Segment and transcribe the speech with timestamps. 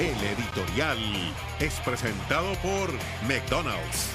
[0.00, 0.98] El editorial
[1.60, 2.90] es presentado por
[3.28, 4.08] McDonald's.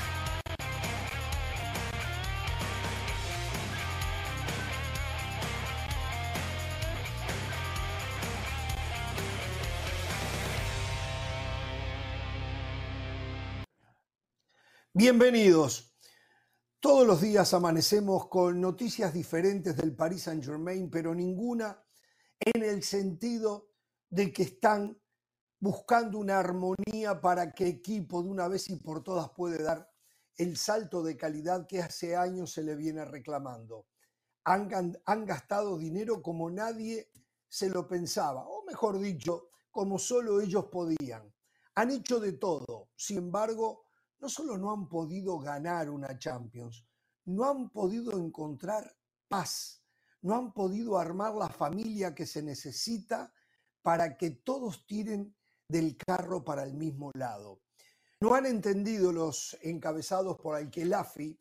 [14.91, 15.95] Bienvenidos.
[16.79, 21.79] Todos los días amanecemos con noticias diferentes del Paris Saint Germain, pero ninguna
[22.39, 23.69] en el sentido
[24.09, 24.97] de que están
[25.59, 29.89] buscando una armonía para que equipo de una vez y por todas puede dar
[30.37, 33.87] el salto de calidad que hace años se le viene reclamando.
[34.43, 37.09] Han, han gastado dinero como nadie
[37.47, 41.33] se lo pensaba, o mejor dicho, como solo ellos podían.
[41.75, 43.85] Han hecho de todo, sin embargo,
[44.19, 46.85] no solo no han podido ganar una Champions,
[47.25, 48.95] no han podido encontrar
[49.27, 49.83] paz,
[50.21, 53.33] no han podido armar la familia que se necesita
[53.81, 55.35] para que todos tiren
[55.67, 57.61] del carro para el mismo lado.
[58.21, 61.37] No han entendido los encabezados por Alquelafi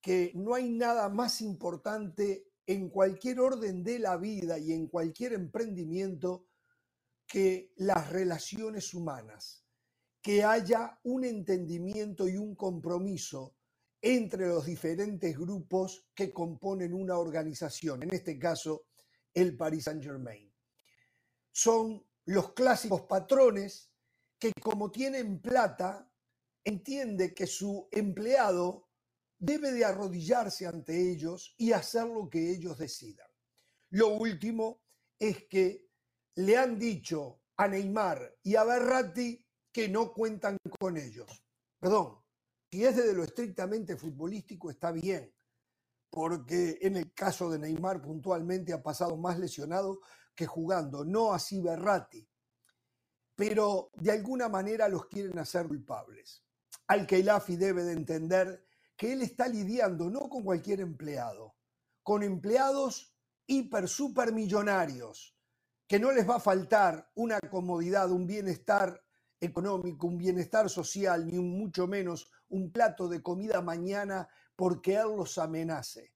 [0.00, 5.32] que no hay nada más importante en cualquier orden de la vida y en cualquier
[5.32, 6.46] emprendimiento
[7.26, 9.64] que las relaciones humanas
[10.26, 13.54] que haya un entendimiento y un compromiso
[14.02, 18.86] entre los diferentes grupos que componen una organización, en este caso
[19.32, 20.52] el Paris Saint-Germain.
[21.52, 23.90] Son los clásicos patrones
[24.38, 26.10] que como tienen plata,
[26.64, 28.88] entiende que su empleado
[29.38, 33.28] debe de arrodillarse ante ellos y hacer lo que ellos decidan.
[33.90, 34.82] Lo último
[35.18, 35.88] es que
[36.34, 41.44] le han dicho a Neymar y a Berratti que no cuentan con ellos.
[41.78, 42.18] Perdón,
[42.70, 45.32] si es de lo estrictamente futbolístico está bien,
[46.10, 50.00] porque en el caso de Neymar puntualmente ha pasado más lesionado
[50.36, 52.28] que jugando, no así Berratti.
[53.34, 56.44] Pero de alguna manera los quieren hacer culpables.
[56.86, 58.64] Al Keilafi debe de entender
[58.96, 61.56] que él está lidiando no con cualquier empleado,
[62.02, 63.16] con empleados
[63.46, 65.36] hiper, super millonarios,
[65.86, 69.02] que no les va a faltar una comodidad, un bienestar
[69.40, 75.38] económico, un bienestar social, ni mucho menos un plato de comida mañana porque él los
[75.38, 76.14] amenace.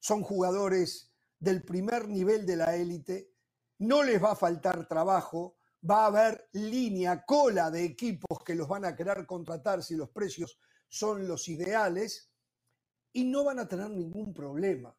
[0.00, 3.29] Son jugadores del primer nivel de la élite,
[3.80, 5.56] no les va a faltar trabajo,
[5.88, 10.10] va a haber línea, cola de equipos que los van a querer contratar si los
[10.10, 10.58] precios
[10.88, 12.30] son los ideales
[13.12, 14.94] y no van a tener ningún problema.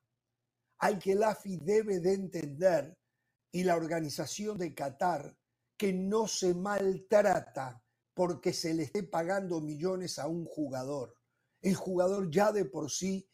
[0.80, 2.97] Hay que el AFI debe de entender
[3.52, 5.38] y la organización de Qatar
[5.78, 7.84] que no se maltrata
[8.16, 11.16] porque se le esté pagando millones a un jugador.
[11.62, 13.30] El jugador ya de por sí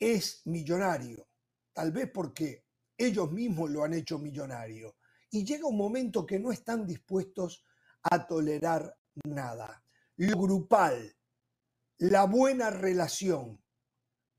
[0.00, 1.28] es millonario,
[1.74, 2.67] tal vez porque
[2.98, 4.96] ellos mismos lo han hecho millonario.
[5.30, 7.64] Y llega un momento que no están dispuestos
[8.02, 8.94] a tolerar
[9.24, 9.82] nada.
[10.16, 11.16] Lo grupal,
[11.98, 13.62] la buena relación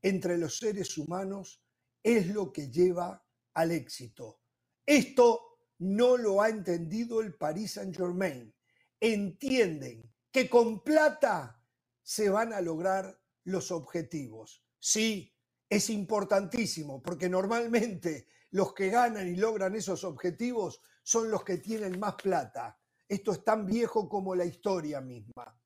[0.02, 1.62] entre los seres humanos
[2.02, 4.40] es lo que lleva al éxito.
[4.84, 8.54] Esto no lo ha entendido el Paris Saint Germain.
[9.00, 11.62] Entienden que con plata
[12.02, 14.64] se van a lograr los objetivos.
[14.78, 15.34] Sí,
[15.68, 21.98] es importantísimo, porque normalmente los que ganan y logran esos objetivos son los que tienen
[21.98, 22.78] más plata.
[23.08, 25.56] Esto es tan viejo como la historia misma.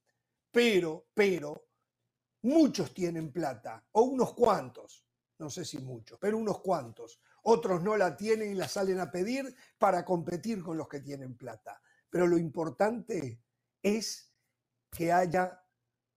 [0.50, 1.69] Pero, pero,
[2.43, 5.06] muchos tienen plata, o unos cuantos,
[5.39, 9.11] no sé si muchos, pero unos cuantos otros no la tienen y la salen a
[9.11, 11.81] pedir para competir con los que tienen plata.
[12.09, 13.43] Pero lo importante
[13.83, 14.33] es
[14.91, 15.62] que haya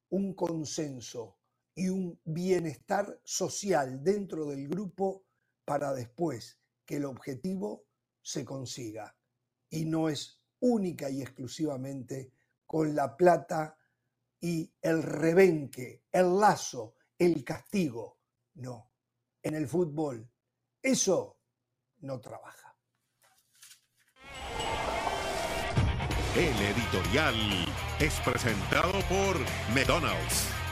[0.09, 1.39] un consenso
[1.75, 5.26] y un bienestar social dentro del grupo
[5.67, 7.83] para después que el objetivo
[8.21, 9.17] se consiga.
[9.69, 12.31] Y no es única y exclusivamente
[12.65, 13.77] con la plata
[14.39, 18.21] y el rebenque, el lazo, el castigo.
[18.53, 18.93] No,
[19.43, 20.31] en el fútbol
[20.81, 21.37] eso
[21.99, 22.73] no trabaja.
[26.33, 27.35] El editorial
[27.99, 29.37] es presentado por
[29.75, 30.66] McDonald's.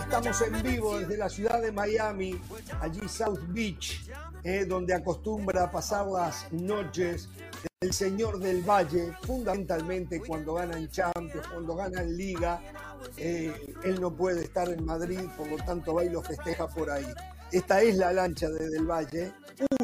[0.00, 2.40] Estamos en vivo desde la ciudad de Miami,
[2.80, 4.10] allí South Beach,
[4.42, 7.28] eh, donde acostumbra pasar las noches
[7.80, 12.60] el señor del Valle, fundamentalmente cuando ganan Champions, cuando ganan Liga.
[13.16, 16.90] Eh, él no puede estar en Madrid, por lo tanto va y lo festeja por
[16.90, 17.06] ahí.
[17.52, 19.32] Esta es la lancha de Del Valle,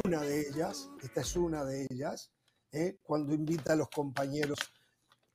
[0.03, 2.31] una de ellas, esta es una de ellas,
[2.73, 2.97] ¿eh?
[3.01, 4.59] cuando invita a los compañeros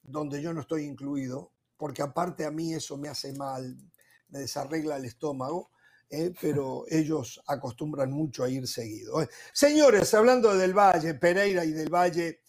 [0.02, 3.74] donde yo no estoy incluido, porque aparte a mí eso me hace mal,
[4.30, 5.70] me desarregla el estómago,
[6.08, 6.32] ¿eh?
[6.40, 9.22] pero ellos acostumbran mucho a ir seguido.
[9.22, 9.28] ¿eh?
[9.52, 12.40] Señores, hablando del Valle, Pereira y del Valle,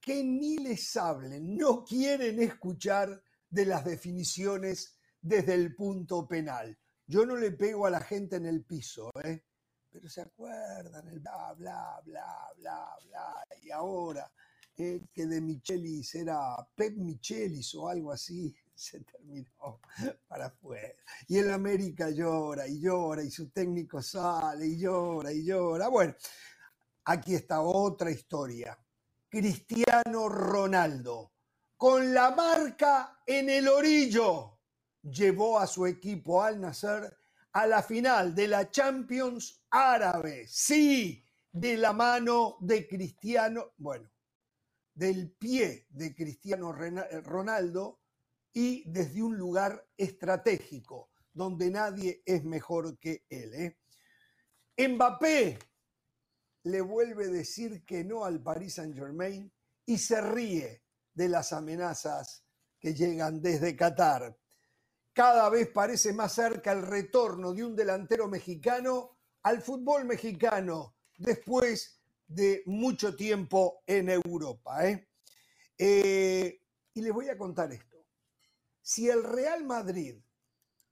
[0.00, 6.78] que ni les hablen, no quieren escuchar de las definiciones desde el punto penal.
[7.06, 9.44] Yo no le pego a la gente en el piso, ¿eh?
[9.90, 14.30] pero se acuerdan el bla, bla, bla, bla, bla, y ahora
[14.76, 18.54] eh, que de Michelis era Pep Michelis o algo así,
[18.84, 19.80] se terminó
[20.26, 20.94] para afuera.
[21.28, 25.88] Y el América llora y llora y su técnico sale y llora y llora.
[25.88, 26.14] Bueno,
[27.04, 28.78] aquí está otra historia.
[29.28, 31.32] Cristiano Ronaldo,
[31.76, 34.60] con la marca en el orillo,
[35.02, 37.16] llevó a su equipo al nacer
[37.52, 40.46] a la final de la Champions Árabe.
[40.48, 44.10] Sí, de la mano de Cristiano, bueno,
[44.92, 48.03] del pie de Cristiano Ronaldo
[48.54, 53.52] y desde un lugar estratégico, donde nadie es mejor que él.
[53.54, 54.88] ¿eh?
[54.88, 55.58] Mbappé
[56.62, 59.52] le vuelve a decir que no al Paris Saint Germain
[59.84, 62.44] y se ríe de las amenazas
[62.78, 64.38] que llegan desde Qatar.
[65.12, 72.00] Cada vez parece más cerca el retorno de un delantero mexicano al fútbol mexicano después
[72.26, 74.88] de mucho tiempo en Europa.
[74.88, 75.08] ¿eh?
[75.76, 76.60] Eh,
[76.94, 77.93] y les voy a contar esto
[78.84, 80.22] si el Real Madrid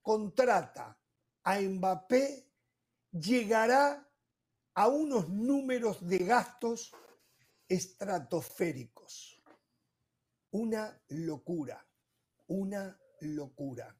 [0.00, 0.98] contrata
[1.44, 2.50] a Mbappé,
[3.10, 4.10] llegará
[4.74, 6.90] a unos números de gastos
[7.68, 9.42] estratosféricos.
[10.52, 11.86] Una locura,
[12.46, 13.94] una locura.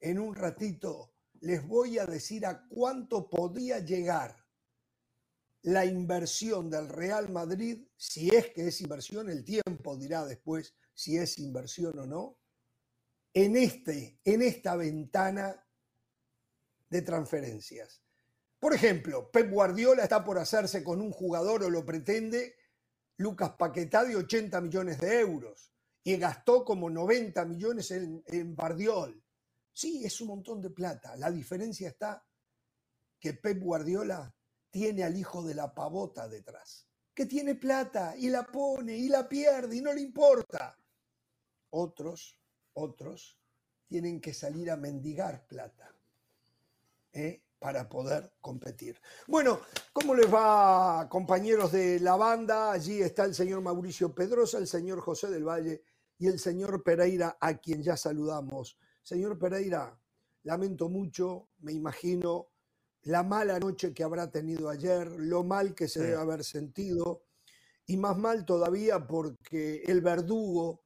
[0.00, 4.42] En un ratito les voy a decir a cuánto podría llegar
[5.60, 11.18] la inversión del Real Madrid, si es que es inversión, el tiempo dirá después si
[11.18, 12.38] es inversión o no,
[13.34, 15.60] en, este, en esta ventana
[16.88, 18.00] de transferencias.
[18.60, 22.54] Por ejemplo, Pep Guardiola está por hacerse con un jugador o lo pretende,
[23.16, 25.72] Lucas Paquetá de 80 millones de euros
[26.04, 29.22] y gastó como 90 millones en, en Bardiol.
[29.72, 31.16] Sí, es un montón de plata.
[31.16, 32.24] La diferencia está
[33.18, 34.32] que Pep Guardiola
[34.70, 39.28] tiene al hijo de la pavota detrás, que tiene plata y la pone y la
[39.28, 40.78] pierde y no le importa.
[41.70, 42.43] Otros
[42.74, 43.38] otros
[43.86, 45.94] tienen que salir a mendigar plata
[47.12, 47.42] ¿eh?
[47.58, 49.00] para poder competir.
[49.26, 49.60] Bueno,
[49.92, 52.72] ¿cómo les va, compañeros de la banda?
[52.72, 55.82] Allí está el señor Mauricio Pedrosa, el señor José del Valle
[56.18, 58.78] y el señor Pereira, a quien ya saludamos.
[59.02, 59.98] Señor Pereira,
[60.42, 62.48] lamento mucho, me imagino
[63.02, 67.24] la mala noche que habrá tenido ayer, lo mal que se debe haber sentido,
[67.86, 70.83] y más mal todavía porque el verdugo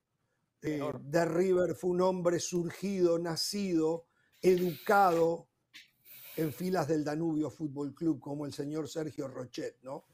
[0.62, 4.06] eh, de River fue un hombre surgido, nacido,
[4.40, 5.48] educado
[6.36, 10.04] en filas del Danubio Fútbol Club, como el señor Sergio Rochet, ¿no?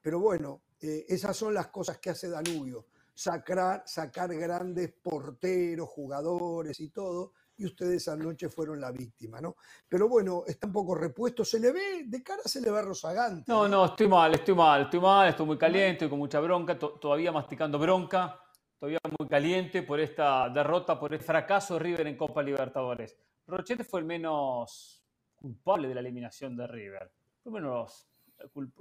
[0.00, 6.78] Pero bueno, eh, esas son las cosas que hace Danubio, sacar, sacar grandes porteros, jugadores
[6.80, 9.56] y todo, y ustedes anoche fueron la víctima, ¿no?
[9.88, 13.50] Pero bueno, está un poco repuesto, se le ve, de cara se le ve rozagante.
[13.50, 17.32] No, no, estoy mal, estoy mal, estoy mal, estoy muy caliente, con mucha bronca, todavía
[17.32, 18.40] masticando bronca
[18.78, 23.16] todavía muy caliente por esta derrota, por el fracaso de River en Copa Libertadores.
[23.46, 25.04] Rochete fue el menos
[25.34, 27.10] culpable de la eliminación de River.
[27.42, 28.08] Fue menos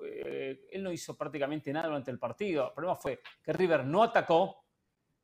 [0.03, 2.67] eh, él no hizo prácticamente nada durante el partido.
[2.67, 4.63] El problema fue que River no atacó,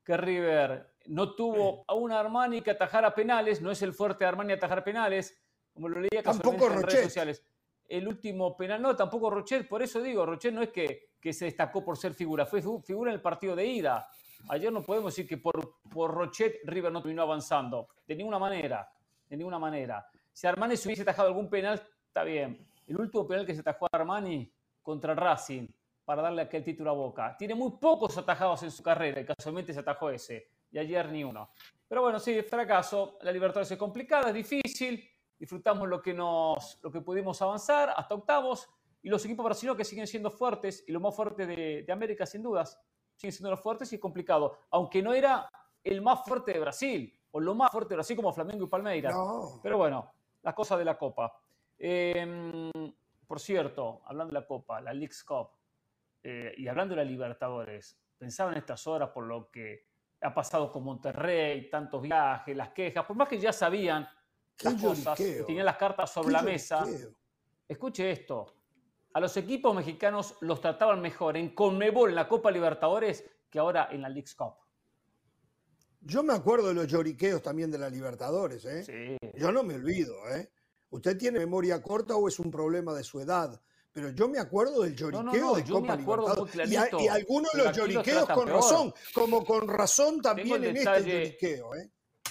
[0.04, 4.54] que River no tuvo a un Armani que atajara penales, no es el fuerte Armani
[4.54, 5.40] atajar penales,
[5.74, 7.46] como lo leía tampoco en redes sociales.
[7.88, 11.46] El último penal, no, tampoco Rochet, por eso digo, Rochet no es que, que se
[11.46, 14.08] destacó por ser figura, fue figura en el partido de ida.
[14.50, 17.88] Ayer no podemos decir que por, por Rochet River no terminó avanzando.
[18.06, 18.90] De ninguna manera.
[19.30, 20.06] De ninguna manera.
[20.32, 22.68] Si Armani se hubiese atajado algún penal, está bien.
[22.86, 25.68] El último penal que se atajó a Armani contra Racing
[26.04, 27.36] para darle aquel título a Boca.
[27.38, 30.50] Tiene muy pocos atajados en su carrera y casualmente se atajó ese.
[30.72, 31.52] Y ayer ni uno.
[31.88, 33.18] Pero bueno, sí, fracaso.
[33.22, 35.08] La Libertadores es complicada, es difícil.
[35.40, 38.70] Disfrutamos lo que, nos, lo que pudimos avanzar hasta octavos.
[39.02, 42.44] Y los equipos brasileños que siguen siendo fuertes y lo más fuerte de América, sin
[42.44, 42.80] dudas
[43.16, 44.58] sigue siendo los fuertes y es complicado.
[44.72, 45.50] Aunque no era
[45.84, 49.16] el más fuerte de Brasil, o lo más fuerte de Brasil como Flamengo y Palmeiras.
[49.62, 50.12] Pero bueno,
[50.44, 51.36] las cosas de la Copa.
[51.78, 52.72] Em,
[53.28, 55.50] por cierto, hablando de la Copa, la League's Cup,
[56.22, 59.88] eh, y hablando de la Libertadores, pensaba en estas horas por lo que
[60.22, 64.08] ha pasado con Monterrey, tantos viajes, las quejas, por más que ya sabían
[64.64, 66.86] las cosas, tenían las cartas sobre la mesa.
[67.68, 68.54] Escuche esto,
[69.14, 73.90] a los equipos mexicanos los trataban mejor en Conmebol, en la Copa Libertadores, que ahora
[73.92, 74.54] en la League's Cup.
[76.02, 78.84] Yo me acuerdo de los lloriqueos también de la Libertadores, ¿eh?
[78.84, 79.30] Sí.
[79.38, 80.50] Yo no me olvido, ¿eh?
[80.90, 83.60] ¿Usted tiene memoria corta o es un problema de su edad?
[83.92, 86.72] Pero yo me acuerdo del lloriqueo no, no, de yo me Copa acuerdo muy Libertadores.
[86.72, 88.58] Y, a- y algunos de los lloriqueos con peor.
[88.58, 91.90] razón, como con razón también en detalle- este lloriqueo, ¿eh?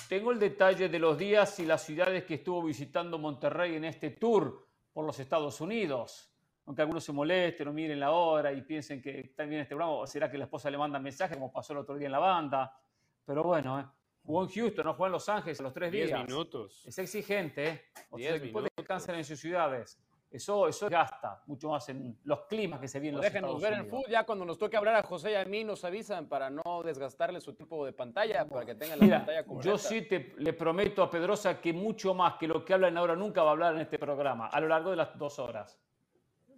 [0.09, 4.11] Tengo el detalle de los días y las ciudades que estuvo visitando Monterrey en este
[4.11, 6.32] tour por los Estados Unidos.
[6.67, 9.93] Aunque algunos se molesten o miren la hora y piensen que está bien este programa,
[9.99, 12.21] o será que la esposa le manda mensaje como pasó el otro día en la
[12.21, 12.77] banda.
[13.25, 13.85] Pero bueno, ¿eh?
[14.25, 16.27] jugó en Houston, no jugó en Los Ángeles a los tres 10 días.
[16.29, 16.87] minutos.
[16.87, 17.83] Es exigente, ¿eh?
[18.11, 18.69] O sea, 10 que puede
[19.09, 19.99] en sus ciudades.
[20.31, 23.63] Eso, eso gasta mucho más en los climas que se vienen en los Déjenos Estados
[23.63, 23.99] ver el Unidos.
[23.99, 24.11] fútbol.
[24.11, 27.39] Ya cuando nos toque hablar a José y a mí nos avisan para no desgastarle
[27.41, 29.71] su tipo de pantalla, para que tengan la Mira, pantalla completa.
[29.71, 33.15] yo sí te, le prometo a Pedrosa que mucho más que lo que hablan ahora
[33.15, 35.79] nunca va a hablar en este programa, a lo largo de las dos horas.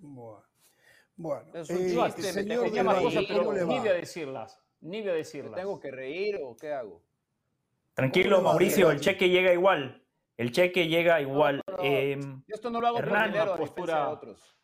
[0.09, 0.43] Bueno,
[1.17, 3.41] bueno Es un eh, chiste, me señor tengo Tenía que más Delgado, cosas, reír, pero
[3.41, 4.61] ¿cómo le ni voy a decirlas.
[4.81, 5.55] Ni voy a ¿Me decirlas.
[5.55, 7.03] tengo que reír o qué hago?
[7.95, 10.03] Tranquilo, ¿Cómo le va, Mauricio, el cheque llega igual.
[10.37, 11.63] El cheque llega igual.
[11.69, 11.83] no, no.
[11.83, 14.57] Em, Yo esto no lo hago Hernán, por dinero, postura- de otros.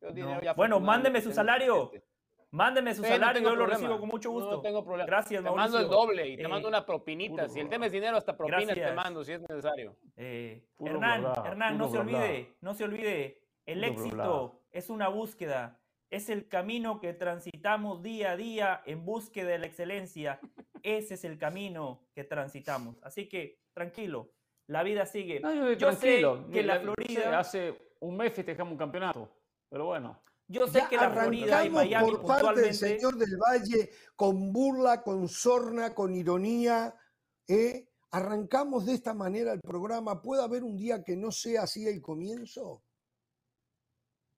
[0.00, 0.42] Yo dinero No.
[0.42, 1.90] ya Bueno, mándeme su salario.
[2.50, 4.50] mándeme su Sí, salario, yo lo recibo con mucho gusto.
[4.56, 5.06] No tengo problema.
[5.06, 5.62] Gracias, Te Mauricio.
[5.72, 7.42] mando el doble y te Eh, mando una propinita.
[7.42, 9.96] puro Si el tema es dinero, hasta propinas te mando si es necesario.
[10.16, 13.42] Eh, Hernán, bla, bla, Hernán, no se olvide, no se olvide.
[13.64, 14.55] El Puro bla, éxito bla.
[14.76, 15.80] Es una búsqueda,
[16.10, 20.38] es el camino que transitamos día a día en búsqueda de la excelencia.
[20.82, 22.96] Ese es el camino que transitamos.
[23.02, 24.32] Así que tranquilo,
[24.68, 25.40] la vida sigue.
[25.40, 26.48] No, yo, Yo sé tranquilo.
[26.52, 29.32] que la Mira, Florida- Hace un mes festejamos un campeonato.
[29.70, 30.22] Pero bueno.
[30.48, 33.90] Yo sé Ya que la Florida y arrancamos Miami por parte del señor del Valle
[34.14, 36.94] con burla, con sorna, con ironía.
[37.48, 37.88] ¿eh?
[38.12, 40.22] Arrancamos de esta manera el programa.
[40.22, 42.84] ¿Puede haber un día que no sea así el comienzo?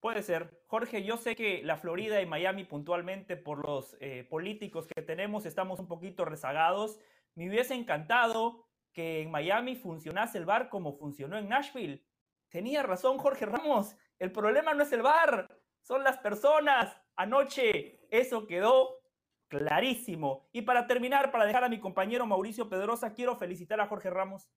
[0.01, 0.63] Puede ser.
[0.69, 5.45] Jorge, yo sé que la Florida y Miami puntualmente por los eh, políticos que tenemos
[5.45, 7.01] estamos un poquito rezagados.
[7.35, 12.05] Me hubiese encantado que en Miami funcionase el bar como funcionó en Nashville.
[12.49, 13.97] Tenía razón Jorge Ramos.
[14.19, 15.49] El problema no es el bar,
[15.81, 16.97] son las personas.
[17.17, 19.01] Anoche eso quedó
[19.49, 20.49] clarísimo.
[20.53, 24.49] Y para terminar, para dejar a mi compañero Mauricio Pedrosa, quiero felicitar a Jorge Ramos.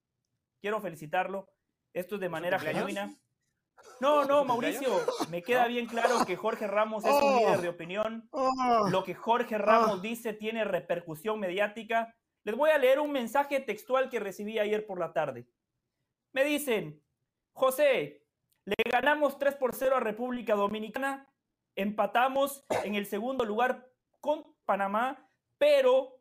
[0.60, 1.50] Quiero felicitarlo.
[1.94, 3.16] Esto es de manera genuina.
[4.00, 4.44] No, no?
[4.46, 4.90] Mauricio,
[5.30, 7.38] me queda bien claro que Jorge Ramos es un Oh.
[7.40, 8.30] líder de opinión.
[8.34, 12.16] Ah, Lo que Jorge Ramos dice tiene repercusión mediática.
[12.44, 15.46] Les voy a leer un mensaje textual que recibí ayer por la tarde.
[16.34, 17.02] Me dicen,
[17.54, 18.24] José,
[18.66, 21.28] le ganamos 3 por 0 a República Dominicana,
[21.76, 23.88] empatamos en el segundo lugar
[24.20, 26.18] con Panamá, pero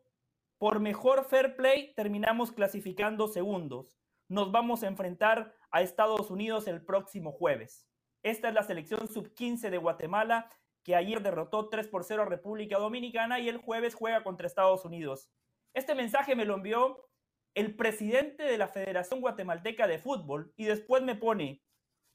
[0.57, 3.97] por mejor fair play terminamos clasificando segundos.
[4.31, 7.85] Nos vamos a enfrentar a Estados Unidos el próximo jueves.
[8.23, 10.49] Esta es la selección sub-15 de Guatemala
[10.85, 14.85] que ayer derrotó 3 por 0 a República Dominicana y el jueves juega contra Estados
[14.85, 15.29] Unidos.
[15.73, 17.09] Este mensaje me lo envió
[17.55, 21.61] el presidente de la Federación Guatemalteca de Fútbol y después me pone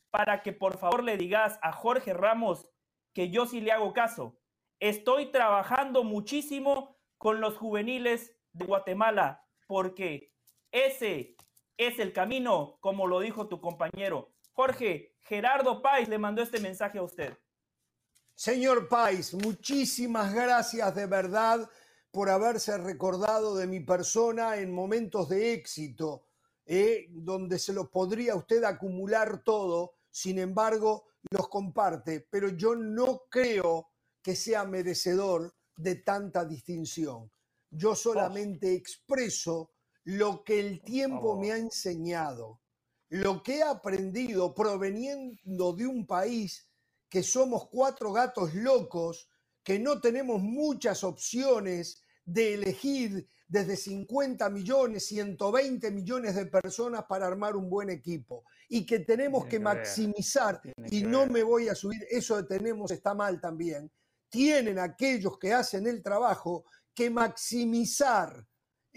[0.08, 2.66] para que por favor le digas a Jorge Ramos
[3.12, 4.38] que yo sí le hago caso.
[4.80, 10.32] Estoy trabajando muchísimo con los juveniles de Guatemala porque
[10.73, 11.36] ese
[11.76, 14.33] es el camino, como lo dijo tu compañero.
[14.52, 17.37] Jorge, Gerardo Páez le mandó este mensaje a usted.
[18.35, 21.68] Señor Pais, muchísimas gracias de verdad
[22.11, 26.26] por haberse recordado de mi persona en momentos de éxito,
[26.64, 27.06] ¿eh?
[27.11, 33.90] donde se lo podría usted acumular todo, sin embargo, los comparte, pero yo no creo
[34.23, 37.30] que sea merecedor de tanta distinción.
[37.71, 39.73] Yo solamente expreso
[40.06, 42.60] lo que el tiempo me ha enseñado,
[43.08, 46.68] lo que he aprendido proveniendo de un país
[47.08, 49.28] que somos cuatro gatos locos,
[49.64, 57.26] que no tenemos muchas opciones de elegir desde 50 millones, 120 millones de personas para
[57.26, 61.30] armar un buen equipo y que tenemos Tiene que maximizar, y que no ver.
[61.32, 63.90] me voy a subir, eso de tenemos está mal también,
[64.28, 68.46] tienen aquellos que hacen el trabajo que maximizar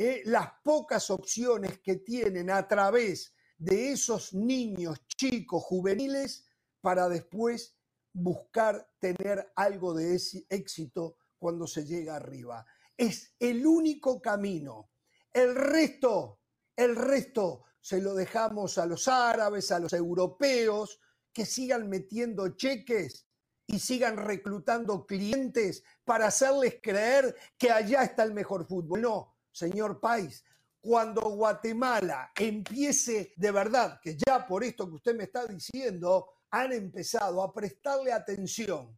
[0.01, 6.47] eh, las pocas opciones que tienen a través de esos niños chicos juveniles
[6.79, 7.75] para después
[8.13, 12.65] buscar tener algo de ese éxito cuando se llega arriba.
[12.95, 14.89] Es el único camino.
[15.33, 16.39] El resto,
[16.77, 20.97] el resto se lo dejamos a los árabes, a los europeos,
[21.33, 23.27] que sigan metiendo cheques
[23.67, 29.01] y sigan reclutando clientes para hacerles creer que allá está el mejor fútbol.
[29.01, 30.43] No, señor País,
[30.81, 36.71] cuando Guatemala empiece de verdad, que ya por esto que usted me está diciendo, han
[36.71, 38.97] empezado a prestarle atención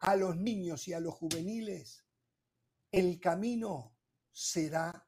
[0.00, 2.04] a los niños y a los juveniles,
[2.90, 3.96] el camino
[4.32, 5.06] será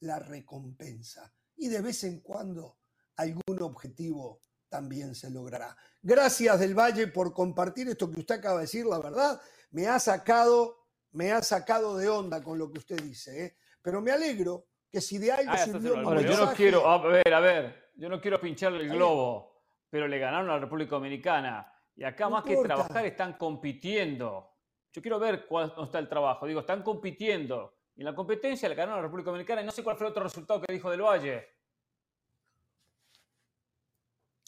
[0.00, 1.32] la recompensa.
[1.56, 2.78] Y de vez en cuando
[3.16, 5.76] algún objetivo también se logrará.
[6.00, 9.98] Gracias del Valle por compartir esto que usted acaba de decir, la verdad, me ha
[9.98, 13.56] sacado, me ha sacado de onda con lo que usted dice, ¿eh?
[13.82, 16.88] Pero me alegro que si de algo Ah, sirvió mi Ahora, yo no mensaje- quiero,
[16.88, 20.58] a ver, a ver, yo no quiero pincharle el globo, pero le ganaron a la
[20.60, 21.72] República Dominicana.
[21.96, 24.50] Y acá No más que trabajar están compitiendo.
[24.92, 26.46] Yo quiero ver cuál está el trabajo.
[26.46, 27.74] Digo, están compitiendo.
[27.94, 30.06] Y en la competencia le ganaron a la República Dominicana y no sé cuál fue
[30.06, 31.46] el otro resultado que dijo del Valle.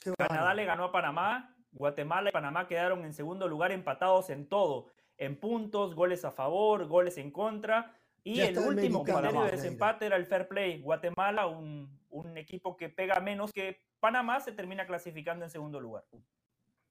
[0.03, 4.49] Qué Canadá le ganó a Panamá, Guatemala y Panamá quedaron en segundo lugar empatados en
[4.49, 7.95] todo, en puntos, goles a favor, goles en contra.
[8.25, 10.81] Y Ya el último criterio de desempate era el fair play.
[10.81, 16.05] Guatemala, un, un equipo que pega menos que Panamá, se termina clasificando en segundo lugar.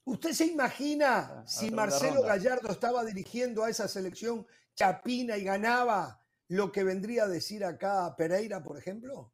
[0.04, 2.30] ¿Usted se imagina a si Marcelo ronda.
[2.30, 4.46] Gallardo estaba dirigiendo a esa selección
[4.76, 9.32] chapina y ganaba lo que vendría a decir acá Pereira, por ejemplo?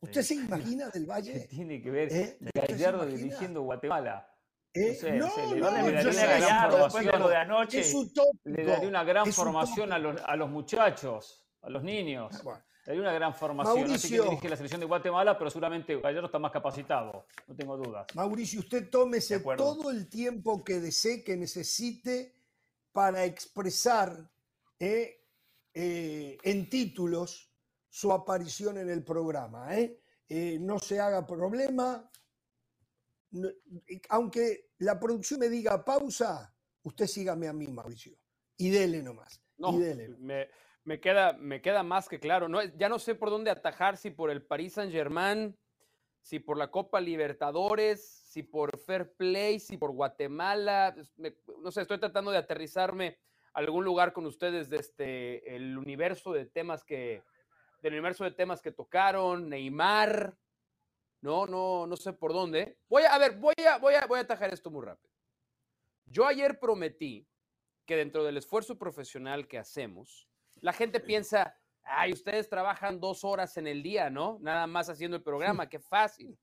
[0.00, 0.34] ¿Usted Sí.
[0.36, 1.40] se imagina del ¿Qué Valle?
[1.50, 2.38] tiene que ver ¿Eh?
[2.40, 4.28] ¿Usted se Gallardo dirigiendo Guatemala?
[4.72, 4.94] ¿Eh?
[4.94, 7.20] sé, no sé, le no, le daría una que gran de formación.
[7.20, 7.80] lo de anoche.
[7.80, 8.38] es utópico.
[8.44, 12.40] Le daría una gran formación a los, a los muchachos, a los niños.
[12.44, 13.80] Bueno, Le daría una gran formación.
[13.80, 14.22] Mauricio.
[14.22, 17.26] quién dirige la selección de Guatemala, pero seguramente Gallardo está más capacitado.
[17.48, 18.06] No tengo dudas.
[18.14, 22.34] Mauricio, usted tómese todo el tiempo que desee, que necesite
[22.92, 24.16] para expresar
[24.78, 25.24] eh,
[25.74, 27.50] eh, en títulos
[27.88, 29.68] su aparición en el programa.
[30.60, 32.09] no se haga problema.
[34.08, 38.16] Aunque la producción me diga pausa, usted sígame a mí, Mauricio.
[38.56, 39.42] Y dele nomás.
[39.58, 40.08] No, y dele.
[40.18, 40.48] me,
[40.84, 42.48] me queda, me queda más que claro.
[42.48, 45.56] No, ya no sé por dónde atajar, si por el Paris Saint Germain,
[46.22, 50.94] si por la Copa Libertadores, si por Fair Play, si por Guatemala.
[51.16, 53.18] me- no sé, estoy tratando de aterrizarme
[53.54, 57.22] a algún lugar con ustedes de este, el universo de temas que,
[57.82, 60.36] del universo de temas que tocaron, Neymar.
[61.20, 62.78] No, no, no sé por dónde.
[62.88, 65.12] Voy a, a ver, voy a, voy a, voy a atajar esto muy rápido.
[66.06, 67.26] Yo ayer prometí
[67.86, 70.28] que dentro del esfuerzo profesional que hacemos,
[70.60, 74.38] la gente piensa, ay, ustedes trabajan dos horas en el día, ¿no?
[74.40, 76.38] Nada más haciendo el programa, qué fácil.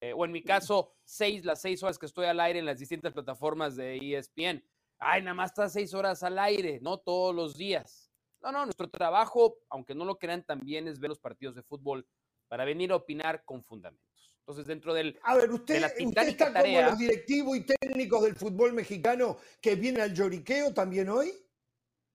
[0.00, 2.78] Eh, o en mi caso, seis, las seis horas que estoy al aire en las
[2.78, 4.64] distintas plataformas de ESPN.
[4.98, 8.10] Ay, nada más estás seis horas al aire, no todos los días.
[8.40, 12.06] No, no, nuestro trabajo, aunque no lo crean, también es ver los partidos de fútbol
[12.48, 14.32] para venir a opinar con fundamentos.
[14.40, 15.18] Entonces, dentro del...
[15.22, 19.38] A ver, usted, la usted está como tarea- los directivos y técnicos del fútbol mexicano
[19.60, 21.32] que vienen al lloriqueo también hoy.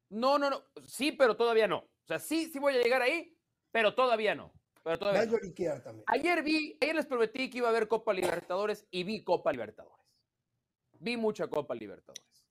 [0.09, 1.79] No, no, no, sí, pero todavía no.
[1.79, 3.37] O sea, sí, sí voy a llegar ahí,
[3.71, 4.53] pero todavía no.
[4.83, 5.33] Pero todavía no.
[5.33, 6.05] lloriquear también.
[6.07, 10.05] Ayer vi, ayer les prometí que iba a haber Copa Libertadores y vi Copa Libertadores.
[10.99, 12.47] Vi mucha Copa Libertadores.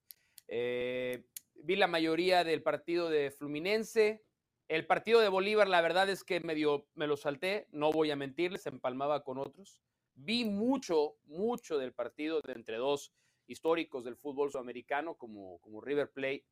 [0.46, 4.24] Eh, vi la mayoría del partido de Fluminense.
[4.70, 8.16] El partido de Bolívar, la verdad es que medio me lo salté, no voy a
[8.16, 9.82] mentirles, empalmaba con otros.
[10.14, 13.12] Vi mucho, mucho del partido de entre dos
[13.48, 16.46] históricos del fútbol sudamericano como, como River Plate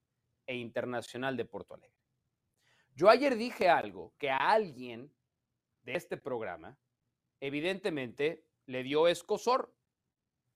[0.49, 1.95] e Internacional de Porto Alegre.
[2.97, 5.15] Yo ayer dije algo que a alguien
[5.83, 6.77] de este programa,
[7.39, 9.73] evidentemente le dio escosor,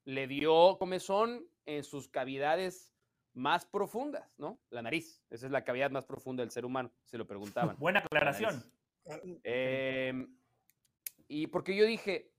[0.04, 2.91] le dio comezón en sus cavidades
[3.34, 4.58] más profundas, ¿no?
[4.70, 7.76] La nariz, esa es la cavidad más profunda del ser humano, se lo preguntaban.
[7.78, 8.64] Buena la aclaración.
[9.04, 9.40] nariz.
[9.42, 10.36] Em,
[11.28, 12.30] y porque yo dije,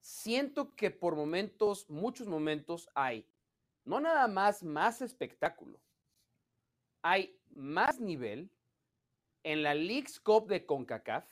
[0.00, 3.26] siento que por momentos, muchos momentos hay,
[3.84, 5.80] no nada más más espectáculo,
[7.02, 8.50] hay más nivel
[9.42, 11.24] en la League's Cup de CONCACAF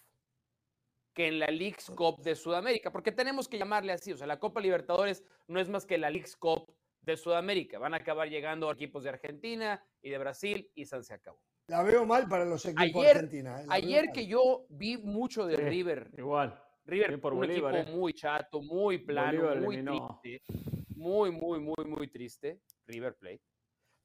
[1.15, 4.39] que en la League's Cup de Sudamérica, porque tenemos que llamarle así, o sea, la
[4.39, 6.76] Copa Libertadores no es más que la League's Cup
[7.07, 11.15] de Sudamérica, van a acabar llegando equipos de Argentina y de Brasil y San se
[11.15, 11.41] acabó.
[11.69, 13.61] La veo mal para los equipos Ayer- argentinos.
[13.61, 13.67] ¿eh?
[13.71, 15.63] Ayer que yo vi mucho de Sí.
[15.63, 16.61] River, Igual.
[16.85, 17.97] River, por un Bolívar, equipo eh.
[17.97, 20.21] muy chato, muy plano, Bolívar muy eliminó.
[20.23, 20.45] triste,
[20.91, 23.43] muy, muy, muy, muy triste, River Plate.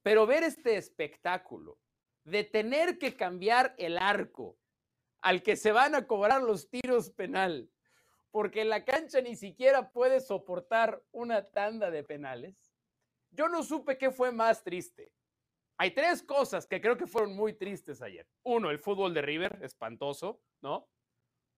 [0.04, 1.78] Pero ver este espectáculo
[2.24, 4.58] de tener que cambiar el arco
[5.22, 7.70] al que se van a cobrar los tiros penal,
[8.32, 12.71] porque la cancha ni siquiera puede soportar una tanda de penales,
[13.32, 15.12] yo no supe qué fue más triste.
[15.78, 18.28] Hay tres cosas que creo que fueron muy tristes ayer.
[18.44, 20.88] Uno, el fútbol de River, espantoso, ¿no?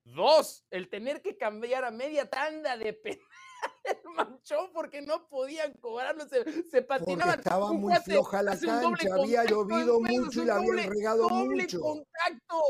[0.05, 3.19] Dos, el tener que cambiar a media tanda de penal
[4.15, 7.39] manchó porque no podían cobrarlo, se, se Porque patinaban.
[7.39, 11.79] estaba muy floja la cancha, había llovido mucho y la habían regado doble mucho.
[11.79, 12.61] contacto.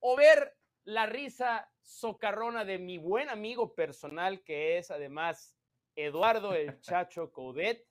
[0.00, 5.56] O ver la risa socarrona de mi buen amigo personal, que es además
[5.94, 7.86] Eduardo el Chacho Coudet,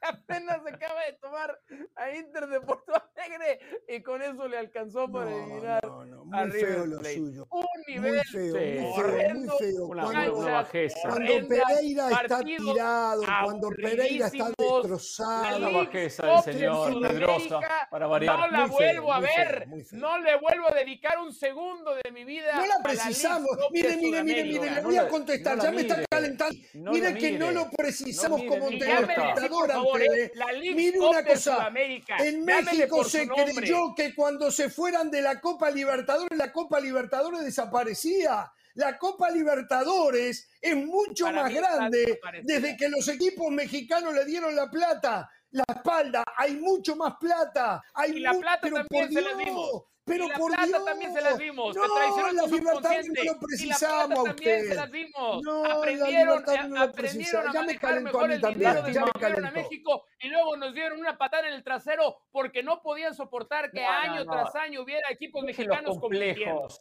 [0.00, 1.58] apenas se acaba de tomar
[1.96, 6.42] a Inter de Porto Alegre y con eso le alcanzó para eliminar no, no, a
[6.44, 7.14] muy River feo lo Plate.
[7.16, 7.48] suyo.
[7.50, 8.40] Un Muy nivel feo, Sí.
[8.40, 9.86] muy feo, muy horrendo, feo.
[9.88, 10.98] Cuando, una bajeza.
[11.08, 15.56] cuando Pereira está tirado, cuando Pereira está destrozado.
[15.56, 18.38] Una League bajeza del de señor Pedrosa, para variar.
[18.38, 19.98] No la Muy feo, vuelvo a muy feo, ver, muy feo.
[19.98, 22.52] no le vuelvo a dedicar un segundo de mi vida.
[22.56, 23.50] No a la precisamos.
[23.56, 25.56] De Mire, mire, mire, mire, le No voy a la- contestar.
[25.56, 26.06] no ya la me está mire.
[26.10, 26.58] calentando.
[26.74, 27.52] No mire la que no mire.
[27.60, 30.32] lo precisamos mire, como no Favor, ¿eh?
[30.34, 31.72] la League Mire Cup una de cosa.
[32.18, 37.44] En México se creyó que cuando se fueran de la Copa Libertadores, la Copa Libertadores
[37.44, 38.50] desaparecía.
[38.74, 44.54] La Copa Libertadores es mucho Para más grande desde que los equipos mexicanos le dieron
[44.54, 45.30] la plata.
[45.56, 47.82] La espalda, hay mucho más plata.
[47.94, 49.84] Hay Y la plata pero también por se las Dios, dimos.
[50.04, 50.84] Pero y la por plata Dios.
[50.84, 51.74] también se las dimos.
[51.76, 53.08] No, te traicionó la subconsciente.
[53.08, 54.68] no lo y la plata precisamos a también usted.
[54.68, 55.42] se las dimos.
[55.42, 58.88] No, la aprendieron Libertadores no aprendieron a Ya me manejar a mejor el también, dinero
[58.92, 59.50] ya me que vinieron a.
[59.50, 63.80] México y luego nos dieron una patada en el trasero porque no podían soportar que
[63.82, 64.32] No, año no.
[64.32, 66.44] tras año hubiera equipos mexicanos compitiendo.
[66.44, 66.80] complejos.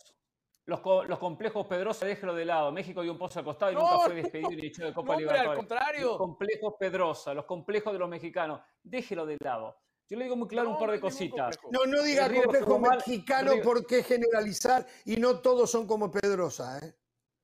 [0.67, 2.71] Los, co- los complejos Pedrosa, déjelo de lado.
[2.71, 4.91] México dio un pozo al costado y No, nunca fue no, despedido ni echado de
[4.91, 5.58] No, Copa al Libertadores.
[5.60, 6.08] contrario.
[6.08, 9.78] Los complejos Pedrosa, los complejos de los mexicanos, déjelo de lado.
[10.10, 11.56] Yo le digo muy claro No, un par no de cositas.
[11.71, 16.80] No, no diga complejo jugó mal, mexicano porque generalizar y no todos son como Pedrosa,
[16.80, 16.93] ¿eh?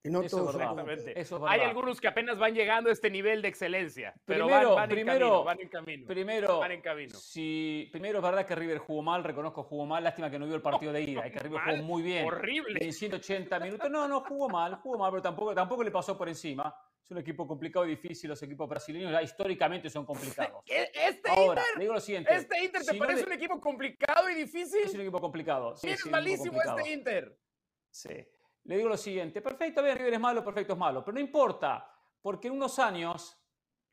[0.04, 1.20] Y no Eso es todos Exactamente.
[1.20, 4.70] Eso es Hay algunos que apenas van llegando a este nivel de excelencia, pero Primero,
[4.76, 6.08] van, van en camino, van en camino.
[6.08, 7.14] Primero, Van en camino.
[7.20, 10.56] si, primero es verdad que River jugó mal, reconozco jugó mal, lástima que no vio
[10.56, 12.26] el partido de ida, y que River Mal, jugó muy bien.
[12.26, 12.80] horrible.
[12.84, 13.92] En 180 minutos.
[13.92, 16.74] No, no, jugó mal, jugó mal, pero tampoco, tampoco le pasó por encima.
[17.04, 20.64] Es un equipo complicado y difícil, los equipos brasileños ya históricamente son complicados.
[20.68, 21.80] ¿E- ¿Este Ahora, Inter?
[21.80, 22.34] digo lo siguiente.
[22.34, 24.82] ¿Este Inter te si no parece le- un equipo complicado y difícil?
[24.84, 25.76] Es un equipo complicado.
[25.78, 26.78] Sí, ¿Quién sí, es malísimo complicado.
[26.80, 27.38] este Inter?
[27.92, 28.10] Sí.
[28.64, 31.90] Le digo lo siguiente, perfecto, bien, River es malo, perfecto es malo, pero no importa,
[32.22, 33.38] porque en unos años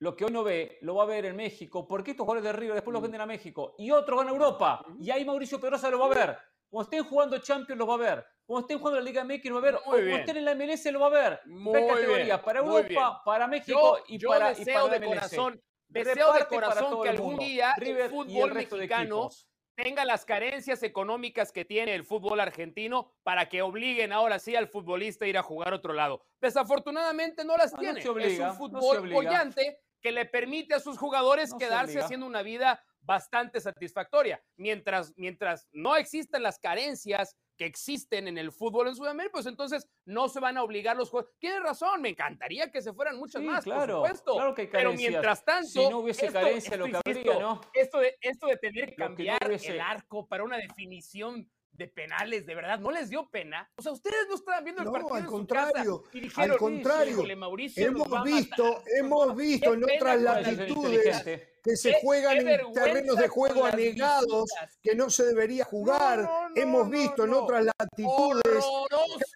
[0.01, 2.53] lo que hoy no ve, lo va a ver en México, porque estos jugadores de
[2.53, 3.05] River después los Mm.
[3.05, 6.09] venden a México y otros van a Europa, y ahí Mauricio Pedrosa lo va a
[6.11, 6.39] ver.
[6.69, 9.55] Cuando estén jugando Champions lo va a ver, cuando estén jugando la Liga MX lo
[9.55, 10.21] va a ver, Muy o cuando bien.
[10.21, 11.41] estén en la MLS lo va a ver.
[11.47, 14.91] Muy bien, categorías para Europa, para México Yo, y yo para, y deseo para la
[14.93, 15.15] de MLS.
[15.15, 18.81] corazón, deseo de corazón que el algún día River el y el fútbol resto de
[18.83, 19.49] mexicano equipos.
[19.83, 24.67] Tenga las carencias económicas que tiene el fútbol argentino para que obliguen ahora sí al
[24.67, 26.21] futbolista a ir a jugar a otro lado.
[26.41, 28.09] Desafortunadamente no las No, no tiene.
[28.09, 32.01] obliga, es no un fútbol bollante que le permite a sus jugadores No se quedarse
[32.01, 34.43] haciendo una vida bastante satisfactoria.
[34.57, 39.89] Mientras, mientras no existan las carencias que existen en el fútbol en Sudamérica, pues entonces
[40.07, 41.37] no se van a obligar los jugadores.
[41.41, 44.35] Tiene razón, me encantaría que se fueran muchas Sí, más, claro, por supuesto.
[44.37, 47.33] claro que hay Pero mientras tanto, Si no hubiese esto- carencia, lo esto, que insisto,
[47.33, 47.61] habría, ¿no?
[47.75, 50.57] Esto de, esto de tener que Lo que no cambiar hubiese- el arco para una
[50.57, 53.71] definición de penales, de verdad, ¿no les dio pena?
[53.77, 56.21] O sea, ustedes no estaban viendo el No, partido al en su contrario, casa y
[56.21, 57.13] dijeron, al contrario.
[57.13, 58.83] "Híjole, Mauricio Hemos visto, matar".
[58.99, 61.23] hemos visto en otras latitudes
[61.63, 64.79] que se Qué- juegan qué en terrenos de juego anegados visitas.
[64.83, 66.19] que no se debería jugar.
[66.23, 68.65] no, no, hemos no, visto en otras latitudes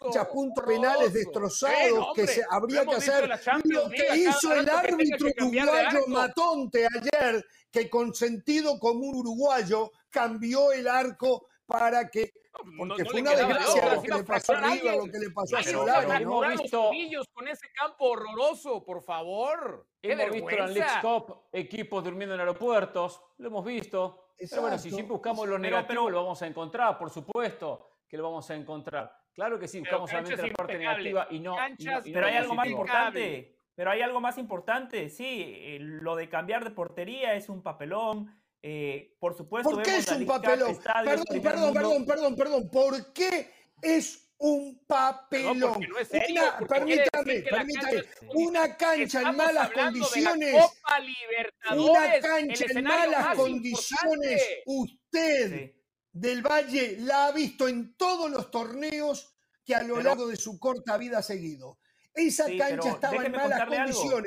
[0.00, 1.74] canchas puntos penales destrozados
[2.08, 3.30] Eh, que se habría que hacer
[3.64, 6.06] lo que hizo el árbitro uruguayo.
[6.08, 12.30] Matonte ayer, que con sentido común uruguayo cambió el arco para que
[12.64, 15.04] No- porque no fue le una desgracia lo que le pasó a fracturar River, lo
[15.12, 16.22] que le pasó a Pero no, Solari.
[16.22, 16.62] hemos ¿no?
[16.62, 16.90] visto-
[17.32, 19.86] con ese campo horroroso, por favor.
[20.00, 21.00] ¡Qué Hemos visto en vergüenza!
[21.00, 24.18] Cup equipos durmiendo en aeropuertos, lo hemos visto.
[24.38, 24.96] Pero bueno, si Exacto.
[24.96, 28.50] siempre buscamos lo Pero- negativo, pero- lo vamos a encontrar, por supuesto que lo vamos
[28.50, 29.16] a encontrar.
[29.32, 31.40] Claro que sí, Pero buscamos solamente la parte negativa y no.
[31.40, 33.58] y no- canchas, y no Pero hay algo más importante.
[33.74, 35.08] Pero hay algo más importante.
[35.08, 35.24] Sí,
[35.56, 38.41] eh, lo de cambiar de portería es un papelón.
[38.62, 40.78] Eh, por supuesto, ¿Por qué vemos es un papelón?
[40.82, 42.70] Perdón, perdón, perdón, perdón, perdón.
[42.70, 43.50] ¿Por qué
[43.82, 45.58] es un papelón?
[45.58, 47.92] No, porque no es serio, Una- porque quiere permítame, permítame.
[47.92, 50.52] cancha es- Una cancha en malas condiciones.
[50.62, 54.42] Copa Una cancha en malas condiciones.
[54.42, 54.62] importante.
[54.66, 55.82] Usted Sí.
[56.12, 60.36] del Valle la ha visto en todos los torneos que a lo Pero- largo de
[60.36, 61.78] su corta vida ha seguido.
[62.14, 64.20] Esa Sí, cancha estaba en malas algo.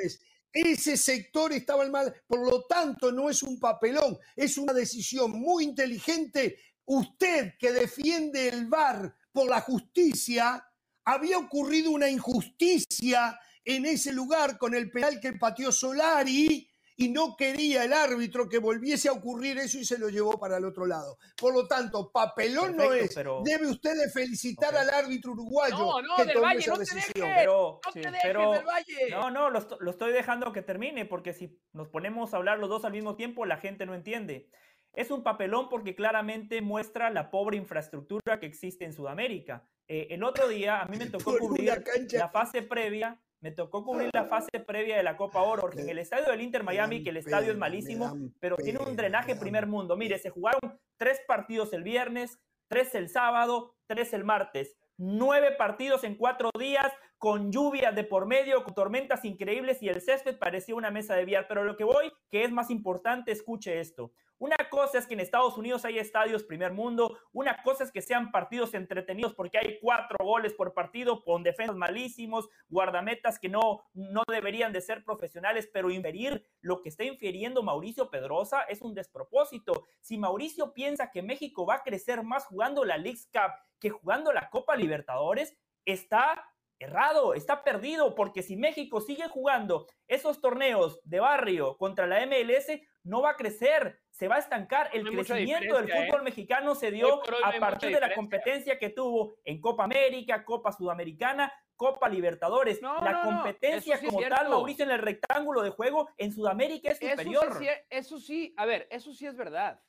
[0.52, 5.32] Ese sector estaba en mal, por lo tanto no es un papelón, es una decisión
[5.32, 6.58] muy inteligente.
[6.86, 10.64] Usted que defiende el VAR por la justicia,
[11.04, 17.36] había ocurrido una injusticia en ese lugar con el penal que pateó Solari y no
[17.36, 20.86] quería el árbitro que volviese a ocurrir eso y se lo llevó para el otro
[20.86, 21.18] lado.
[21.38, 23.14] Por lo tanto, papelón no Perfecto, es.
[23.14, 24.80] pero- Debe usted de felicitar Ok.
[24.80, 27.28] al árbitro uruguayo No, no, que del tomó Valle, esa no te decisión.
[27.28, 27.36] dejes.
[27.42, 29.10] Pero, No Sí, te dejes pero- del Valle.
[29.10, 32.68] No, no, lo, lo estoy dejando que termine porque si nos ponemos a hablar los
[32.70, 34.48] dos al mismo tiempo, la gente no entiende.
[34.94, 39.68] Es un papelón porque claramente muestra la pobre infraestructura que existe en Sudamérica.
[39.88, 41.04] Eh, el otro día a mí me
[41.34, 45.62] tocó cubrir la fase previa, me tocó cubrir la fase previa de la Copa Oro,
[45.62, 48.96] porque en el estadio del Inter Miami, que el estadio es malísimo, pero tiene un
[48.96, 49.96] drenaje me primer mundo.
[49.96, 54.76] Mire, se jugaron tres partidos el viernes, tres el sábado, tres el martes.
[54.98, 60.00] Nueve partidos en cuatro días, con lluvias de por medio, con tormentas increíbles y el
[60.00, 61.46] césped parecía una mesa de billar.
[61.46, 64.10] Pero lo que voy, que es más importante, escuche esto.
[64.38, 68.02] Una cosa es que en Estados Unidos hay estadios primer mundo, una cosa es que
[68.02, 73.84] sean partidos entretenidos porque hay cuatro goles por partido con defensas malísimos, guardametas que no,
[73.94, 78.92] no deberían de ser profesionales, pero inferir lo que está infiriendo Mauricio Pedrosa es un
[78.92, 79.86] despropósito.
[80.02, 84.32] Si Mauricio piensa que México va a crecer más jugando la Leagues Cup que jugando
[84.32, 86.44] la Copa Libertadores, está
[86.78, 92.80] errado, está perdido, porque si México sigue jugando esos torneos de barrio contra la MLS,
[93.02, 94.90] no va a crecer, se va a estancar.
[94.92, 96.06] El No crecimiento del diferencia, ¿eh?
[96.06, 100.72] fútbol mexicano se dio a partir de la competencia que tuvo en Copa América, Copa
[100.72, 102.82] Sudamericana, Copa Libertadores.
[102.82, 104.48] No, la no, competencia sí como tal.
[104.48, 107.58] Mauricio, en el rectángulo de juego en Sudamérica es Eso superior.
[107.58, 109.80] sí, eso sí, a ver, eso sí es verdad.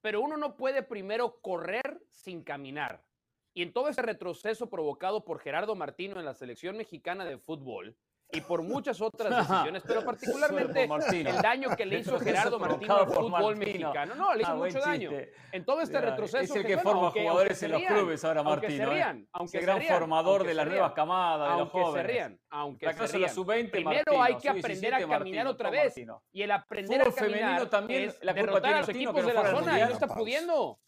[0.00, 3.04] Pero uno no puede primero correr sin caminar.
[3.52, 7.96] Y en todo ese retroceso provocado por Gerardo Martino en la selección mexicana de fútbol
[8.32, 9.28] y por muchas otras
[9.74, 13.88] decisiones, pero particularmente el daño que le hizo Gerardo Martino al fútbol Martino.
[13.88, 14.14] mexicano.
[14.14, 15.10] No, le hizo Ah, mucho daño.
[15.50, 16.44] En todo este retroceso.
[16.54, 18.84] Es el que bueno, forma aunque- jugadores aunque en los clubes ahora, aunque Martino.
[18.84, 18.94] se ¿eh?
[18.94, 22.06] rían, aunque gran rían, formador aunque de las nuevas camadas, de los aunque se jóvenes.
[22.12, 23.34] rían, aunque La se rían.
[23.34, 25.84] sub-20, Primero Martino, hay que sub-17, aprender a caminar Martino, otra vez.
[25.86, 26.22] Martino.
[26.30, 28.88] Y el aprender a Fútbol caminar femenino también, es la culpa derrotar tiene a los
[28.90, 30.78] equipos que de la zona y no está pudiendo.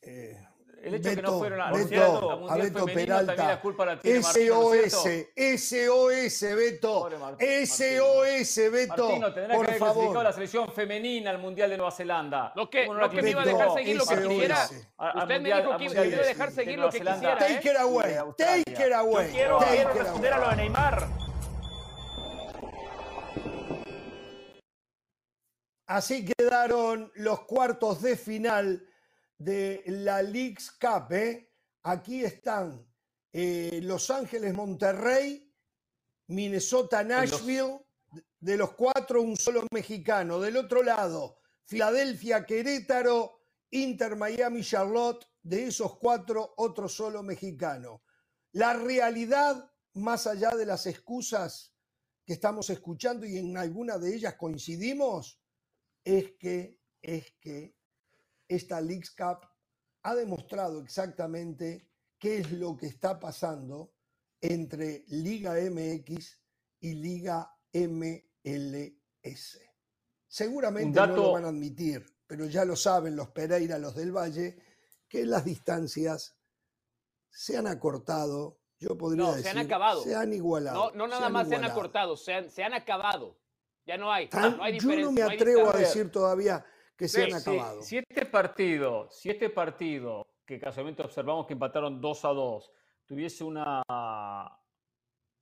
[0.00, 0.36] Eh,
[0.84, 3.26] El hecho de que no Beto, fueron al Beto, al a Mundial Beto femenino, Peralta.
[3.34, 5.28] también la culpa la tiene Martino, ¿no es cierto?
[5.56, 7.08] SOS, SOS, Beto.
[7.40, 9.08] SOS, Beto.
[9.08, 10.22] Martino, tendrá por que haber clasificado favor.
[10.24, 12.52] la selección femenina al Mundial de Nueva Zelanda.
[12.54, 14.68] Lo que- ¿Cómo no la lo que me iba a dejar seguir lo que quisiera.
[14.98, 17.38] A- Usted me dijo que me iba a de- dejar de seguir lo que quisiera,
[17.38, 19.30] Take it away, take it away.
[19.30, 19.58] Quiero,
[19.94, 21.08] responder a lo de Neymar.
[25.86, 28.86] Así quedaron los cuartos de final
[29.44, 31.12] de la Leagues Cup.
[31.12, 31.52] ¿eh?
[31.82, 32.86] Aquí están
[33.32, 35.52] eh, Los Ángeles, Monterrey,
[36.28, 37.80] Minnesota, Nashville.
[38.38, 40.38] De los cuatro, un solo mexicano.
[40.38, 45.26] Del otro lado, Filadelfia, Querétaro, Inter, Miami, Charlotte.
[45.42, 48.02] De esos cuatro, otro solo mexicano.
[48.52, 51.74] La realidad, más allá de las excusas
[52.24, 55.38] que estamos escuchando y en alguna de ellas coincidimos,
[56.02, 57.73] es que, es que
[58.48, 59.46] esta Leagues Cup
[60.02, 63.94] ha demostrado exactamente qué es lo que está pasando
[64.40, 66.40] entre Liga MX
[66.80, 69.58] y Liga MLS.
[70.26, 74.58] Seguramente no lo van a admitir, pero ya lo saben los Pereira, los del Valle,
[75.08, 76.36] que las distancias
[77.30, 78.60] se han acortado.
[78.78, 80.02] Yo podría No, se decir, han acabado.
[80.02, 80.90] se han igualado.
[80.90, 83.38] No, no nada más se han acortado, se han, se han acabado.
[83.86, 84.28] Ya no hay.
[84.28, 86.64] Tan- no hay yo no diferencia, me no hay atrevo a decir todavía
[86.96, 87.82] que se Sí, han sí, acabado.
[87.82, 92.72] Si este partido, si este partido, que casualmente observamos que empataron 2 a 2,
[93.06, 93.82] tuviese una,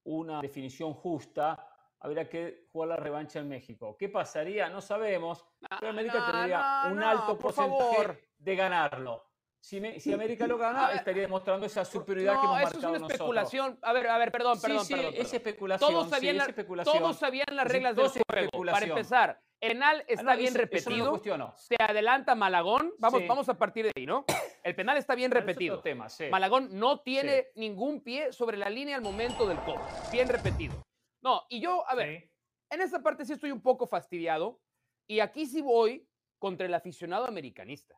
[0.04, 1.68] una definición justa,
[2.00, 3.96] habría que jugar la revancha en México.
[3.98, 4.68] ¿Qué pasaría?
[4.68, 5.46] No sabemos,
[5.78, 8.20] pero América no, tendría no, un no, alto por porcentaje favor.
[8.38, 9.28] de ganarlo.
[9.60, 12.60] Si, me- si América lo gana, A ver, estaría demostrando esa superioridad que No, hemos
[12.62, 13.12] eso es marcado una nosotros.
[13.20, 13.78] especulación.
[13.82, 15.12] A ver, a ver, perdón, Sí, perdón, sí, perdón.
[15.12, 15.36] es perdón.
[15.36, 15.90] especulación.
[15.92, 16.98] Todos sí, sabían, es la- especulación.
[16.98, 18.64] todos sabían las Sí, reglas del es juego.
[18.72, 21.54] Para empezar, Penal está Ah, no, bien eso- eso no repetido.
[21.56, 22.92] se adelanta Malagón.
[22.98, 23.26] Vamos, Sí.
[23.28, 24.24] vamos a partir de ahí, ¿no?
[24.64, 25.80] El penal está bien Pero es repetido.
[25.80, 26.24] tema, sí.
[26.30, 29.86] Malagón no tiene ningún pie sobre la línea al momento del cobro.
[30.10, 30.74] Bien repetido.
[31.22, 32.28] No, y yo, a ver,
[32.70, 34.60] en esta parte sí estoy un poco fastidiado.
[35.06, 36.08] Y aquí sí voy
[36.40, 37.96] contra el aficionado americanista.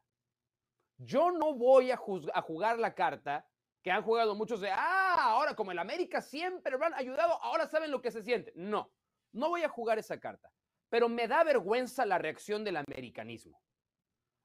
[0.99, 3.49] Yo no voy a jugar la carta
[3.83, 7.67] que han jugado muchos de, ah, ahora como el América siempre lo han ayudado, ahora
[7.67, 8.53] saben lo que se siente.
[8.55, 8.91] No,
[9.33, 10.51] no voy a jugar esa carta.
[10.95, 13.61] Pero me da vergüenza la reacción del americanismo.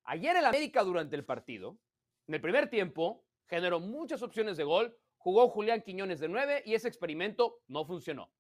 [0.06, 1.78] Ayer el América durante el partido,
[2.26, 6.74] en el primer tiempo, generó muchas opciones de gol, jugó Julián Quiñones de 9 y
[6.74, 8.34] ese experimento no funcionó.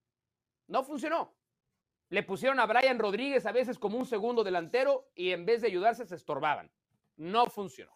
[0.65, 1.37] No funcionó.
[2.09, 5.67] Le pusieron a Brian Rodríguez a veces como un segundo delantero y en vez de
[5.67, 6.71] ayudarse se estorbaban.
[7.15, 7.93] No funcionó.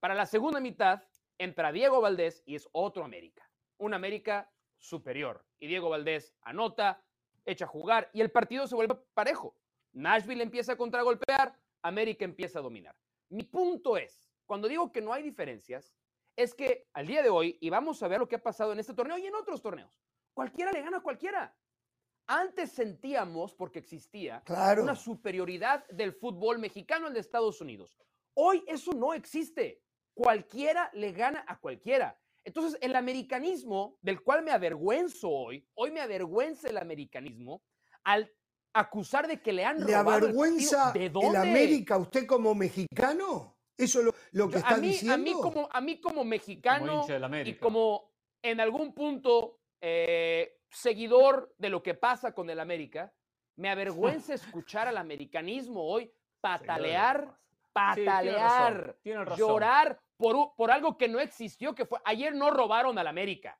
[0.00, 1.02] Para la segunda mitad
[1.36, 3.46] entra Diego Valdés y es otro América.
[3.76, 5.44] Un América superior.
[5.58, 7.04] Y Diego Valdés anota,
[7.44, 9.56] echa a jugar y el partido se vuelve parejo.
[9.92, 12.96] Nashville empieza a contragolpear, América empieza a dominar.
[13.30, 15.94] Mi punto es, cuando digo que no hay diferencias,
[16.36, 18.78] es que al día de hoy, y vamos a ver lo que ha pasado en
[18.78, 20.00] este torneo y en otros torneos,
[20.34, 21.56] cualquiera le gana a cualquiera.
[22.26, 24.82] Antes sentíamos, porque existía, Claro.
[24.84, 27.98] una superioridad del fútbol mexicano al de Estados Unidos.
[28.34, 29.82] Hoy eso no existe.
[30.14, 32.19] Cualquiera le gana a cualquiera.
[32.44, 37.62] Entonces, el americanismo, del cual me avergüenzo hoy, hoy me avergüenza el americanismo,
[38.04, 38.32] al
[38.72, 41.20] acusar de que le han ¿Le robado el avergüenza partido.
[41.20, 41.50] ¿De el dónde?
[41.50, 43.56] América usted como mexicano?
[43.76, 45.14] ¿Eso es lo, lo que Yo- está a, mí, diciendo?
[45.14, 51.54] a, mí como, a mí como mexicano Como y como en algún punto eh, seguidor
[51.58, 53.12] de lo que pasa con el América,
[53.56, 59.38] me avergüenza escuchar al americanismo hoy patalear, Sí, tiene patalear, razón, tiene razón.
[59.38, 63.58] llorar por, por algo que no existió, que fue, ayer no robaron al América.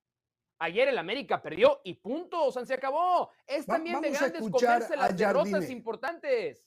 [0.58, 3.30] Ayer el América perdió y punto, o sea, se acabó.
[3.46, 6.66] Es Va- también de grandes comerse las derrotas importantes.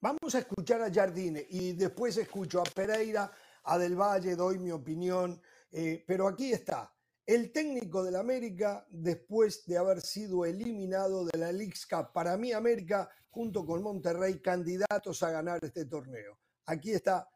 [0.00, 3.32] Vamos a escuchar a Jardine y después escucho a Pereira,
[3.64, 5.40] a Del Valle, doy mi opinión.
[5.72, 6.94] eh, pero aquí está,
[7.26, 11.50] el técnico del América después de haber sido eliminado de la
[11.90, 12.12] Cup.
[12.12, 16.38] Para mí, América, junto con Monterrey, candidatos a ganar este torneo.
[16.66, 17.28] Aquí está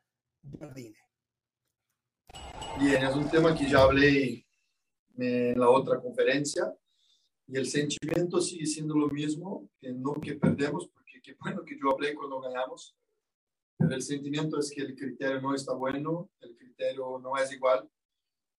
[0.58, 0.96] Jardine.
[2.78, 4.44] Bien, es un tema que ya hablé
[5.16, 6.74] en la otra conferencia
[7.46, 11.78] y el sentimiento sigue siendo lo mismo, que no que perdemos, porque qué bueno que
[11.78, 12.96] yo hablé cuando ganamos,
[13.78, 17.88] pero el sentimiento es que el criterio no está bueno, el criterio no es igual.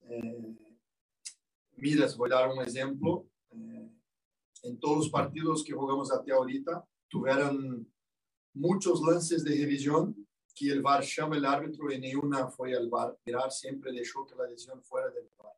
[0.03, 0.55] Eh,
[2.17, 3.27] voy a dar un ejemplo.
[3.51, 3.89] Eh,
[4.63, 7.91] en todos los partidos que jugamos hasta ahorita, tuvieron
[8.53, 10.22] muchos lances de revisión
[10.53, 13.17] que el VAR llama el árbitro y ni una fue al VAR.
[13.25, 15.55] Mirar siempre dejó que la decisión fuera del VAR.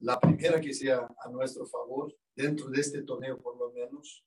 [0.00, 4.24] La primera que sea a nuestro favor, dentro de este torneo por lo menos,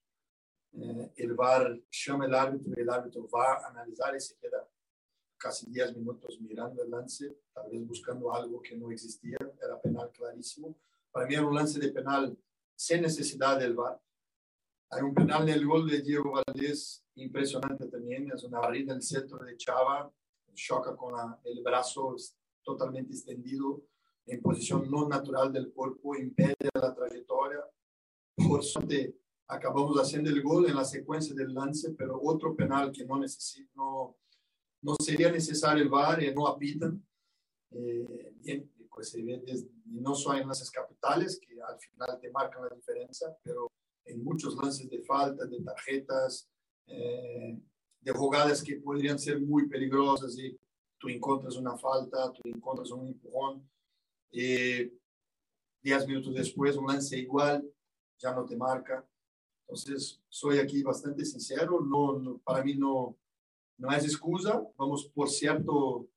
[0.74, 4.68] eh, el VAR llama el árbitro y el árbitro va a analizar y se queda
[5.38, 10.12] casi 10 minutos mirando el lance, tal vez buscando algo que no existía, era penal
[10.12, 10.76] clarísimo.
[11.12, 12.38] Para mí era un lance de penal
[12.76, 14.00] sin necesidad del VAR.
[14.94, 18.98] Hay un penal en el gol de Diego Valdés impresionante también, es una barrida en
[18.98, 20.12] el centro de Chava,
[20.54, 22.14] choca con la- el brazo
[22.62, 23.84] totalmente extendido
[24.26, 27.64] en posición no natural del cuerpo, impide la trayectoria.
[28.36, 33.06] Por suerte, acabamos haciendo el gol en la secuencia del lance, pero otro penal que
[33.06, 33.18] no,
[33.76, 34.18] no,
[34.82, 37.02] no sería necesario el VAR y no apitan.
[37.72, 39.18] Eh, bien, pues
[39.86, 43.72] no son en lances capitales que al final te marcan la diferencia, pero
[44.06, 46.50] en muchos lances de falta, de tarjetas,
[46.88, 47.58] eh,
[48.00, 50.58] de jugadas que podrían ser muy peligrosas y
[50.98, 53.70] tú encuentras una falta, tú encuentras un empujón,
[54.32, 54.92] y
[55.84, 57.68] diez minutos después un lance igual,
[58.20, 59.06] ya no te marca.
[59.68, 63.18] Entonces, soy aquí bastante sincero, no, no- para mí no,
[63.78, 66.08] no es excusa, vamos por cierto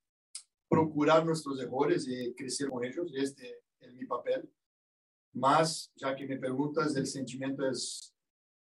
[0.69, 4.51] procurar nuestros errores y crecer con ellos, este es mi papel.
[5.35, 8.15] Más, ya que me preguntas, el sentimiento es,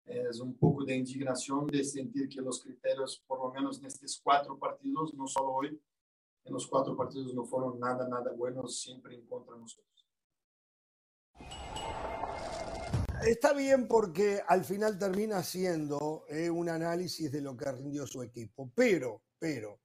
[0.05, 4.19] es un poco de indignación de sentir que los criterios, por lo menos en estos
[4.23, 5.79] cuatro partidos, no solo hoy,
[6.45, 10.07] en los cuatro partidos no fueron nada, nada buenos, siempre en contra de nosotros.
[13.25, 18.21] Está bien porque al final termina siendo eh, un análisis de lo que rindió su
[18.21, 19.79] equipo, pero, pero,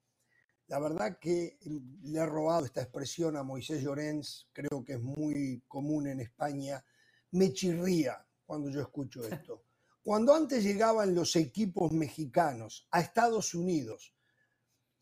[0.68, 1.58] la verdad que
[2.02, 6.84] le he robado esta expresión a Moisés Llorens, creo que es muy común en España,
[7.32, 9.64] me chirría cuando yo escucho esto.
[10.02, 14.14] Cuando antes llegaban los equipos mexicanos a Estados Unidos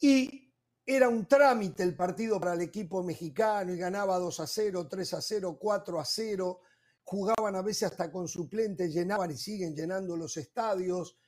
[0.01, 0.53] y
[0.85, 5.15] era un trámite el partido para el equipo mexicano y ganaba 2 a 0, 3
[5.15, 6.61] a 0, 4 a 0,
[7.03, 11.19] jugaban a veces hasta con suplentes, llenaban y siguen llenando los estadios,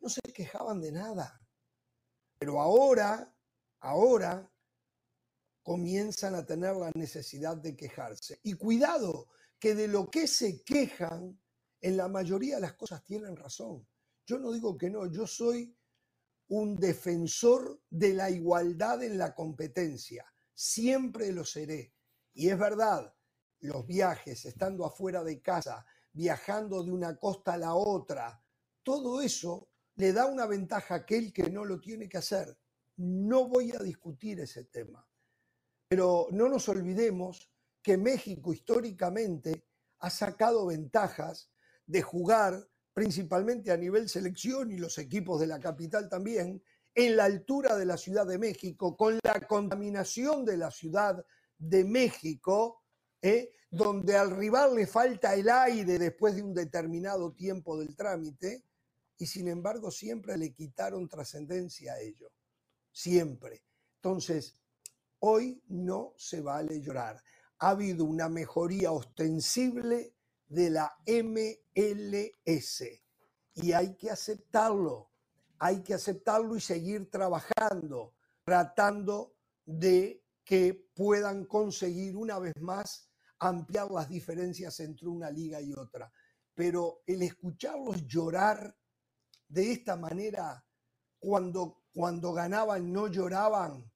[0.00, 1.40] no se quejaban de nada.
[2.38, 3.33] Pero ahora,
[3.84, 4.50] ahora
[5.62, 8.40] comienzan a tener la necesidad de quejarse.
[8.42, 11.38] Y cuidado, que de lo que se quejan,
[11.80, 13.86] en la mayoría de las cosas tienen razón.
[14.26, 15.76] Yo no digo que no, yo soy
[16.48, 20.24] un defensor de la igualdad en la competencia.
[20.54, 21.94] Siempre lo seré.
[22.32, 23.14] Y es verdad,
[23.60, 28.42] los viajes, estando afuera de casa, viajando de una costa a la otra,
[28.82, 32.58] todo eso le da una ventaja a aquel que no lo tiene que hacer.
[32.96, 35.06] No voy a discutir ese tema.
[35.88, 37.50] Pero no nos olvidemos
[37.82, 39.66] que México históricamente
[39.98, 41.50] ha sacado ventajas
[41.86, 46.62] de jugar principalmente a nivel selección y los equipos de la capital también,
[46.94, 51.24] en la altura de la Ciudad de México, con la contaminación de la Ciudad
[51.58, 52.84] de México,
[53.20, 53.50] ¿eh?
[53.68, 58.64] donde al rival le falta el aire después de un determinado tiempo del trámite,
[59.18, 62.30] y sin embargo siempre le quitaron trascendencia a ello,
[62.94, 63.64] siempre.
[63.96, 64.54] Entonces,
[65.18, 67.22] hoy no se vale llorar.
[67.58, 70.14] Ha habido una mejoría ostensible
[70.46, 72.82] de la MLS
[73.54, 75.10] y hay que aceptarlo,
[75.58, 78.14] hay que aceptarlo y seguir trabajando,
[78.44, 79.34] tratando
[79.64, 86.12] de que puedan conseguir una vez más ampliar las diferencias entre una liga y otra.
[86.54, 88.76] Pero el escucharlos llorar
[89.48, 90.64] de esta manera,
[91.18, 93.88] cuando, cuando ganaban no lloraban,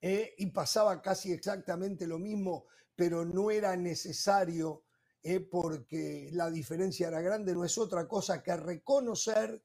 [0.00, 0.34] ¿eh?
[0.38, 4.84] y pasaba casi exactamente lo mismo, pero no era necesario
[5.22, 5.40] ¿eh?
[5.40, 9.60] porque la diferencia era grande, no es otra cosa que reconocer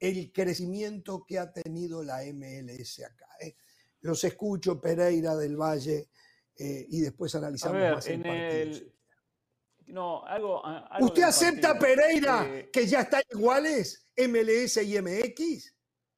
[0.00, 3.28] el crecimiento que ha tenido la MLS acá.
[3.40, 3.54] ¿eh?
[4.00, 6.10] Los escucho, Pereira del Valle,
[6.56, 8.92] y después analizamos más el partido.
[9.86, 10.62] No, algo,
[11.00, 15.73] ¿Usted acepta, Pereira, que ya están iguales MLS y MX?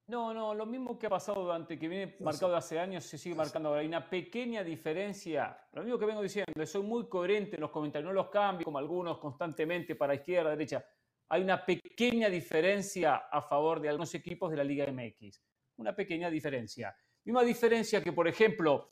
[0.09, 3.18] No, no, lo mismo que ha pasado durante, que viene marcado de hace años, se
[3.18, 3.80] sigue marcando ahora.
[3.80, 5.59] Hay una pequeña diferencia.
[5.72, 8.78] Lo mismo que vengo diciendo, soy muy coherente en los comentarios, no los cambio como
[8.78, 10.86] algunos constantemente para izquierda, derecha.
[11.28, 15.42] Hay una pequeña diferencia a favor de algunos equipos de la Liga MX.
[15.78, 16.94] Una pequeña diferencia.
[17.24, 18.88] Misma diferencia que, por ejemplo,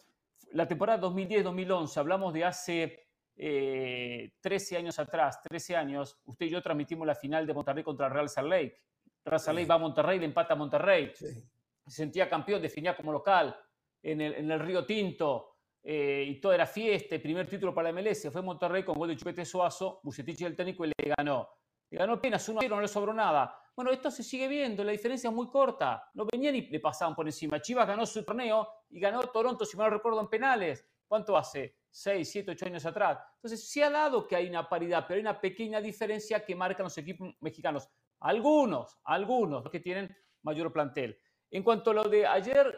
[0.50, 6.60] la temporada 2010-2011, hablamos de hace 13 eh, años atrás, 13 años, usted y yo
[6.60, 8.80] transmitimos la final de Monterrey contra Real Salt Lake
[9.24, 11.12] Razaley va a Monterrey, le empata a Monterrey.
[11.14, 11.44] Se
[11.86, 13.56] sentía campeón, definía como local
[14.02, 17.18] en el, Río Tinto eh, y todo era fiesta.
[17.18, 18.30] Primer título para la MLS.
[18.30, 21.48] Fue Monterrey con gol de Chupete Suazo, Bucetich el técnico y le ganó.
[21.90, 23.58] Le ganó apenas 1 0, no le sobró nada.
[23.74, 26.10] Bueno, esto se sigue viendo, la diferencia es muy corta.
[26.14, 27.60] No venían y le pasaban por encima.
[27.60, 30.86] Chivas ganó su torneo y ganó Toronto, si mal no recuerdo, en penales.
[31.06, 31.76] ¿Cuánto hace?
[31.90, 33.18] 6, 7, 8 años atrás.
[33.36, 36.84] Entonces, se ha dado que hay una paridad, pero hay una pequeña diferencia que marcan
[36.84, 37.88] los equipos mexicanos.
[38.24, 41.20] Algunos, algunos que tienen mayor plantel.
[41.50, 42.74] En cuanto a lo de ayer,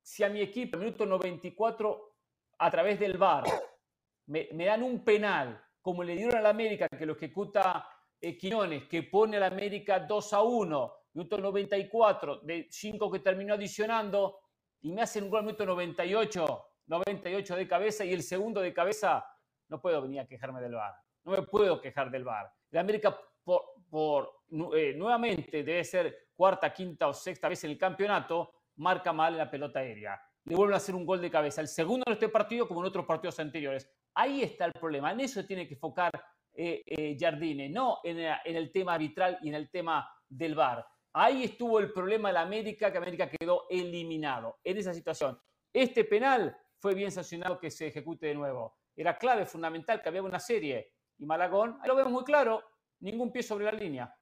[0.00, 2.14] si a mi equipo, minuto 94,
[2.58, 3.44] a través del VAR,
[4.26, 7.88] me, dan un penal, como le dieron a la América, que lo ejecuta
[8.20, 13.18] eh, Quiñones, que pone a la América 2 a 1, minuto 94, de 5 que
[13.18, 14.38] terminó adicionando,
[14.82, 19.26] y me hacen un gol minuto 98, 98 de cabeza, y el segundo de cabeza,
[19.68, 20.94] no puedo venir a quejarme del VAR.
[21.24, 22.52] No me puedo quejar del VAR.
[22.70, 24.42] La América por,
[24.74, 29.50] eh, nuevamente debe ser cuarta, quinta o sexta vez en el campeonato, marca mal la
[29.50, 30.20] pelota aérea.
[30.44, 31.60] Le vuelven a hacer un gol de cabeza.
[31.60, 33.90] El segundo en este partido como en otros partidos anteriores.
[34.14, 35.12] Ahí está el problema.
[35.12, 36.10] En eso tiene que enfocar
[36.54, 40.86] eh, eh, Jardine, no en, en, el tema arbitral y en el tema del VAR.
[41.12, 45.38] Ahí estuvo el problema de la América, que América quedó eliminado en esa situación.
[45.72, 48.76] Este penal fue bien sancionado que se ejecute de nuevo.
[48.94, 50.92] Era clave, fundamental, que había una serie.
[51.18, 52.62] Y Malagón, ahí lo vemos muy claro,
[53.00, 54.14] ningún pie sobre la línea.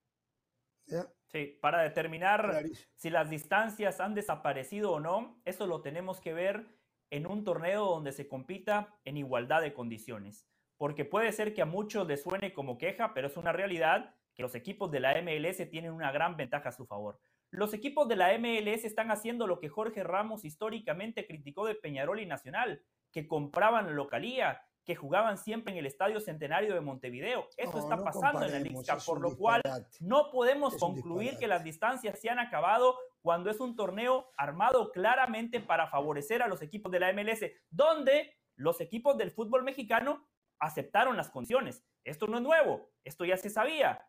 [1.26, 2.62] Sí, para determinar
[2.94, 6.66] si las distancias han desaparecido o no, eso lo tenemos que ver
[7.10, 10.46] en un torneo donde se compita en igualdad de condiciones.
[10.76, 14.42] Porque puede ser que a muchos les suene como queja, pero es una realidad que
[14.42, 17.20] los equipos de la MLS tienen una gran ventaja a su favor.
[17.50, 22.18] Los equipos de la MLS están haciendo lo que Jorge Ramos históricamente criticó de Peñarol
[22.18, 27.48] y Nacional, que compraban la localía, que jugaban siempre en el Estadio Centenario de Montevideo.
[27.56, 29.62] Esto está pasando en la Liga, por lo cual
[30.00, 35.60] no podemos concluir que las distancias se han acabado cuando es un torneo armado claramente
[35.60, 40.28] para favorecer a los equipos de la MLS, donde los equipos del fútbol mexicano
[40.58, 41.84] aceptaron las condiciones.
[42.04, 44.06] Esto no es nuevo, esto ya se sabía.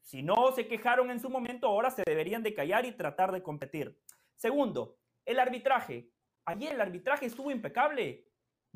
[0.00, 3.42] Si no se quejaron en su momento, ahora se deberían de callar y tratar de
[3.42, 4.00] competir.
[4.36, 6.10] Segundo, el arbitraje.
[6.44, 8.25] Ayer el arbitraje estuvo impecable.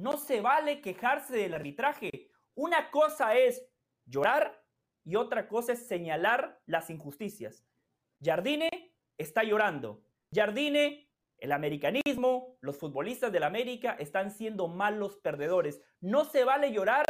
[0.01, 2.31] No se vale quejarse del arbitraje.
[2.55, 3.69] Una cosa es
[4.07, 4.65] llorar
[5.05, 7.67] y otra cosa es señalar las injusticias.
[8.19, 10.03] Jardine está llorando.
[10.35, 15.83] Jardine, el americanismo, los futbolistas del América están siendo malos perdedores.
[16.01, 17.05] No se vale llorar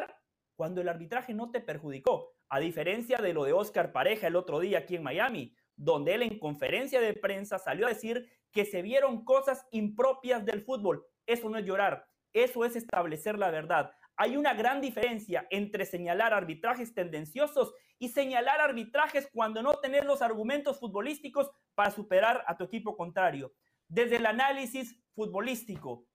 [0.57, 2.35] cuando el arbitraje no te perjudicó.
[2.49, 6.23] A diferencia de lo de Oscar Pareja el otro día aquí en Miami, donde él
[6.23, 11.07] en conferencia de prensa salió a decir que se vieron cosas impropias del fútbol.
[11.25, 12.10] Eso no es llorar.
[12.33, 13.93] Eso es establecer la verdad.
[14.17, 20.23] Hay una gran diferencia entre señalar arbitrajes tendenciosos y señalar arbitrajes cuando no tenés los
[20.23, 23.55] argumentos futbolísticos para superar a tu equipo contrario.
[23.89, 26.07] Desde el análisis futbolístico,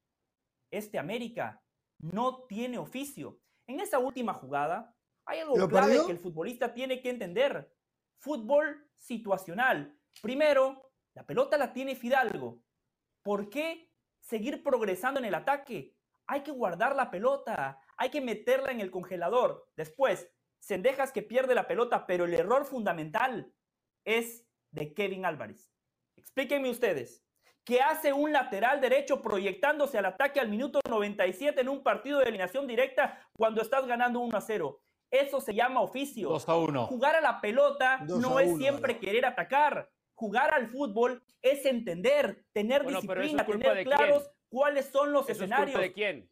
[0.72, 1.62] este América
[2.00, 3.40] no tiene oficio.
[3.68, 4.96] En esa última jugada
[5.26, 7.74] hay algo clave que el futbolista tiene que entender.
[8.20, 9.98] Fútbol situacional.
[10.22, 12.62] Primero, la pelota la tiene Fidalgo.
[13.24, 15.95] ¿Por qué seguir progresando en el ataque?
[16.28, 19.68] Hay que guardar la pelota, hay que meterla en el congelador.
[19.76, 20.30] Después,
[20.66, 23.54] Sendejas que pierde la pelota, pero el error fundamental
[24.04, 25.72] es de Kevin Álvarez.
[26.18, 27.24] Explíquenme ustedes,
[27.64, 32.24] ¿qué hace un lateral derecho proyectándose al ataque al minuto 97 en un partido de
[32.24, 34.82] eliminación directa cuando estás ganando 1 a 0?
[35.12, 36.30] Eso se llama oficio.
[36.30, 36.88] 2 a 1.
[36.88, 39.92] Jugar a la pelota no es siempre querer atacar.
[40.16, 45.72] Jugar al fútbol es entender, tener disciplina, tener claros cuáles son los ¿Eso es escenarios.
[45.72, 46.32] culpa de quién?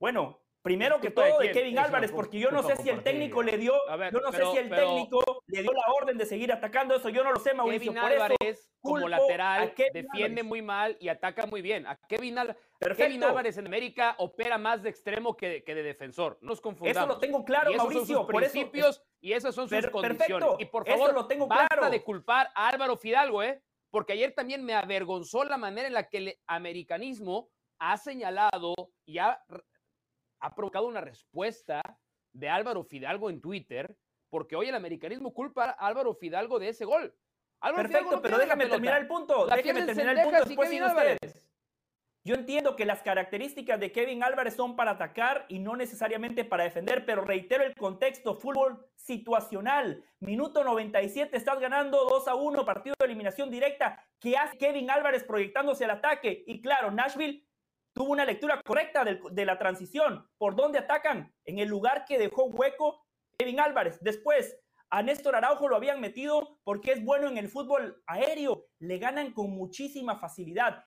[0.00, 1.50] Bueno, primero ¿Es que de todo de?
[1.52, 4.30] Kevin Es Álvarez, porque yo no sé si el técnico le dio, ver, yo no
[4.30, 7.24] pero- sé si el pero- técnico le dio la orden de seguir atacando eso, yo
[7.24, 10.44] no lo sé, Mauricio, Kevin por eso Álvarez, como lateral, defiende Álvarez.
[10.44, 11.86] muy mal y ataca muy bien.
[11.86, 13.08] A Kevin, Al- Perfecto.
[13.08, 16.38] Kevin Álvarez en América opera más de extremo que de, que de defensor.
[16.42, 16.96] No nos confundamos.
[16.96, 19.68] Eso lo tengo claro, y esos Mauricio, son sus por eso- principios y esas son
[19.68, 20.28] sus Per- condiciones.
[20.28, 21.90] perfecto, Y por favor, lo tengo basta claro.
[21.90, 23.60] de culpar a Álvaro Fidalgo, ¿eh?
[23.90, 28.74] Porque ayer también me avergonzó la manera en la que el americanismo ha señalado
[29.06, 29.40] y ha,
[30.40, 31.80] ha provocado una respuesta
[32.32, 33.96] de Álvaro Fidalgo en Twitter,
[34.30, 37.14] porque hoy el americanismo culpa a Álvaro Fidalgo de ese gol.
[37.60, 39.46] Álvaro Fidalgo Perfecto, no pero déjame terminar el punto.
[39.46, 40.44] La déjame terminar el punto.
[40.44, 41.18] Después Álvarez.
[41.22, 41.47] ustedes.
[42.28, 46.64] Yo entiendo que las características de Kevin Álvarez son para atacar y no necesariamente para
[46.64, 50.04] defender, pero reitero el contexto, fútbol situacional.
[50.20, 54.04] Minuto 97, estás ganando 2 a 1, partido de eliminación directa.
[54.20, 56.44] ¿Qué hace Kevin Álvarez proyectándose al ataque?
[56.46, 57.48] Y claro, Nashville
[57.94, 60.28] tuvo una lectura correcta del- de la transición.
[60.36, 61.32] ¿Por dónde atacan?
[61.46, 63.06] En el lugar que dejó hueco
[63.38, 64.00] Kevin Álvarez.
[64.02, 64.54] Después,
[64.90, 68.66] a Néstor Araujo lo habían metido porque es bueno en el fútbol aéreo.
[68.80, 70.84] Le ganan con muchísima facilidad.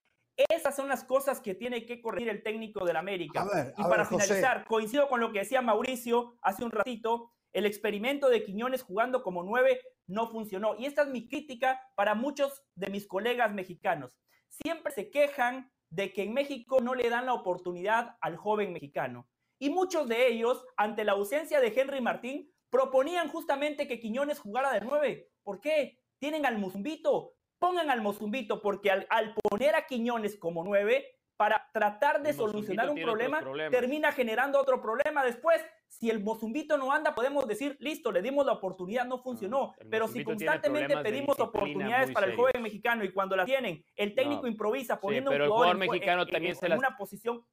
[0.50, 3.42] Esas son las cosas que tiene que corregir el técnico del América.
[3.42, 4.26] A ver, y para ver, José.
[4.26, 7.32] finalizar, coincido con lo que decía Mauricio hace un ratito.
[7.54, 10.76] El experimento de Quiñones jugando como nueve no funcionó.
[10.78, 14.18] Y esta es mi crítica para muchos de mis colegas mexicanos.
[14.50, 19.28] Siempre se quejan de que en México no le dan la oportunidad al joven mexicano.
[19.60, 24.72] Y muchos de ellos, ante la ausencia de Henry Martín, proponían justamente que Quiñones jugara
[24.72, 25.30] de nueve.
[25.44, 26.00] ¿Por qué?
[26.20, 27.34] Tienen al Mozumbito.
[27.62, 31.06] Pongan al Mozumbito, porque al, al poner a Quiñones como nueve,
[31.38, 33.40] para tratar de El solucionar un problema,
[33.70, 35.64] termina generando otro problema después.
[35.88, 39.76] Si el Mozumbito no anda, podemos decir, listo, le dimos la oportunidad, no funcionó.
[39.80, 44.16] el Pero si constantemente pedimos oportunidades para el joven mexicano y cuando las tienen, el
[44.16, 44.48] técnico No.
[44.48, 46.70] improvisa Sí, poniendo pero un el jugador jugador en- mexicano en- también en- se en
[46.72, 47.46] las- una posición.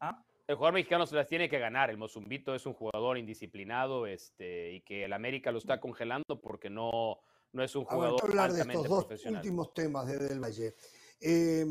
[0.00, 0.24] ¿Ah?
[0.48, 1.88] El jugador mexicano se las tiene que ganar.
[1.90, 6.68] El Mozumbito es un jugador indisciplinado este, y que el América lo está congelando porque
[6.70, 7.20] no,
[7.52, 9.40] no es un jugador hablar de estos dos profesional.
[9.40, 10.74] últimos temas de Del Valle.
[11.20, 11.66] Eh,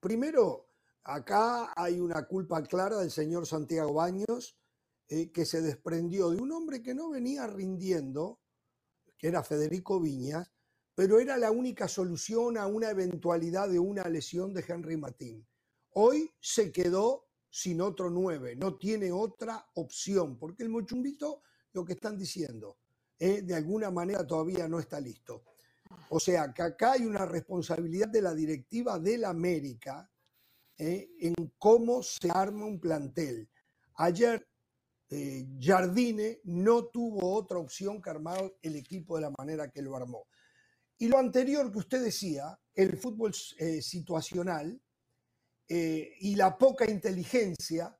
[0.00, 0.70] primero,
[1.04, 4.58] acá hay una culpa clara del señor Santiago Baños,
[5.08, 8.40] eh, que se desprendió de un hombre que no venía rindiendo,
[9.18, 10.52] que era Federico Viñas,
[10.94, 15.46] pero era la única solución a una eventualidad de una lesión de Henry Martín.
[15.90, 21.92] Hoy se quedó sin otro nueve, no tiene otra opción, porque el Mochumbito, lo que
[21.92, 22.78] están diciendo,
[23.18, 25.44] eh, de alguna manera todavía no está listo.
[26.10, 30.10] O sea, que acá hay una responsabilidad de la directiva del América
[30.76, 33.48] eh, en cómo se arma un plantel.
[33.94, 34.46] Ayer
[35.08, 39.96] eh, Jardine no tuvo otra opción que armar el equipo de la manera que lo
[39.96, 40.26] armó.
[40.98, 44.80] Y lo anterior que usted decía, el fútbol situacional
[45.68, 47.94] y la poca inteligencia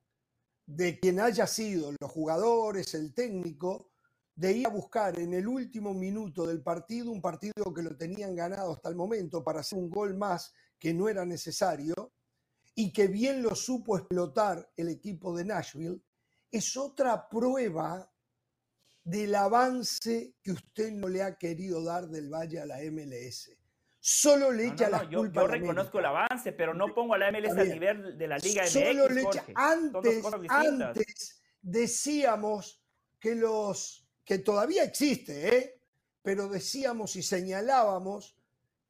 [0.65, 3.91] de quien haya sido, los jugadores, el técnico,
[4.37, 8.37] de ir a buscar en el último minuto del partido, un partido que lo tenían
[8.37, 12.13] ganado hasta el momento para hacer un gol más que no era necesario
[12.75, 16.03] y que bien lo supo explotar el equipo de Nashville,
[16.53, 18.13] es otra prueba
[19.03, 23.57] del avance que usted no le ha querido dar del Valle a la MLS.
[23.99, 27.33] Solo le echa no, no, la yo, reconozco el avance, pero no pongo a la
[27.33, 28.73] MLS a nivel de la Liga MX.
[28.73, 32.83] Solo le echa- antes decíamos
[33.19, 35.81] que los que todavía existe, ¿eh?
[36.21, 38.37] pero decíamos y señalábamos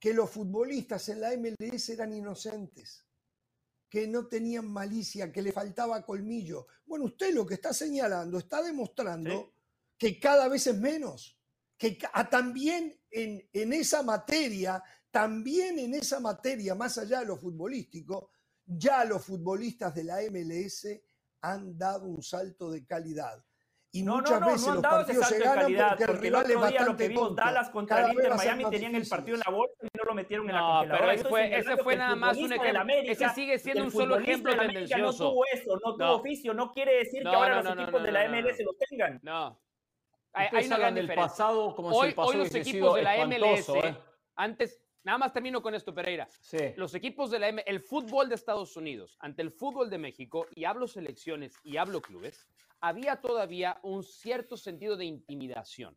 [0.01, 3.05] que los futbolistas en la MLS eran inocentes,
[3.91, 6.67] que no tenían malicia, que le faltaba colmillo.
[6.87, 9.53] Bueno, usted lo que está señalando está demostrando Sí.
[9.99, 11.39] que cada vez es menos,
[11.77, 17.37] que ah, también en, en esa materia, también en esa materia, más allá de lo
[17.37, 18.31] futbolístico,
[18.67, 20.87] ya los futbolistas de la MLS
[21.43, 23.45] han dado un salto de calidad.
[23.97, 25.65] Y No, muchas no, no, veces no han dado ese partidos se salto de ganan
[25.65, 27.43] calidad, porque el porque el rival es otro día lo bastante que vimos tonto.
[27.43, 30.15] Dallas contra Cada el Inter Miami tenían el partido en la bolsa y no lo
[30.15, 31.15] metieron en la No, congeladora.
[31.17, 32.81] pero fue, ese fue el nada más un ejemplo.
[32.81, 35.25] América- ese sigue siendo el un solo ejemplo América tendencioso.
[35.25, 36.15] No tuvo eso, no tuvo No.
[36.17, 38.65] oficio, no quiere decir No, que ahora no, los equipos no, de la MLS no.
[38.67, 39.21] los tengan.
[39.23, 39.61] No.
[40.35, 41.31] Hay, hay una gran del diferencia.
[41.31, 43.97] pasado como si Hoy, el pasado hoy los equipos sido de la MLS, ¿eh?
[44.35, 46.29] antes, nada más termino con esto, Pereira.
[46.41, 46.59] Sí.
[46.77, 50.47] Los equipos de la M, el fútbol de Estados Unidos ante el fútbol de México,
[50.55, 52.47] y hablo selecciones y hablo clubes,
[52.81, 55.97] había todavía un cierto sentido de intimidación.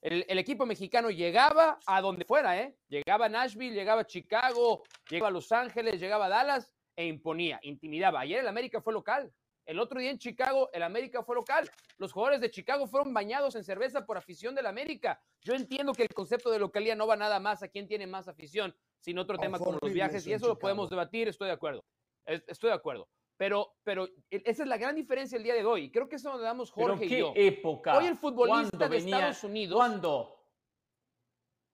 [0.00, 2.76] El, el equipo mexicano llegaba a donde fuera, ¿eh?
[2.88, 7.58] Llegaba a Nashville, llegaba a Chicago, llegaba a Los Ángeles, llegaba a Dallas e imponía,
[7.62, 8.20] intimidaba.
[8.20, 9.32] Ayer el América fue local.
[9.66, 11.70] El otro día en Chicago, el América fue local.
[11.96, 15.18] Los jugadores de Chicago fueron bañados en cerveza por afición del América.
[15.40, 18.28] Yo entiendo que el concepto de localía no va nada más a quién tiene más
[18.28, 21.82] afición, sino otro tema como los viajes, y eso lo podemos debatir, estoy de acuerdo.
[22.26, 23.08] es- estoy de acuerdo.
[23.36, 25.90] Pero, pero e- esa es la gran diferencia el día de hoy.
[25.90, 27.32] Creo que es donde damos ¿Pero Jorge y yo.
[27.34, 27.98] época?
[27.98, 30.40] Hoy el futbolista ¿Cuándo de venía- Estados Unidos- ¿Cuándo?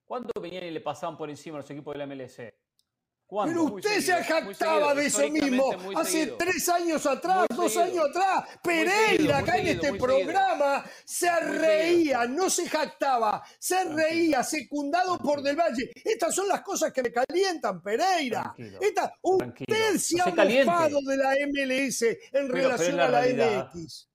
[0.07, 2.53] ¿Cuándo venían y le pasaban por encima a los equipos de la MLS?
[3.31, 3.53] ¿Cuándo?
[3.55, 6.37] Pero Muy usted se seguido, jactaba seguido, de eso mismo hace seguido.
[6.37, 8.59] tres años atrás, Muy dos años atrás.
[8.61, 15.55] Pereira, acá en este programa, se reía, no se jactaba, se reía, secundado por Del
[15.55, 15.93] Valle.
[16.05, 18.53] Estas son las cosas que me calientan, Pereira.
[18.57, 19.77] Tranquilo, Esta, tranquilo.
[19.77, 23.71] usted se ha mofado de la MLS en pero relación la a la realidad.
[23.73, 24.11] MX.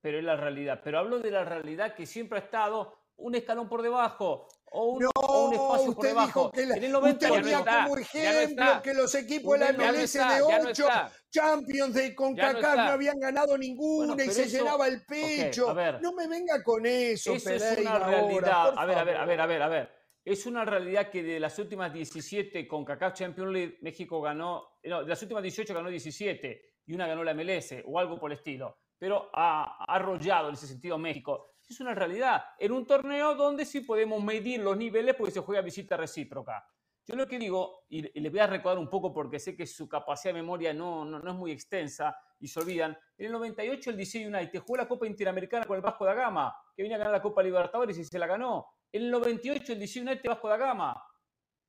[0.00, 0.80] Pero es la realidad.
[0.84, 5.02] Pero hablo de la realidad que siempre ha estado un escalón por debajo o un,
[5.02, 6.26] No, o un espacio por usted debajo.
[6.26, 9.58] dijo que la- en el 90 usted no como no ejemplo que los equipos de
[9.58, 11.12] la MLS está, de ya no 8 está.
[11.30, 15.74] Champions de CONCACAF no, habían ganado ninguna Bueno, y se eso- llenaba el pecho.
[16.00, 18.74] no me venga con eso, Eso es una realidad.
[18.76, 19.92] a ver, a ver, a ver, a ver, a ver.
[20.24, 25.02] Es una realidad que de las últimas 17 con CACAF Champions League, México ganó, no,
[25.02, 28.38] de las últimas 18 ganó 17 y una ganó la MLS o algo por el
[28.38, 28.78] estilo.
[28.98, 31.54] Pero ha arrollado en ese sentido México.
[31.70, 32.42] Es una realidad.
[32.58, 36.66] En un torneo donde sí podemos medir los niveles porque se juega visita recíproca.
[37.06, 39.88] Yo lo que digo, y, les voy a recordar un poco porque sé que su
[39.88, 42.98] capacidad de memoria no, no, no es muy extensa y se olvidan.
[43.16, 46.52] En el 98 el DC United jugó la Copa Interamericana con el Vasco da Gama,
[46.74, 48.66] que venía a ganar la Copa Libertadores y se la ganó.
[48.90, 51.00] En el 98 el DC United Vasco da Gama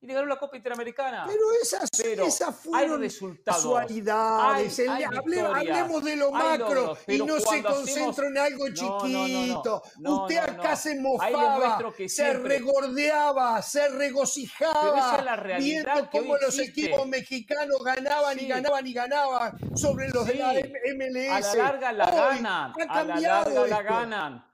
[0.04, 1.26] y le ganó la Copa Interamericana.
[1.28, 3.08] Pero esas, Pero esas fueron
[3.46, 4.80] casualidades.
[4.80, 8.70] Hay- hay hable- hablemos de lo macro logros, y no se concentra hacemos- en algo
[8.70, 9.28] No, no, no, no.
[9.28, 9.84] chiquito.
[10.24, 16.58] Usted acá se mofaba, que se siempre- regordeaba, se regocijaba, es la viendo cómo los
[16.58, 16.82] existe.
[16.88, 18.48] equipos mexicanos ganaban y Sí.
[18.48, 20.62] ganaban y ganaban sobre los de la Sí.
[20.96, 21.30] MLS.
[21.30, 22.46] A la larga la Hoy ganan.
[22.48, 23.94] ha A la cambiado larga la esto.
[23.94, 24.51] ganan.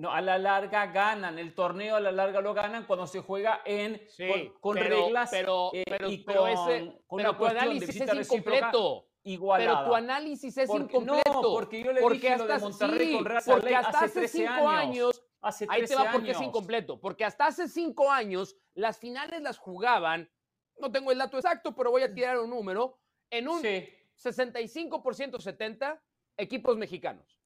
[0.00, 1.38] No, a la larga ganan.
[1.38, 5.04] El torneo a la larga lo ganan cuando se juega en Sí, con, con pero-
[5.04, 8.14] reglas pero, eh, pero, y pero ese- con pero una tu cuestión de análisis es
[8.30, 9.06] incompleto.
[9.24, 9.70] igualada.
[9.80, 11.32] Pero tu análisis es Porque- incompleto.
[11.34, 13.88] No, porque yo le porque dije lo de hasta- Monterrey sí, con Real porque hasta
[13.90, 15.22] hace hace 13 cinco años.
[15.42, 16.98] Hace Ahí 13 te va porque es incompleto.
[17.00, 20.30] Porque hasta hace cinco años las finales las jugaban,
[20.78, 22.98] no tengo el dato exacto, pero voy a tirar un número,
[23.30, 23.86] en un Sí.
[24.14, 26.02] 65% 70
[26.38, 27.38] equipos mexicanos.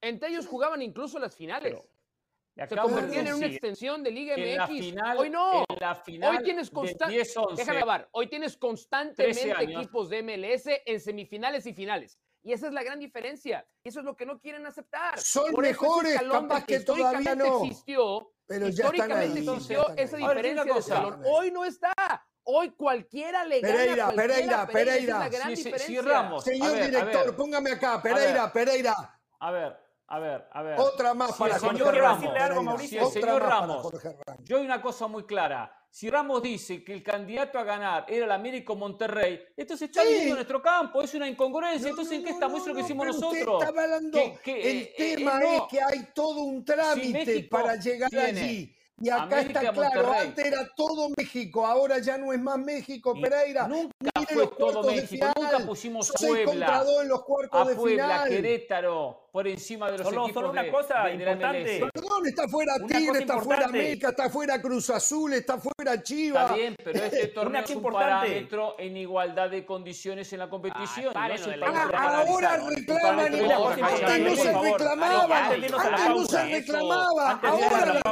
[0.00, 1.72] Entre ellos jugaban incluso las finales.
[1.72, 1.88] Pero,
[2.56, 4.68] Se convertían en una extensión de Liga MX.
[4.78, 5.64] final, hoy no.
[5.68, 6.70] en la final Hoy tienes.
[6.72, 8.08] 10-11, Déjame hablar.
[8.12, 12.18] Hoy tienes constantemente equipos de MLS en semifinales y finales.
[12.42, 13.66] Y esa es la gran diferencia.
[13.82, 15.18] Y eso es lo que no quieren aceptar.
[15.20, 17.64] Son Por mejores, capaz que todavía históricamente no.
[17.64, 18.32] existió.
[18.46, 19.48] Pero ya están históricamente ahí.
[19.48, 21.22] existió ya están esa diferencia de escalón.
[21.26, 21.92] Hoy no está.
[22.42, 23.74] Hoy cualquiera le gana.
[23.74, 25.18] a Pereira, cualquiera, Pereira, es Pereira.
[25.18, 26.02] la gran Sí, sí, sí, diferencia.
[26.02, 26.44] Ramos.
[26.44, 27.36] Señor A ver, a director, ver.
[27.36, 29.20] póngame acá, Pereira, Pereira.
[29.38, 29.76] A ver,
[30.10, 30.78] a ver, a ver.
[30.78, 32.02] Otra más Si para el Jorge señor Ramos.
[32.02, 32.62] Ramos, decirle algo, Pereira.
[32.70, 33.00] Mauricio.
[33.10, 34.44] Si el señor Ramos, Jorge Ramos.
[34.44, 35.76] yo hay una cosa muy clara.
[35.92, 40.08] Si Ramos dice que el candidato a ganar era el Américo Monterrey, entonces está Sí.
[40.08, 41.82] viviendo nuestro campo, es una incongruencia.
[41.82, 42.52] No, entonces, no, ¿en qué estamos?
[42.52, 43.62] no, Eso es lo que no, hicimos pero usted nosotros.
[43.62, 45.52] está hablando, Que- que, el eh, tema eh, no.
[45.54, 48.76] es que hay todo un trámite para llegar tiene allí.
[49.02, 50.26] Y acá América, está claro, Monterrey.
[50.28, 53.66] antes era todo México, ahora ya no es más México, Y Pereira.
[53.66, 57.70] Nunca Mire fue los todo México, nunca pusimos contra Puebla, dos en los cuartos a
[57.70, 58.28] de Puebla, final.
[58.28, 61.80] Querétaro, por encima de los Solo- equipos solo una de, cosa de- de la importante.
[61.94, 63.78] Perdón, está fuera Una Tigre, está fuera importante.
[63.78, 66.42] América, está fuera Cruz Azul, está fuera Chivas.
[66.44, 68.26] Está bien, pero este torneo Una es un importante.
[68.28, 71.12] parámetro en igualdad de condiciones en la competición.
[71.16, 76.44] Ay, no es un Ah, ahora reclaman la antes no se reclamaba, Antes no se
[76.44, 78.02] reclamaba, ahora la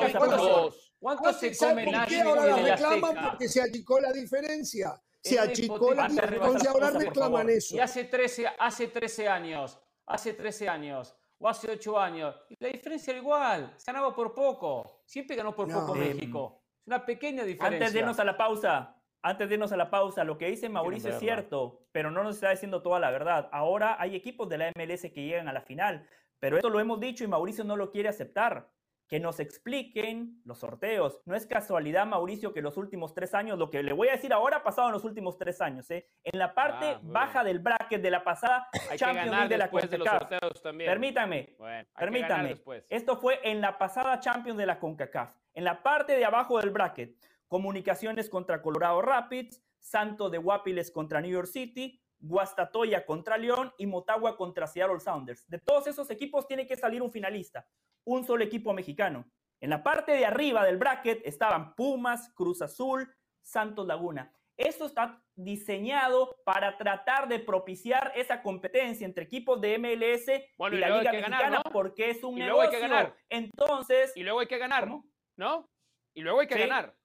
[1.00, 1.16] la pausa, reclaman.
[1.16, 3.04] ¿cuántos- ¿Cuánto se Antes, ¿sabe come por qué ahora la reclaman?
[3.10, 3.30] Azteca?
[3.30, 5.02] Porque se achicó la diferencia.
[5.22, 7.76] Se Es achicó la diferencia, entonces ahora reclaman eso.
[7.76, 12.68] Y hace 13, hace 13 años, hace 13 años, o hace 8 años, y la
[12.68, 15.80] diferencia era igual, se ganaba por poco, siempre ganó por No.
[15.80, 16.62] poco México.
[16.80, 17.78] Es una pequeña diferencia.
[17.78, 20.68] Antes de irnos a la pausa, antes de irnos a la pausa, lo que dice
[20.68, 23.48] Mauricio es cierto, pero no nos está diciendo toda la verdad.
[23.52, 27.00] Ahora hay equipos de la MLS que llegan a la final, pero esto lo hemos
[27.00, 28.70] dicho y Mauricio no lo quiere aceptar.
[29.08, 31.20] Que nos expliquen los sorteos.
[31.24, 34.32] No es casualidad, Mauricio, que los últimos tres años, lo que le voy a decir
[34.32, 35.90] ahora ha pasado en los últimos tres años.
[35.90, 36.06] ¿eh?
[36.24, 37.12] En la parte Ah, bueno.
[37.12, 40.08] baja del bracket de la pasada Hay que Champions ganar de la después de los
[40.08, 40.60] CONCACAF.
[40.62, 40.90] también.
[40.90, 42.56] Permítame, Bueno, Permítame,
[42.90, 45.34] esto fue en la pasada Champions de la CONCACAF.
[45.54, 47.16] En la parte de abajo del bracket,
[47.48, 53.86] Comunicaciones contra Colorado Rapids, Santo de Guapiles contra New York City, Guastatoya contra León y
[53.86, 55.48] Motagua contra Seattle Sounders.
[55.48, 57.66] De todos esos equipos tiene que salir un finalista,
[58.04, 59.24] un solo equipo mexicano.
[59.60, 63.12] En la parte de arriba del bracket estaban Pumas, Cruz Azul,
[63.42, 64.32] Santos Laguna.
[64.56, 70.78] Esto está diseñado para tratar de propiciar esa competencia entre equipos de MLS Bueno, y
[70.78, 71.70] y la Liga ganar, Mexicana ¿no?
[71.72, 72.80] porque es un Y luego hay negocio.
[72.80, 73.16] que ganar.
[73.28, 75.04] Entonces, Y luego hay que ganar, ¿Cómo?
[75.36, 75.70] ¿no?
[76.14, 76.60] Y luego hay que Sí.
[76.60, 76.96] ganar.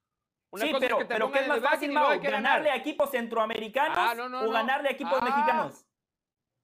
[0.53, 2.11] Una sí, cosa es pero, que te pero ¿qué es más fácil, Mau?
[2.21, 4.51] que ¿Ganarle a equipos centroamericanos Ah, no, no, o no.
[4.51, 5.85] ganarle a equipos Ah, mexicanos?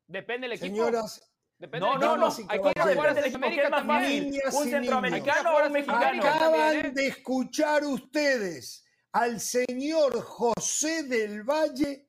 [0.06, 0.76] Depende del equipo.
[0.76, 1.26] Señoras,
[1.58, 2.42] Depende No, del no, equipo.
[2.48, 2.52] no.
[2.54, 4.42] Hay que de del equipo, ¿qué es más fácil?
[4.54, 6.24] ¿Un centroamericano o un mexicano?
[6.24, 6.92] acaban ¿eh?
[6.92, 12.08] de escuchar ustedes al señor José del Valle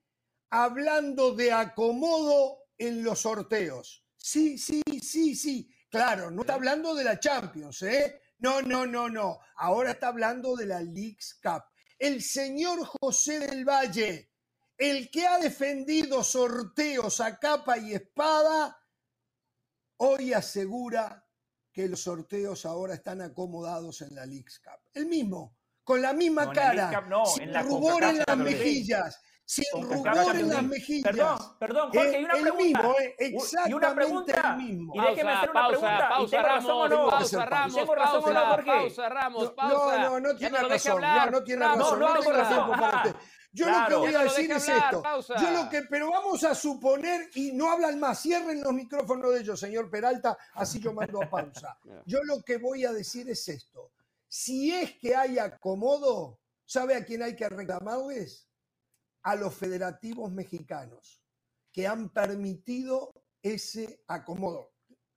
[0.51, 4.05] hablando de acomodo en los sorteos.
[4.17, 5.75] Sí, sí, sí, sí.
[5.89, 8.21] Claro, no está hablando de la Champions, ¿eh?
[8.41, 9.39] No, no, no, no.
[9.57, 11.65] Ahora está hablando de la Leagues Cup.
[11.99, 14.33] El señor José del Valle,
[14.79, 18.79] el que ha defendido sorteos a capa y espada,
[19.99, 21.27] hoy asegura
[21.71, 24.81] que los sorteos ahora están acomodados en la Leagues Cup.
[24.95, 28.37] El mismo, con la misma No, cara, Cup no, sin en la rubor en las
[28.39, 29.21] mejillas,
[29.51, 31.03] sin rubor en las mejillas.
[31.11, 32.63] Perdón, perdón, Jorge, Eh, y una el pregunta.
[32.65, 34.51] mismo, eh, U- y una exactamente pregunta.
[34.51, 34.93] el mismo.
[34.95, 36.07] Y déjeme hacer una pausa, pregunta.
[36.07, 37.11] ¿Y pausa, tengo razón o Ramos, no?
[37.11, 38.71] pausa, Ramos, ¿Tengo razón o no, pausa, Jorge?
[38.71, 39.99] pausa, Ramos, No, pausa.
[39.99, 41.01] no, no, no tiene no razón.
[41.03, 41.99] No, no tiene Ramos, razón.
[41.99, 42.71] no, No, no tengo razón.
[42.71, 43.17] para usted.
[43.53, 43.81] Yo Claro.
[43.83, 45.03] lo que voy a decir es hablar, esto.
[45.03, 45.35] pausa.
[45.37, 49.41] Yo lo que, pero vamos a suponer, y no hablan más, cierren los micrófonos de
[49.41, 51.77] ellos, señor Peralta, así yo mando a pausa.
[52.07, 53.91] Yo lo que voy a decir es esto.
[54.29, 58.47] Si es que hay acomodo, ¿sabe a quién hay que reclamarles?
[59.23, 61.23] A los federativos mexicanos,
[61.73, 63.13] que han permitido
[63.43, 64.73] ese acomodo.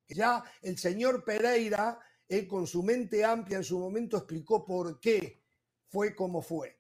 [0.07, 5.43] Ya el señor Pereira, eh, con su mente amplia en su momento, explicó por qué
[5.89, 6.79] fue como fue.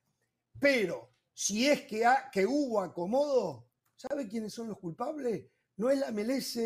[0.59, 5.45] Pero si es que, ha- que hubo acomodo, ¿sabe quiénes son los culpables?
[5.77, 6.57] No es la MLS,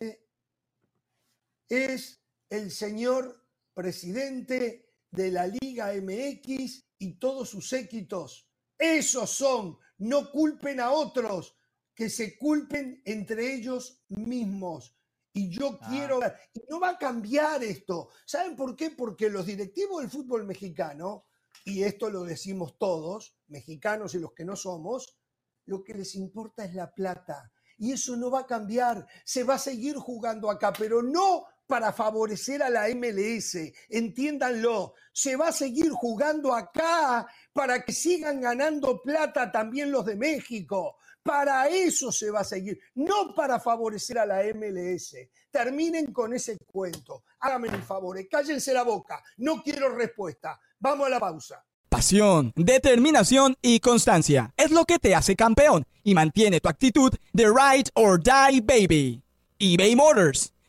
[1.69, 8.49] es el señor presidente de la Liga MX y todos sus séquitos.
[8.77, 11.55] Esos son, no culpen a otros,
[11.95, 14.95] que se culpen entre ellos mismos.
[15.33, 15.87] Y yo Ah.
[15.89, 18.09] quiero ver, y no va a cambiar esto.
[18.25, 18.91] ¿Saben por qué?
[18.91, 21.25] Porque los directivos del fútbol mexicano,
[21.65, 25.17] y esto lo decimos todos, mexicanos y los que no somos,
[25.65, 27.51] lo que les importa es la plata.
[27.77, 29.05] Y eso no va a cambiar.
[29.25, 33.57] Se va a seguir jugando acá, pero no para favorecer a la MLS.
[33.89, 34.93] Entiéndanlo.
[35.11, 40.95] Se va a seguir jugando acá para que sigan ganando plata también los de México.
[41.21, 45.17] Para eso se va a seguir, no para favorecer a la MLS.
[45.51, 47.23] Terminen con ese cuento.
[47.41, 49.21] Háganme el favor, eh, cállense la boca.
[49.37, 50.57] No quiero respuesta.
[50.79, 51.65] Vamos a la pausa.
[51.89, 57.45] Pasión, determinación y constancia es lo que te hace campeón y mantiene tu actitud de
[57.47, 59.21] ride or die baby.
[59.59, 60.53] eBay Motors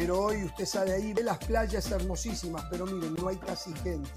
[0.00, 4.08] Pero hoy usted sale ahí, ve las playas hermosísimas, pero miren, no hay casi gente.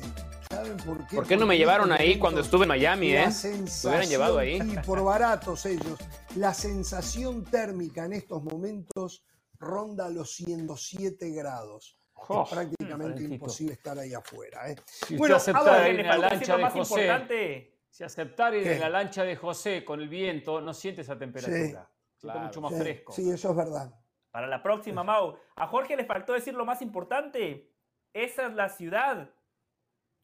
[0.49, 1.17] ¿Saben por qué?
[1.17, 3.27] ¿Por qué no me llevaron estos ahí cuando estuve en Miami, eh?
[3.43, 4.61] Me hubieran llevado ahí.
[4.61, 5.99] Y por baratos ellos.
[6.37, 9.25] La sensación térmica en estos momentos
[9.59, 11.99] ronda los 107 grados.
[12.13, 14.71] Jo, es prácticamente imposible estar ahí afuera.
[14.71, 14.77] ¿eh?
[14.85, 17.77] Si Bueno, usted a aceptara ver, ir le en la lancha lo de José, importante.
[17.89, 18.73] si aceptar ir ¿Qué?
[18.75, 21.89] en la lancha de José con el viento, no siente esa temperatura.
[22.21, 22.39] Claro.
[22.39, 23.11] mucho más Sí, fresco.
[23.11, 23.93] sí, eso es verdad.
[24.33, 25.37] Para la próxima, Mau.
[25.55, 27.69] A Jorge le faltó decir lo más importante.
[28.13, 29.29] Esa es la ciudad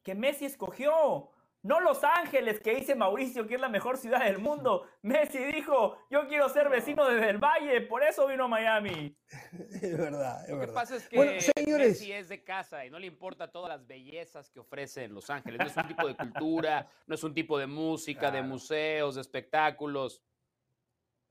[0.02, 1.30] que Messi escogió.
[1.62, 4.84] No Los Ángeles, que dice Mauricio que es la mejor ciudad del mundo.
[5.02, 9.16] Messi dijo, yo quiero ser vecino desde el Valle, por eso vino a Miami.
[9.80, 10.74] Es verdad, es Lo que verdad.
[10.74, 11.88] pasa es que Bueno, señores.
[11.90, 15.30] Messi es de casa y no le importa todas las bellezas que ofrece en Los
[15.30, 15.60] Ángeles.
[15.60, 18.46] No es un tipo de cultura, no es un tipo de música, de Claro.
[18.48, 20.20] museos, de espectáculos.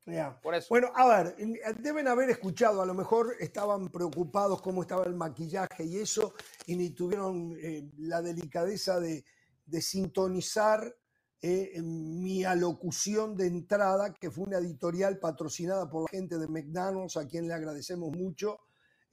[0.10, 0.40] Ya.
[0.42, 0.68] Por eso.
[0.70, 5.16] Bueno, a ver, eh, deben haber escuchado, a lo mejor estaban preocupados cómo estaba el
[5.16, 6.34] maquillaje y eso,
[6.66, 9.24] y ni tuvieron eh, la delicadeza de,
[9.66, 10.96] de sintonizar
[11.42, 16.48] eh, en mi alocución de entrada, que fue una editorial patrocinada por la gente de
[16.50, 18.60] McDonald's, a quien le agradecemos mucho,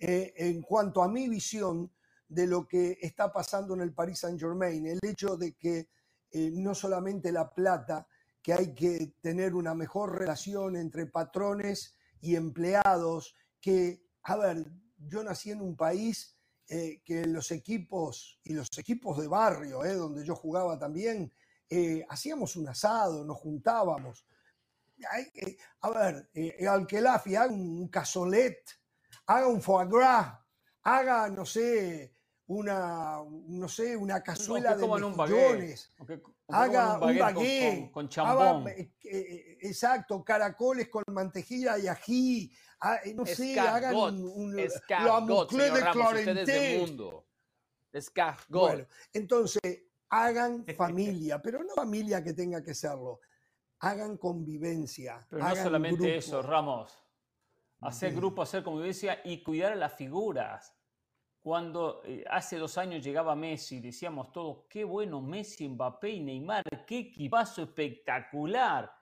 [0.00, 1.88] eh, en cuanto a mi visión
[2.28, 5.88] de lo que está pasando en el Paris Saint Germain, el hecho de que
[6.32, 8.08] eh, no solamente la plata,
[8.46, 15.24] que hay que tener una mejor relación entre patrones y empleados, que, a ver, yo
[15.24, 16.38] nací en un país
[16.68, 21.32] eh, que los equipos y los equipos de barrio, eh, donde yo jugaba también,
[21.68, 24.24] eh, hacíamos un asado, nos juntábamos.
[25.80, 28.60] A ver, eh, Alquelafi, haga un cazolet,
[29.26, 30.38] haga un foie gras,
[30.82, 32.14] haga, no sé,
[32.46, 33.18] una,
[33.48, 34.86] no sé, una cazuela que de
[35.32, 38.68] mejillones, que- que haga un baguette con- haga, chambón.
[38.68, 44.58] eh, eh, exacto, caracoles con mantequilla y ají, ah, eh, no sé, hagan un, un-
[44.58, 46.78] escargot, de Clarenté.
[46.78, 47.26] mundo.
[47.92, 48.48] Escargot.
[48.72, 53.20] Bueno, entonces, hagan familia, pero no familia que tenga que serlo.
[53.80, 55.26] Hagan convivencia.
[55.28, 56.14] Pero no hagan solamente grupo.
[56.18, 56.98] eso, Ramos.
[57.80, 60.74] Hacer grupo, hacer convivencia y cuidar a las figuras.
[61.46, 66.64] Cuando eh, hace dos años llegaba Messi, decíamos todos, qué bueno Messi, Mbappé y Neymar,
[66.84, 68.92] qué equipazo espectacular.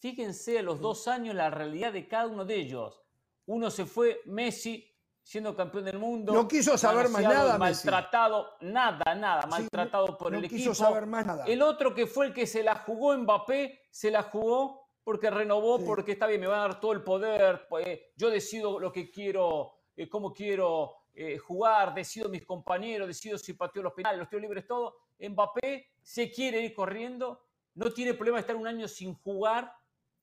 [0.00, 3.00] Fíjense a los dos años la realidad de cada uno de ellos.
[3.46, 4.86] Uno se fue, Messi,
[5.22, 6.34] siendo campeón del mundo.
[6.34, 7.88] No quiso saber más nada, Messi.
[7.88, 10.74] Maltratado, nada, nada, Sí, maltratado por no el quiso equipo.
[10.74, 11.46] saber más nada.
[11.46, 15.78] El otro que fue el que se la jugó Mbappé, se la jugó porque renovó,
[15.78, 15.84] Sí.
[15.86, 19.10] porque está bien, me va a dar todo el poder, pues, yo decido lo que
[19.10, 24.28] quiero, eh, cómo quiero eh, jugar, decido mis compañeros, decido si pateo los penales, los
[24.28, 24.96] tiros libres, todo.
[25.18, 27.40] Mbappé se quiere ir corriendo,
[27.74, 29.72] no tiene problema de estar un año sin jugar,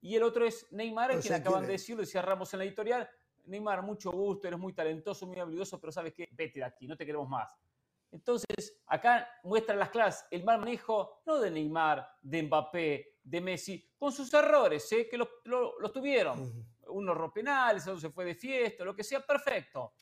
[0.01, 3.09] y el otro es Neymar, se acaban de decirlo, decía Ramos en la editorial.
[3.45, 6.95] Neymar, mucho gusto, eres muy talentoso, muy habilidoso, pero sabes qué, vete de aquí, no
[6.97, 7.55] te queremos más.
[8.11, 13.89] Entonces, acá muestran las clases el mal manejo, no de Neymar, de Mbappé, de Messi,
[13.97, 15.07] con sus errores, ¿eh?
[15.09, 16.65] que los lo- los tuvieron.
[16.87, 19.93] Uno penales, otro se fue de fiesta, lo que sea, perfecto.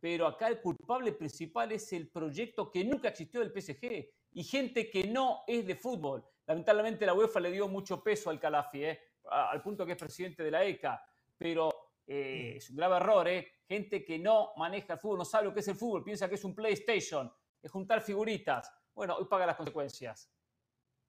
[0.00, 4.90] Pero acá el culpable principal es el proyecto que nunca existió del PSG y gente
[4.90, 6.24] que no es de fútbol.
[6.46, 9.00] Lamentablemente la UEFA le dio mucho peso al Calafi, ¿eh?
[9.30, 11.02] al punto que es presidente de la ECA,
[11.36, 13.46] pero eh, es un grave error, ¿eh?
[13.66, 16.36] gente que no maneja el fútbol, no sabe lo que es el fútbol, piensa que
[16.36, 17.30] es un PlayStation,
[17.62, 18.72] es juntar figuritas.
[18.94, 20.32] Bueno, hoy paga las consecuencias.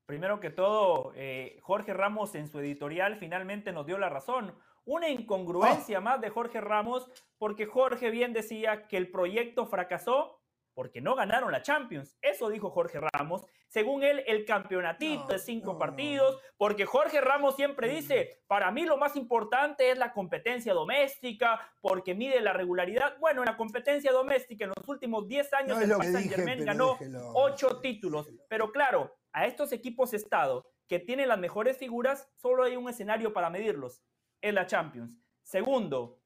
[0.06, 4.56] Primero que todo, eh, Jorge Ramos en su editorial finalmente nos dio la razón.
[4.86, 10.40] Una incongruencia más de Jorge Ramos, porque Jorge bien decía que el proyecto fracasó
[10.80, 12.18] porque no ganaron la Champions.
[12.22, 13.46] Eso dijo Jorge Ramos.
[13.68, 15.78] Según él, el campeonatito No, de cinco no.
[15.78, 21.60] partidos, porque Jorge Ramos siempre dice, para mí lo más importante es la competencia doméstica,
[21.82, 23.18] porque mide la regularidad.
[23.20, 26.94] Bueno, en la competencia doméstica en los últimos 10 años No el Paris Saint-Germain ganó
[26.94, 28.30] déjelo, ocho títulos.
[28.48, 33.34] Pero claro, a estos equipos Estado que tienen las mejores figuras, solo hay un escenario
[33.34, 34.02] para medirlos,
[34.42, 35.18] es la Champions.
[35.44, 36.20] Segundo,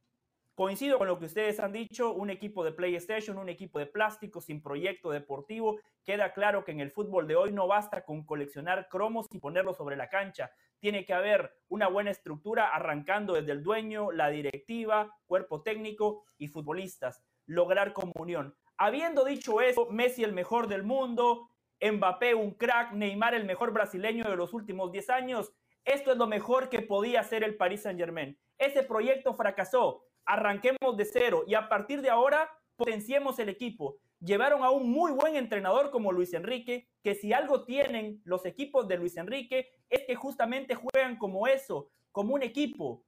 [0.56, 4.42] coincido con lo que ustedes han dicho, un equipo de PlayStation, un equipo de plástico
[4.42, 5.80] sin proyecto deportivo.
[6.04, 9.78] Queda claro que en el fútbol de hoy no basta con coleccionar cromos y ponerlos
[9.78, 10.52] sobre la cancha.
[10.80, 16.50] Tiene que haber una buena estructura arrancando desde el dueño, la directiva, cuerpo técnico y
[16.50, 17.24] futbolistas.
[17.46, 18.56] Lograr comunión.
[18.78, 21.50] Habiendo dicho eso, Messi el mejor del mundo,
[21.82, 25.54] Mbappé un crack, Neymar el mejor brasileño de los últimos 10 años.
[25.86, 28.38] Esto es lo mejor que podía hacer el Paris Saint-Germain.
[28.58, 30.06] Ese proyecto fracasó.
[30.26, 33.98] Arranquemos de cero y a partir de ahora potenciemos el equipo.
[34.20, 38.88] Llevaron a un muy buen entrenador como Luis Enrique, que si algo tienen los equipos
[38.88, 43.04] de Luis Enrique es que justamente juegan como eso, como un equipo.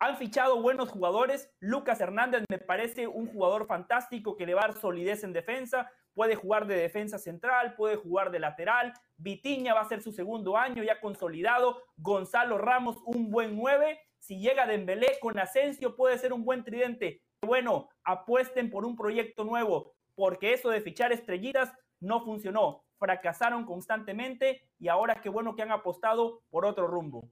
[0.00, 1.52] Han fichado buenos jugadores.
[1.60, 5.90] Lucas Hernández me parece un jugador fantástico que le va a dar solidez en defensa.
[6.18, 8.92] Puede jugar de defensa central, puede jugar de lateral.
[9.18, 11.80] Vitiña va a ser su segundo año ya consolidado.
[11.96, 14.00] Gonzalo Ramos, un buen 9.
[14.18, 17.22] Si llega Dembélé con Asensio, puede ser un buen tridente.
[17.40, 22.82] Bueno, apuesten por un proyecto nuevo, porque eso de fichar estrellitas no funcionó.
[22.98, 27.30] Fracasaron constantemente y ahora qué bueno que han apostado por otro rumbo.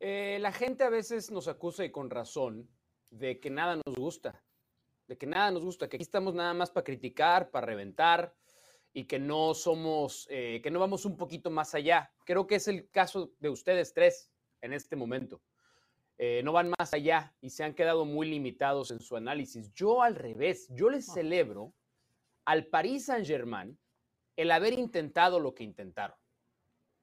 [0.00, 2.68] Eh, la gente a veces nos acusa y con razón
[3.08, 4.44] de que nada nos gusta,
[5.10, 8.32] de que nada nos gusta, que aquí estamos nada más para criticar, para reventar
[8.92, 12.14] y que no somos, eh, que no vamos un poquito más allá.
[12.24, 14.30] Creo que es el caso de ustedes tres
[14.60, 15.42] en este momento.
[16.16, 19.72] Eh, no van más allá y se han quedado muy limitados en su análisis.
[19.72, 21.74] Yo al revés, yo les celebro
[22.44, 23.76] al Paris Saint-Germain
[24.36, 26.16] el haber intentado lo que intentaron.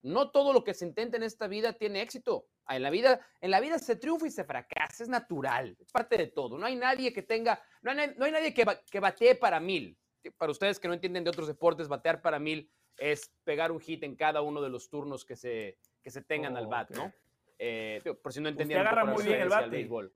[0.03, 2.47] No todo lo que se intenta en esta vida tiene éxito.
[2.65, 5.91] Ah, En la vida, en la vida se triunfa y se fracasa, es natural, es
[5.91, 6.57] parte de todo.
[6.57, 9.97] No hay nadie que tenga, no hay, no hay nadie que, que batee para mil.
[10.37, 14.03] Para ustedes que no entienden de otros deportes, batear para mil es pegar un hit
[14.03, 17.13] en cada uno de los turnos que se, que se tengan al bat, ¿no?
[17.59, 18.81] Eh, por si no entendían.
[18.81, 19.69] un agarra muy bien el al bate.
[19.69, 20.13] béisbol.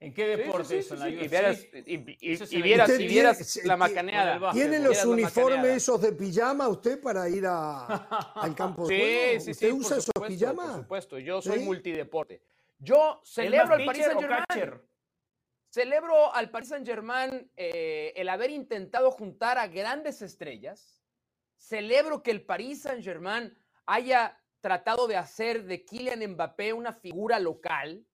[0.00, 0.88] ¿En qué Sí, sí, deporte sí, eso?
[0.88, 4.52] sí, ¿En la sí, Y vieras, y- y- vieras, y la macaneada.
[4.52, 7.86] ¿Tiene los uniformes esos de pijama usted para ir a,
[8.34, 9.40] al campo de Sí, juego?
[9.40, 10.66] sí, ¿Usted sí, usa esos pijamas?
[10.72, 11.64] Por supuesto, yo soy ¿Sí?
[11.64, 12.42] multideporte.
[12.78, 14.80] Yo ¿Es celebro al Paris Saint-Germain.
[15.70, 21.02] celebro al Paris Saint Germain eh, el haber intentado juntar a grandes estrellas.
[21.56, 27.38] Celebro que el Paris Saint Germain haya tratado de hacer de Kylian Mbappé una figura
[27.38, 28.04] local.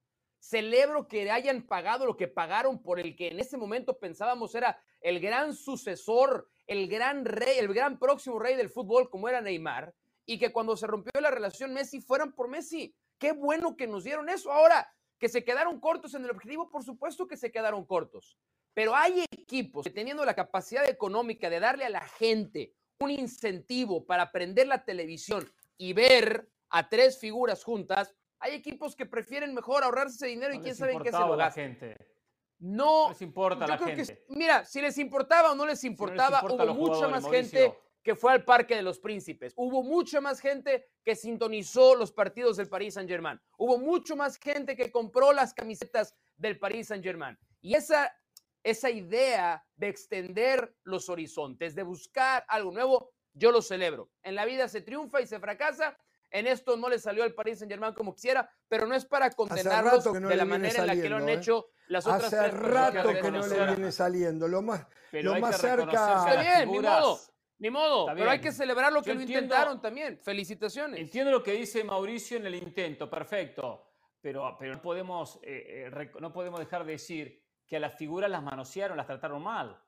[0.41, 4.83] Celebro que hayan pagado lo que pagaron por el que en ese momento pensábamos era
[5.01, 9.95] el gran sucesor, el gran rey, el gran próximo rey del fútbol como era Neymar,
[10.27, 12.95] y que cuando se rompió la relación Messi fueran por Messi.
[13.19, 14.51] Qué bueno que nos dieron eso.
[14.51, 18.39] Ahora, que se quedaron cortos en el objetivo, por supuesto que se quedaron cortos.
[18.73, 24.07] Pero hay equipos que teniendo la capacidad económica de darle a la gente un incentivo
[24.07, 29.85] para prender la televisión y ver a tres figuras juntas, hay equipos que prefieren mejor
[29.85, 31.97] ahorrarse ese dinero y No quién les sabe en qué se lo la gente.
[32.59, 34.25] No, No les importa yo la creo que, gente.
[34.29, 37.09] mira, si les importaba o no les no les importaba, importa a hubo los mucha
[37.09, 37.91] más gente Mauricio.
[38.03, 39.53] que fue al Parque de los Príncipes.
[39.57, 43.41] Hubo mucha más gente que sintonizó los partidos del Paris Saint-Germain.
[43.57, 47.39] Hubo mucho más gente que compró las camisetas del Paris Saint-Germain.
[47.63, 48.15] Y esa,
[48.63, 54.11] esa idea de extender los horizontes, de buscar algo nuevo, yo lo celebro.
[54.23, 55.97] En la vida se triunfa y se fracasa.
[56.31, 60.05] En esto no le salió al Paris Saint-Germain como quisiera, pero no es para condenarlos
[60.07, 61.35] no de la manera en la que lo han ¿eh?
[61.35, 64.47] hecho las otras Hace tres rato que no le viene saliendo.
[64.47, 67.19] Lo más, Pero lo más cerca- Está bien, ni modo,
[67.59, 68.01] ni modo.
[68.09, 70.19] Está Pero hay que celebrar lo Yo que lo entiendo- intentaron también.
[70.23, 71.01] Felicitaciones.
[71.01, 73.87] Entiendo lo que dice Mauricio en el intento, perfecto.
[74.21, 78.31] Pero, pero no, podemos, eh, eh, no podemos dejar de decir que a las figuras
[78.31, 79.83] las manosearon, las trataron mal.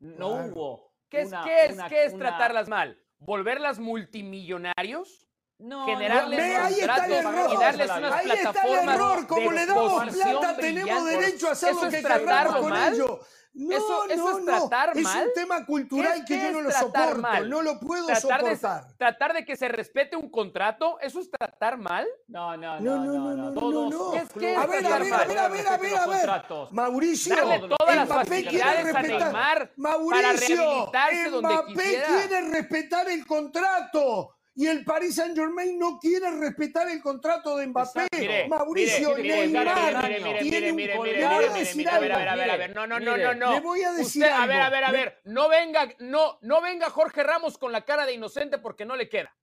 [0.00, 0.52] No Claro.
[0.52, 0.92] hubo.
[1.08, 2.98] ¿Qué es, una- qué es, una- qué es una- tratarlas mal?
[3.18, 5.28] ¿Volverlas multimillonarios?
[5.62, 7.50] No, generarles Ve, ahí está el contratos error.
[7.52, 9.26] y darles unas Ahí está el plataformas error.
[9.28, 12.70] Como de le damos plata, tenemos derecho a hacer ¿Eso lo es que queramos con
[12.70, 12.94] mal?
[12.94, 13.20] ello.
[13.54, 14.68] No, ¿Eso- eso no, es no.
[14.68, 15.26] tratar Es mal?
[15.26, 17.18] un tema cultural ¿Qué- que yo no es lo soporto.
[17.18, 17.50] mal?
[17.50, 18.96] No lo puedo Tratar de, soportar.
[18.96, 22.08] tratar de que se respete un contrato, ¿eso es tratar mal?
[22.28, 24.14] No, no, No, no, no, no, no, no, no.
[24.14, 26.20] Es que A ver, a ver, a ver, a ver, a ver, a ver.
[26.20, 26.72] contratos.
[26.72, 29.70] Mauricio, Darle todas las Mbappé quiere respetar.
[29.76, 34.34] Mauricio, rehabilitarse donde Mbappé quiere respetar el contrato.
[34.54, 38.06] Y el Paris Saint Germain no quiere respetar el contrato de Mbappé.
[38.18, 42.36] Mire, Mauricio mire, mire, Neymar mire, mire, tiene un mire, a ver, a algo.
[42.36, 43.52] ver, a ver, no, no, no, no, no.
[43.54, 44.66] Le voy a decir Usted, a ver, algo.
[44.66, 48.12] a ver, a ver, no venga, no, no venga Jorge Ramos con la cara de
[48.12, 49.34] inocente porque no le queda.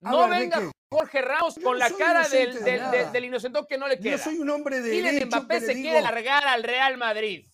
[0.00, 0.72] No ver, ¿de venga?
[0.90, 3.78] Jorge Ramos Yo con no la cara del, inocente de del, del, del inocente que
[3.78, 4.16] no le queda.
[4.16, 7.46] Yo soy un hombre de Mbappé se digo, quiere largar al Real Madrid.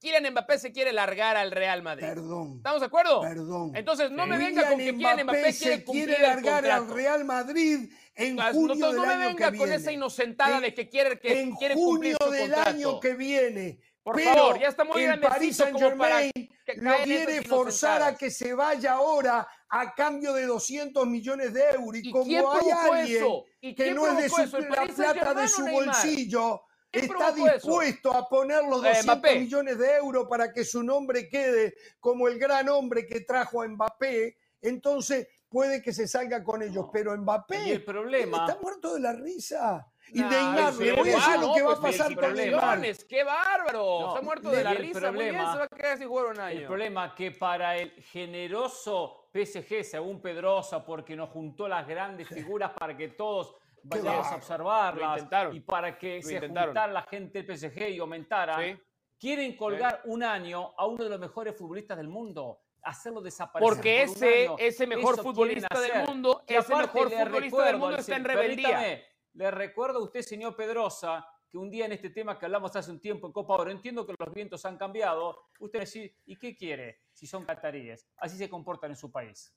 [0.00, 2.06] Kylian Mbappé se quiere largar al Real Madrid.
[2.06, 3.20] Perdón, ¿Estamos de acuerdo?
[3.20, 3.72] perdón.
[3.76, 6.88] Entonces no me venga con que Kylian Mbappé se quiere largar al.
[6.88, 9.74] Real Madrid en junio no, no del me año venga que con viene.
[9.82, 12.70] esa inocentada En- de que quiere, que en quiere cumplir junio del contrato.
[12.70, 13.80] año que viene.
[14.02, 16.32] Por Pero favor, ya está muy el Paris Saint Germain
[16.76, 21.96] lo quiere forzar a que se vaya ahora a cambio de 200 millones de euros.
[22.02, 23.44] Y, ¿Y como hay alguien eso?
[23.60, 25.84] ¿Y que no es de su, la plata de su Neymar?
[25.84, 27.44] bolsillo, ¿Quién está eso?
[27.54, 29.38] dispuesto a poner los Eh, 200 Mbappé.
[29.40, 33.68] millones de euros para que su nombre quede como el gran hombre que trajo a
[33.68, 36.86] Mbappé, entonces puede que se salga con ellos.
[36.86, 36.90] No.
[36.92, 39.86] Pero Mbappé Y el problema- está muerto de la risa.
[40.12, 42.34] Y Nah, le voy a decir lo no, que va a pues, pasar el con
[42.34, 42.60] Neymar.
[42.80, 44.00] Felicitaciones, ¡Qué bárbaro!
[44.00, 45.12] No, Está muerto de la risa.
[45.12, 46.60] Muy bien, problema- se va a quedar sin jugar un año.
[46.60, 52.26] El problema que para el generoso PSG, según Pedrosa, porque nos juntó las grandes
[52.58, 57.42] figuras para que todos vayamos a observarlas y para que Lo se juntara la gente
[57.42, 58.78] del PSG y aumentara, Sí.
[59.18, 63.74] quieren colgar un año a uno de los mejores futbolistas del mundo, hacerlo desaparecer.
[63.74, 64.56] Porque por un ese, año.
[64.58, 69.02] ese mejor Eso futbolista del mundo, Que ese mejor futbolista del mundo está en rebeldía.
[69.34, 72.90] Le recuerdo a usted, señor Pedrosa, que un día en este tema que hablamos hace
[72.90, 76.36] un tiempo en Copa Oro, entiendo que los vientos han cambiado, usted me dice, ¿y
[76.36, 78.08] qué quiere si son cataríes?
[78.16, 79.52] Así se comportan en su país.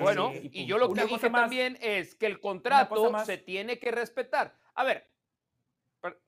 [0.00, 1.42] Bueno, y yo lo que dije más.
[1.42, 4.54] también es que el contrato se tiene que respetar.
[4.74, 5.10] A ver,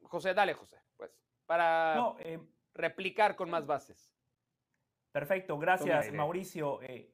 [0.03, 1.11] José, dale, José, pues,
[1.46, 2.40] para No, eh,
[2.74, 4.12] replicar con más bases.
[5.12, 6.12] Perfecto, gracias.
[6.12, 6.80] Mauricio.
[6.82, 7.12] Eh,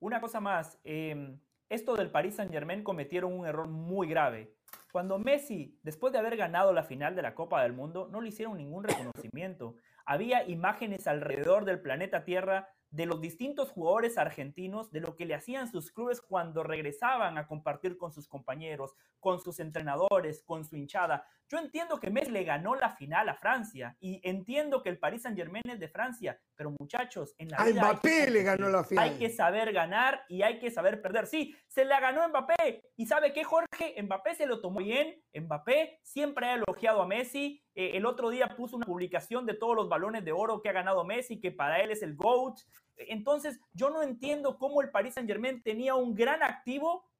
[0.00, 1.36] una cosa más, eh,
[1.68, 4.54] esto del Paris Saint Germain cometieron un error muy grave.
[4.90, 8.28] Cuando Messi, después de haber ganado la final de la Copa del Mundo, no le
[8.28, 9.76] hicieron ningún reconocimiento.
[10.04, 15.34] Había imágenes alrededor del planeta Tierra de los distintos jugadores argentinos, de lo que le
[15.34, 20.76] hacían sus clubes cuando regresaban a compartir con sus compañeros, con sus entrenadores, con su
[20.76, 21.26] hinchada.
[21.48, 25.22] Yo entiendo que Messi le ganó la final a Francia y entiendo que el Paris
[25.22, 28.42] Saint Germain es de Francia, pero muchachos, en la A vida hay que Mbappé le
[28.42, 29.04] ganó la final.
[29.04, 31.26] Hay que saber ganar y hay que saber perder.
[31.26, 32.90] Sí, se la ganó Mbappé.
[32.96, 34.00] ¿Y sabe qué, Jorge?
[34.02, 35.22] Mbappé se lo tomó bien.
[35.34, 37.61] Mbappé siempre ha elogiado a Messi.
[37.74, 40.72] Eh, el otro día puso una publicación de todos los balones de oro que ha
[40.72, 42.58] ganado Messi, que para él es el GOAT.
[42.96, 47.10] Entonces, yo no entiendo cómo el Paris Saint Germain tenía un gran activo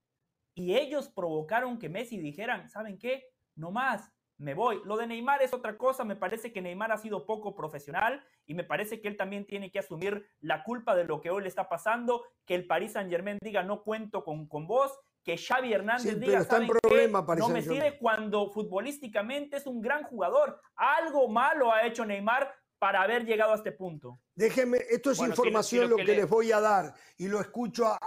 [0.54, 3.24] y ellos provocaron que Messi dijeran, ¿saben qué?
[3.54, 4.80] No más, me voy.
[4.84, 8.54] Lo de Neymar es otra cosa, me parece que Neymar ha sido poco profesional y
[8.54, 11.48] me parece que él también tiene que asumir la culpa de lo que hoy le
[11.48, 15.72] está pasando, que el Paris Saint Germain diga no cuento con, con vos, que Xavi
[15.72, 16.78] Hernández Sí, diga está en "¿Saben qué?
[16.88, 17.82] problema Paris no me Saint-Germain".
[17.92, 20.60] sirve cuando futbolísticamente es un gran jugador.
[20.74, 24.20] Algo malo ha hecho Neymar para haber llegado a este punto.
[24.34, 26.50] Déjeme, esto es Bueno, si lo- información si lo lo que, que le- les voy
[26.50, 27.98] a dar y lo escucho a-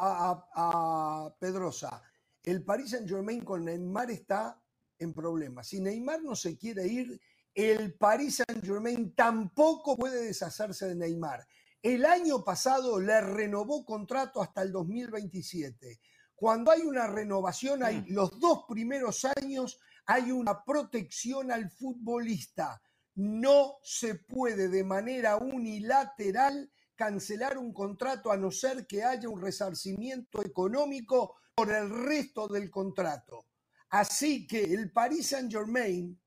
[0.54, 2.02] a Pedrosa.
[2.44, 4.62] El Paris Saint Germain con Neymar está
[5.00, 5.68] en problemas.
[5.68, 7.20] Si Neymar no se quiere ir,
[7.54, 11.46] el Paris Saint Germain tampoco puede deshacerse de Neymar.
[11.82, 16.00] El año pasado le renovó contrato hasta el 2027.
[16.36, 22.82] Cuando hay una renovación, hay los dos primeros años, hay una protección al futbolista.
[23.16, 29.42] No se puede de manera unilateral cancelar un contrato a no ser que haya un
[29.42, 33.46] resarcimiento económico por el resto del contrato.
[33.90, 36.20] Así que el Paris Saint Germain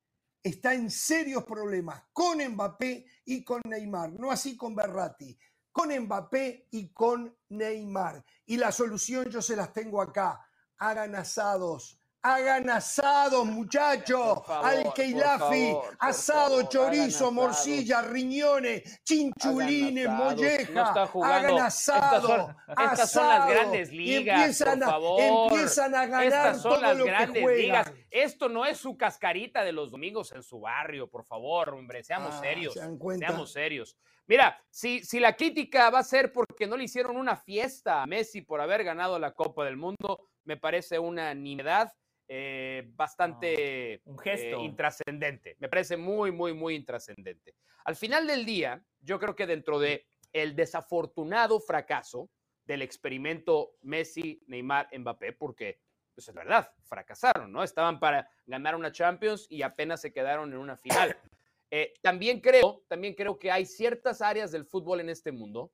[0.42, 5.38] está en serios problemas con Mbappé y con Neymar, no así con Berratti,
[5.78, 8.24] con Mbappé y con Neymar.
[8.46, 10.44] Y la solución yo se las tengo acá.
[10.78, 14.38] Hagan asados, hagan asados, muchachos.
[14.38, 20.72] Por favor, Al Keilafi, por favor, por asado, favor, chorizo, morcilla, riñones, chinchulines, Hagan molleja.
[21.14, 21.24] no.
[21.24, 22.26] Hagan Estas asado.
[22.26, 23.50] son- estas son las asado.
[23.50, 24.88] grandes Y ligas, empiezan por
[25.20, 25.24] a-.
[25.26, 27.60] Empiezan a ganar Estas son todo las lo que grandes juegan.
[27.62, 27.92] ligas.
[28.10, 32.34] Esto no es su cascarita de los domingos en su barrio, por favor, hombre, seamos
[32.34, 32.74] Ah, serios.
[32.74, 33.96] Seamos serios.
[34.26, 38.06] Mira, si, si la crítica va a ser porque no le hicieron una fiesta a
[38.06, 41.92] Messi por haber ganado la Copa del Mundo, me parece una nimiedad
[42.28, 44.60] eh, bastante Un gesto.
[44.60, 45.56] eh, intrascendente.
[45.58, 47.54] Me parece muy, muy, muy intrascendente.
[47.84, 52.30] Al final del día, yo creo que dentro de el desafortunado fracaso
[52.64, 55.80] del experimento Messi, Neymar, Mbappé, porque
[56.14, 57.62] pues es verdad, fracasaron, ¿no?
[57.62, 61.16] Estaban para ganar una Champions y apenas se quedaron en una final.
[61.70, 65.70] Eh, también creo, también creo que hay ciertas áreas del fútbol en este mundo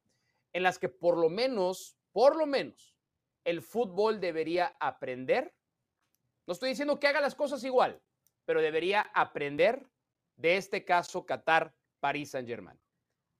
[0.52, 2.96] en las que por lo menos, por lo menos,
[3.44, 5.54] el fútbol debería aprender.
[6.46, 8.00] No estoy diciendo que haga las cosas igual,
[8.44, 9.86] pero debería aprender
[10.36, 12.78] de este caso Qatar, París Saint Germain.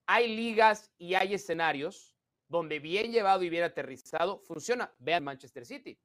[0.07, 2.17] Hay ligas y hay escenarios
[2.49, 4.93] donde bien llevado y bien aterrizado funciona.
[4.99, 5.99] Vean Manchester City.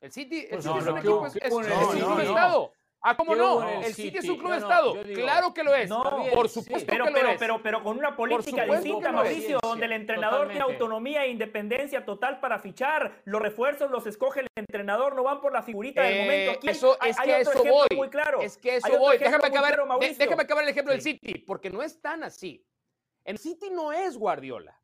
[0.00, 2.72] El City, el Pues City no, es un equipo, es, un estado.
[3.04, 3.54] Ah, ¿cómo no?
[3.56, 4.94] bueno el City es un club No, no, estado.
[5.04, 5.88] digo- claro que lo es.
[5.90, 6.60] No, por sí.
[6.60, 7.38] supuesto Pero, que lo pero, es.
[7.38, 9.10] pero, pero con una política distinta.
[9.10, 13.20] Mauricio, donde el entrenador tiene autonomía e independencia total para fichar.
[13.24, 16.52] Los refuerzos los escoge el entrenador, no van por la figurita del Eh, momento.
[16.52, 17.96] Aquí eso, hay- es hay que a otro eso ejemplo voy.
[17.96, 18.40] muy claro.
[18.40, 19.18] Es que eso voy.
[19.18, 20.16] Déjame acabar, claro, de- Mauricio.
[20.18, 21.02] déjame acabar el ejemplo del.
[21.02, 22.64] City, porque no es tan así.
[23.24, 24.80] En City no es Guardiola.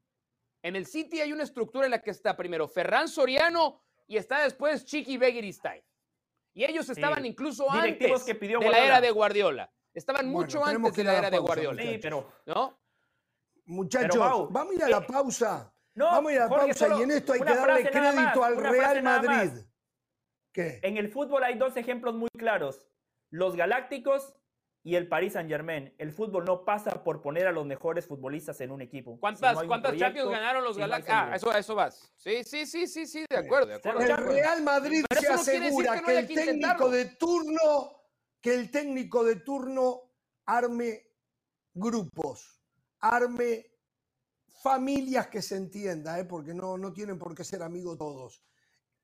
[0.63, 4.41] En el City hay una estructura en la que está primero Ferran Soriano y está
[4.43, 5.83] después Chiqui Begiristain.
[6.55, 9.73] Y ellos estaban incluso antes que pidió de la era de Guardiola.
[9.95, 11.83] Estaban Bueno, mucho antes que de la era de Guardiola.
[11.83, 12.33] Sí, pero.
[12.47, 12.79] ¿No?
[13.67, 15.75] Muchachos, Pero, Mau, vamos a ir a la eh, pausa.
[15.95, 18.41] No, vamos a ir a la Jorge, pausa y en esto hay que darle crédito
[18.41, 19.03] más, al Real.
[19.03, 19.51] Madrid.
[20.53, 20.81] ¿Qué?
[20.83, 22.89] En el fútbol hay dos ejemplos muy claros.
[23.31, 24.35] Los Galácticos
[24.89, 25.93] y el Paris Saint Germain.
[25.99, 29.13] El fútbol no pasa por poner a los mejores futbolistas en un equipo.
[29.13, 31.21] Si ¿Cuántas, no cuántas proyecto, Champions ganaron los si no hay Galácticos?
[31.21, 32.11] Ah, eso, eso vas.
[32.17, 34.01] Sí, sí, sí, sí, sí, de acuerdo, de acuerdo.
[34.01, 34.17] El.
[34.17, 37.05] Real Madrid Pero se no quiere decir asegura que no que el que técnico de
[37.05, 38.03] turno,
[38.41, 40.01] que el técnico de turno
[40.47, 41.03] arme
[41.75, 42.63] grupos,
[43.01, 43.67] arme
[44.63, 46.25] familias que se entienda, ¿eh?
[46.25, 48.43] porque no, no tienen por qué ser amigos todos.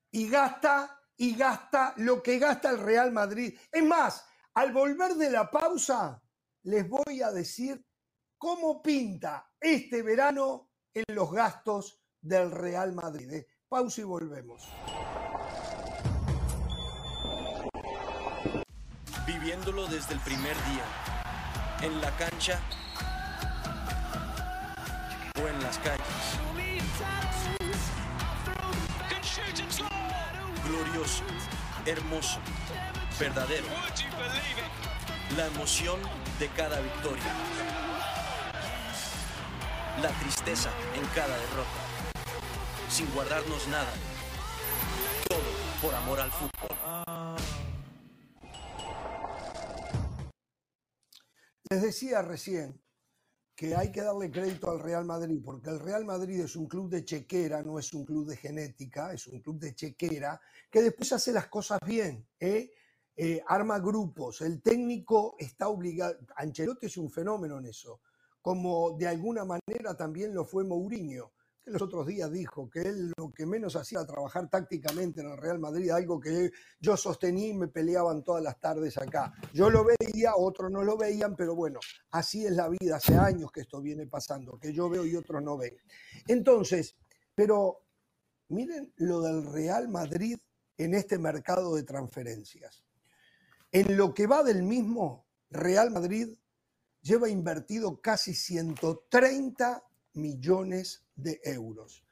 [0.09, 3.55] Y gasta, y gasta lo que gasta el Real Madrid.
[3.71, 4.25] Es más,
[4.55, 6.21] al volver de la pausa,
[6.63, 7.85] les voy a decir
[8.37, 13.31] cómo pinta este verano en los gastos del Real Madrid.
[13.31, 13.47] ¿eh?
[13.67, 14.63] Pausa y volvemos.
[19.25, 20.85] viviéndolo desde el primer día,
[21.81, 22.59] en la cancha
[25.43, 26.05] o en las calles.
[30.65, 31.23] Glorioso,
[31.85, 32.39] hermoso,
[33.19, 33.65] verdadero.
[35.37, 35.99] La emoción
[36.39, 37.23] de cada victoria.
[40.01, 41.69] La tristeza en cada derrota.
[42.89, 43.93] Sin guardarnos nada.
[45.29, 45.39] Todo
[45.81, 46.51] por amor al fútbol.
[51.69, 52.81] Les decía recién
[53.55, 56.89] que hay que darle crédito al Real Madrid, porque el Real Madrid es un club
[56.89, 60.39] de chequera, no es un club de genética, es un club de chequera,
[60.69, 62.71] que después hace las cosas bien, ¿eh?
[63.17, 68.01] Eh, arma grupos, el técnico está obligado, Ancelotti es un fenómeno en eso,
[68.41, 71.31] como de alguna manera también lo fue Mourinho,
[71.63, 75.31] que los otros días dijo que él lo que menos hacía era trabajar tácticamente en
[75.31, 79.33] el Real Madrid, algo que yo sostenía y me peleaban todas las tardes acá.
[79.53, 81.79] Yo lo veía, otros no lo veían, pero bueno,
[82.11, 85.41] así es la vida, hace años que esto viene pasando, que yo veo y otros
[85.41, 85.75] no ven.
[86.27, 86.97] Entonces,
[87.33, 87.79] pero
[88.49, 90.37] miren lo del Real Madrid
[90.77, 92.84] en este mercado de transferencias.
[93.75, 96.29] En lo que va del mismo, Real Madrid
[97.01, 99.83] lleva invertido casi 130
[100.13, 102.05] millones de euros.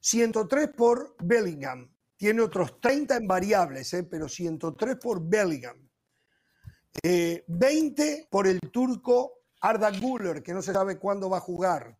[0.00, 1.94] 103 por Bellingham.
[2.16, 4.04] Tiene otros 30 en variables, ¿eh?
[4.04, 5.76] pero 103 por Bellingham.
[7.02, 11.98] 20 eh, por el turco Arda Güler, que no se sabe cuándo va a jugar.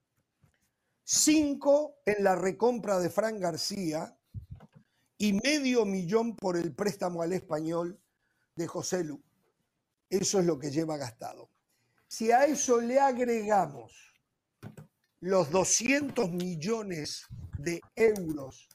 [1.02, 4.18] 5 en la recompra de Fran García
[5.18, 8.00] y medio millón por el préstamo al español
[8.54, 9.22] de José Lu.
[10.08, 11.50] Eso es lo que lleva gastado.
[12.06, 13.92] Si a eso le agregamos
[15.20, 17.26] los 200 millones
[17.58, 18.68] de euros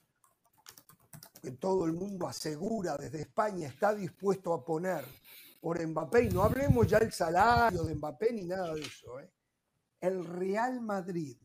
[1.41, 5.05] que todo el mundo asegura desde España está dispuesto a poner
[5.61, 9.31] por Mbappé, y no hablemos ya del salario de Mbappé ni nada de eso, ¿eh?
[10.01, 11.37] el Real Madrid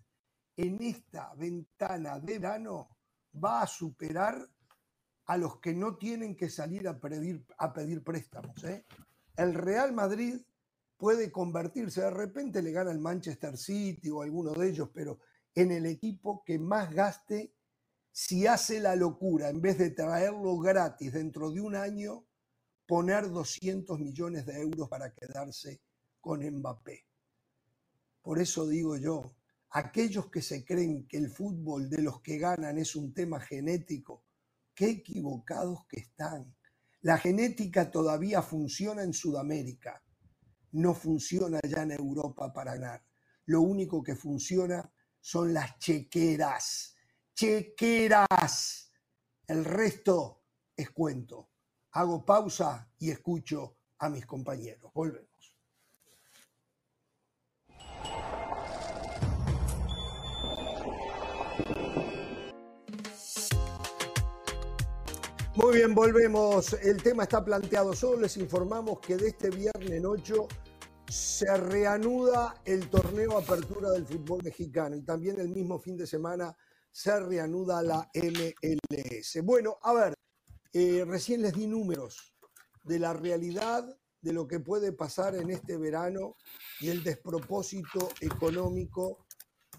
[0.56, 2.97] en esta ventana de verano
[3.43, 4.48] va a superar
[5.26, 8.62] a los que no tienen que salir a pedir, a pedir préstamos.
[8.64, 8.84] ¿eh?
[9.36, 10.40] El Real Madrid
[10.96, 15.18] puede convertirse, de repente le gana el Manchester City o alguno de ellos, pero
[15.55, 17.55] en el equipo que más gaste
[18.16, 22.24] si hace la locura, en vez de traerlo gratis dentro de un año,
[22.86, 25.80] poner 200 millones de euros para quedarse
[26.20, 27.05] con Mbappé.
[28.22, 29.34] Por eso digo yo,
[29.70, 34.23] aquellos que se creen que el fútbol de los que ganan es un tema genético,
[34.74, 36.55] qué equivocados que están.
[37.02, 40.02] La genética todavía funciona en Sudamérica
[40.74, 43.05] no funciona ya en Europa para ganar.
[43.46, 46.96] Lo único que funciona son las chequeras.
[47.34, 48.90] Chequeras.
[49.46, 50.42] El resto
[50.76, 51.51] es cuento.
[51.92, 54.90] Hago pausa y escucho a mis compañeros.
[54.94, 55.34] Volvemos.
[65.56, 66.72] Muy bien, volvemos.
[66.72, 67.94] El tema está planteado.
[67.94, 70.48] Solo les informamos que de este viernes 8
[71.09, 76.56] se reanuda el torneo Apertura del fútbol mexicano y también el mismo fin de semana
[76.90, 79.44] se reanuda la MLS.
[79.44, 80.14] Bueno, a ver,
[80.72, 82.35] eh, recién les di números
[82.82, 83.85] de la realidad
[84.20, 86.35] de lo que puede pasar en este verano
[86.81, 89.24] y el despropósito económico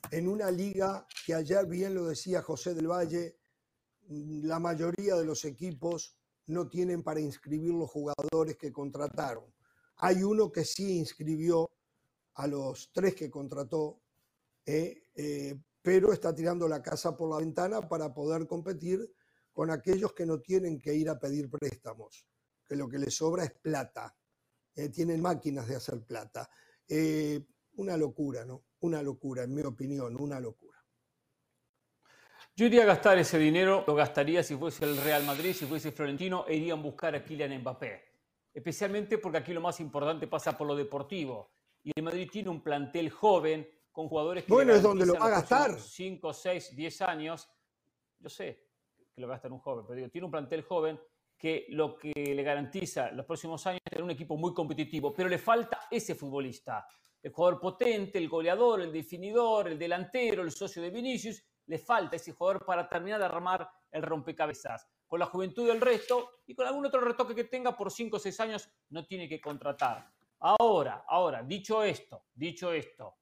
[0.09, 3.35] en una liga que ayer bien lo decía José del Valle,
[4.07, 6.15] la mayoría de los equipos
[6.47, 9.45] no tienen para inscribir los jugadores que contrataron.
[9.97, 11.71] Hay uno que sí inscribió
[12.35, 14.01] a los tres que contrató,
[14.65, 19.13] eh, eh, pero está tirando la casa por la ventana para poder competir
[19.53, 22.27] con aquellos que no tienen que ir a pedir préstamos,
[22.67, 24.15] que lo que les sobra es plata.
[24.75, 26.49] Eh, tienen máquinas de hacer plata.
[27.77, 28.63] una locura, ¿no?
[28.81, 30.64] Una locura, en mi opinión, una locura.
[32.55, 35.91] Yo iría a gastar ese dinero, lo gastaría si fuese el Real Madrid, si fuese
[35.91, 38.15] Florentino, e irían a buscar a Kylian Mbappé
[38.55, 41.51] especialmente porque aquí lo más importante pasa por lo deportivo.
[41.83, 44.53] Y el Madrid tiene un plantel joven con jugadores que...
[44.53, 45.77] Bueno, es donde lo va a gastar.
[45.77, 47.49] 5, 6, 10 años.
[48.17, 48.65] Yo sé
[49.13, 50.99] que lo va a gastar un joven, pero digo, tiene un plantel joven
[51.37, 55.27] que lo que le garantiza los próximos años es tener un equipo muy competitivo, pero
[55.27, 56.87] le falta ese futbolista,
[57.21, 62.15] el jugador potente, el goleador, el definidor, el delantero, el socio de Vinicius, le falta
[62.15, 66.67] ese jugador para terminar de armar el rompecabezas con la juventud del resto y con
[66.67, 70.11] algún otro retoque que tenga por 5 o 6 años no tiene que contratar.
[70.39, 73.17] Ahora, ahora, dicho esto, dicho esto,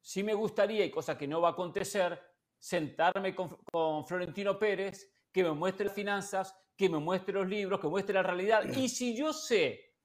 [0.00, 2.20] sí me gustaría, y cosa que no va a acontecer,
[2.58, 3.58] sentarme con,
[4.06, 8.22] Florentino Pérez, que me muestre las finanzas, que me muestre los libros, que muestre la
[8.22, 8.64] realidad.
[8.64, 9.96] Y si yo sé,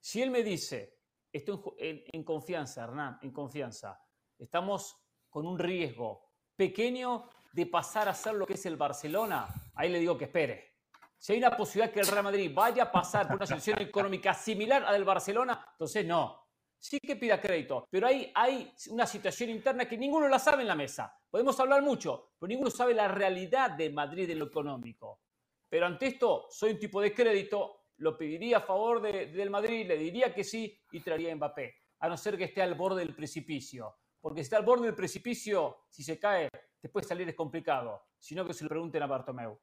[0.00, 0.98] si él me dice,
[1.32, 4.00] estoy en confianza, Hernán, en confianza,
[4.38, 4.96] estamos
[5.28, 6.23] con un riesgo
[6.56, 10.74] pequeño de pasar a ser lo que es el Barcelona, ahí le digo que espere.
[11.16, 14.34] Si hay una posibilidad que el Real Madrid vaya a pasar por una situación económica
[14.34, 16.44] similar a del Barcelona, entonces no.
[16.78, 20.68] Sí que pida crédito, pero ahí hay una situación interna que ninguno la sabe en
[20.68, 21.18] la mesa.
[21.30, 25.20] Podemos hablar mucho, pero ninguno sabe la realidad de Madrid en lo económico.
[25.68, 29.96] Pero ante esto, soy un tipo de crédito, lo pediría a favor del Madrid, le
[29.96, 33.14] diría que sí y traería a Mbappé, a no ser que esté al borde del
[33.14, 33.96] precipicio.
[34.24, 36.48] Porque si está al borde del precipicio, si se cae,
[36.80, 39.60] después salir es complicado, sino que se lo pregunten a Bartomeu.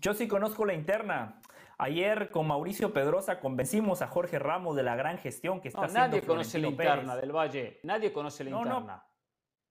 [0.00, 1.42] Yo sí conozco la interna.
[1.76, 6.08] Ayer con Mauricio Pedrosa convencimos a Jorge Ramos de la gran gestión que está haciendo
[6.16, 7.80] Nadie conoce la interna del Valle.
[7.82, 9.06] Nadie conoce la interna.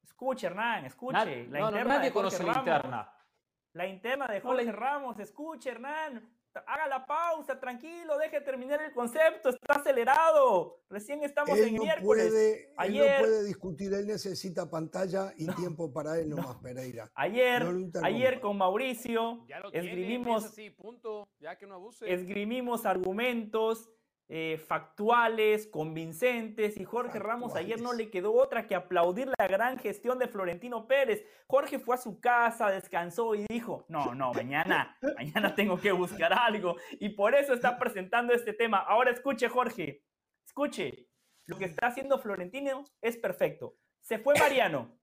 [0.03, 1.13] Escuche, Hernán, escuche.
[1.17, 3.13] Nad- la no, no, interna nadie de conoce la interna.
[3.73, 6.36] La interna de No, Jorge Ramos, escuche, Hernán.
[6.65, 10.79] Haga la pausa, tranquilo, deje terminar el concepto, está acelerado.
[10.89, 12.27] Recién estamos Él en no, miércoles.
[12.29, 17.11] puede, él Ayer- no puede discutir, él necesita pantalla y tiempo para él nomás, Pereira.
[17.13, 18.07] Ayer, No lo interrumpa.
[18.07, 21.27] ayer con Mauricio Ya lo tiene, esgrimimos, es así, punto.
[21.39, 22.11] Ya que no abuse.
[22.11, 23.91] esgrimimos argumentos
[24.29, 29.79] eh, factuales, convincentes, y Jorge Ramos ayer no le quedó otra que aplaudir la gran
[29.79, 31.25] gestión de Florentino Pérez.
[31.47, 36.33] Jorge fue a su casa, descansó y dijo, no, no, mañana, mañana tengo que buscar
[36.33, 38.79] algo, y por eso está presentando este tema.
[38.79, 40.03] Ahora escuche, Jorge,
[40.45, 41.09] escuche,
[41.45, 43.77] lo que está haciendo Florentino es perfecto.
[44.01, 44.99] Se fue Mariano,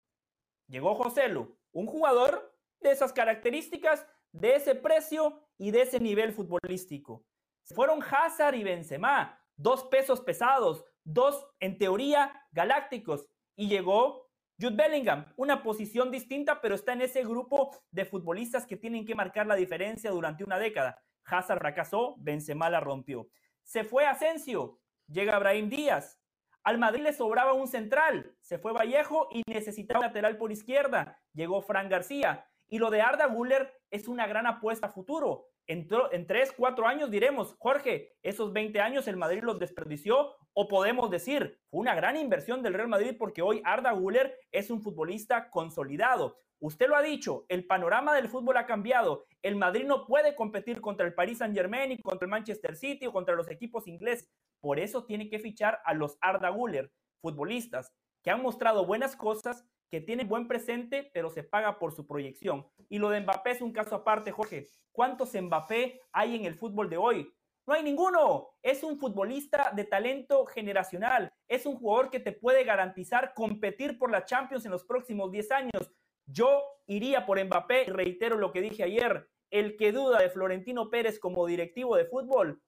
[0.68, 7.24] llegó Joselu, un jugador de esas características, de ese precio y de ese nivel futbolístico.
[7.65, 13.28] Fueron Hazard y Benzema, dos pesos pesados, dos en teoría galácticos.
[13.57, 14.31] Y llegó
[14.61, 19.15] Jude Bellingham, una posición distinta, pero está en ese grupo de futbolistas que tienen que
[19.15, 21.03] marcar la diferencia durante una década.
[21.24, 23.28] Hazard fracasó, Benzema la rompió.
[23.62, 26.20] Se fue Asensio, llega Brahim Díaz.
[26.62, 31.19] Al Madrid le sobraba un central, se fue Vallejo y necesitaba un lateral por izquierda.
[31.32, 32.47] Llegó Fran García.
[32.69, 35.49] Y lo de Arda Güler es una gran apuesta a futuro.
[35.66, 40.69] En, en 3, 4 años diremos, Jorge, esos 20 años el Madrid los desperdició, o
[40.69, 44.82] podemos decir, fue una gran inversión del Real Madrid porque hoy Arda Güler es un
[44.82, 46.39] futbolista consolidado.
[46.61, 49.27] Usted lo ha dicho, el panorama del fútbol ha cambiado.
[49.43, 53.12] El Madrid no puede competir contra el Paris Saint-Germain y contra el Manchester City o
[53.12, 54.31] contra los equipos ingleses.
[54.61, 57.93] Por eso tiene que fichar a los Arda Güler, futbolistas
[58.23, 62.66] que han mostrado buenas cosas, que tienen buen presente, pero se paga por su proyección.
[62.89, 64.66] Y lo de Mbappé es un caso aparte, Jorge.
[64.93, 67.32] ¿Cuántos Mbappé hay en el fútbol de hoy?
[67.66, 68.48] No hay ninguno.
[68.62, 71.32] Es un futbolista de talento generacional.
[71.48, 75.51] Es un jugador que te puede garantizar competir por la Champions en los próximos 10
[75.52, 75.90] años.
[76.27, 79.28] Yo iría por Mbappé y reitero lo que dije ayer.
[79.51, 82.62] El que duda de Florentino Pérez como directivo de fútbol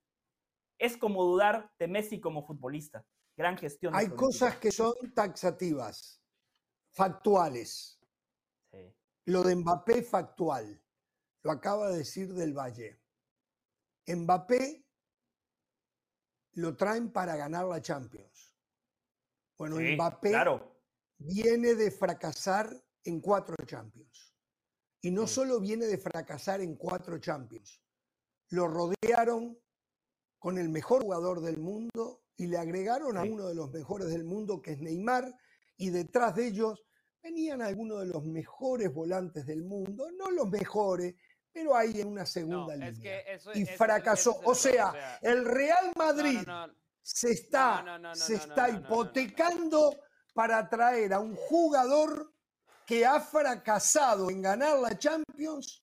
[0.78, 3.04] es como dudar de Messi como futbolista.
[3.36, 3.94] Gran gestión.
[3.94, 6.22] Hay cosas que son taxativas,
[6.96, 8.00] factuales.
[8.72, 8.78] Sí.
[9.26, 10.82] Lo de Mbappé factual,
[11.42, 12.98] lo acaba de decir del Valle.
[14.06, 14.82] Mbappé
[16.54, 18.56] lo traen para ganar la Champions.
[19.58, 20.80] Bueno, Sí, Mbappé Claro.
[21.18, 24.34] viene de fracasar en cuatro Champions.
[25.02, 25.34] Y no Sí.
[25.34, 27.82] solo viene de fracasar en cuatro Champions,
[28.48, 29.58] lo rodearon
[30.38, 34.24] con el mejor jugador del mundo y le agregaron a uno de los mejores del
[34.24, 35.36] mundo, que es Neymar,
[35.76, 36.82] y detrás de ellos
[37.22, 41.14] venían algunos de los mejores volantes del mundo, no los mejores,
[41.52, 43.24] pero ahí en una No, segunda es línea.
[43.24, 44.40] que eso, y fracasó.
[44.44, 46.74] O sea, el Real Madrid no, no.
[47.02, 47.84] se está,
[48.14, 48.38] se
[48.74, 49.96] hipotecando
[50.34, 52.32] para traer a un jugador
[52.84, 55.82] que ha fracasado en ganar la Champions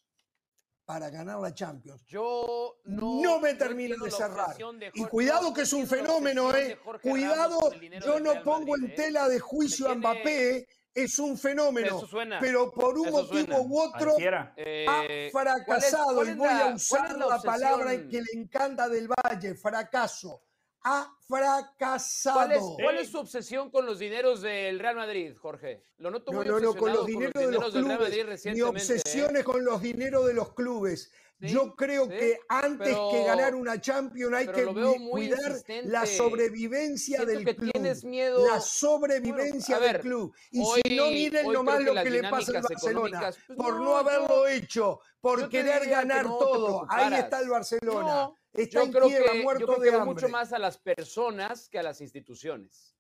[0.86, 2.04] para ganar la Champions.
[2.06, 4.56] Yo no, No me termina de cerrar.
[4.58, 6.78] de Y cuidado que es un fenómeno, ¿eh?
[7.02, 7.60] Cuidado,
[8.06, 8.96] yo no pongo Madrid, en ¿eh?
[8.96, 12.38] tela de juicio a Mbappé, es un fenómeno, Eso suena.
[12.40, 13.62] pero por un eso motivo suena.
[13.62, 14.16] u otro.
[14.58, 18.88] Eh, ha ¿cuál es- fracasado y voy la- a usar la, palabra que le encanta
[18.90, 20.42] del Valle, fracaso.
[20.86, 22.36] Ha fracasado.
[22.36, 25.86] ¿Cuál es, cuál es su obsesión con los dineros del Real Madrid, Jorge?
[25.98, 28.00] Lo noto No, muy no, no, con los dineros de los del Real clubes.
[28.10, 28.80] Madrid Mi recientemente.
[28.94, 28.98] ¿eh?
[28.98, 31.12] obsesión es con los dineros de los clubes.
[31.44, 37.18] Sí, Yo creo sí, que antes que ganar una Champions hay que cuidar la sobrevivencia
[37.18, 37.72] Siento del que club.
[37.74, 38.48] tienes miedo.
[38.48, 40.36] La sobrevivencia Bueno, del club.
[40.52, 43.20] Y hoy- si no, miren nomás creo que lo las que le pasa al Barcelona.
[43.20, 46.86] pues por no, no, haberlo yo- hecho, por yo querer que ganar no todo.
[46.90, 48.08] Ahí está el Barcelona.
[48.08, 50.14] No, está yo en creo quiebra, que, yo muerto creo que de hambre.
[50.14, 52.96] mucho más a las personas que a las instituciones.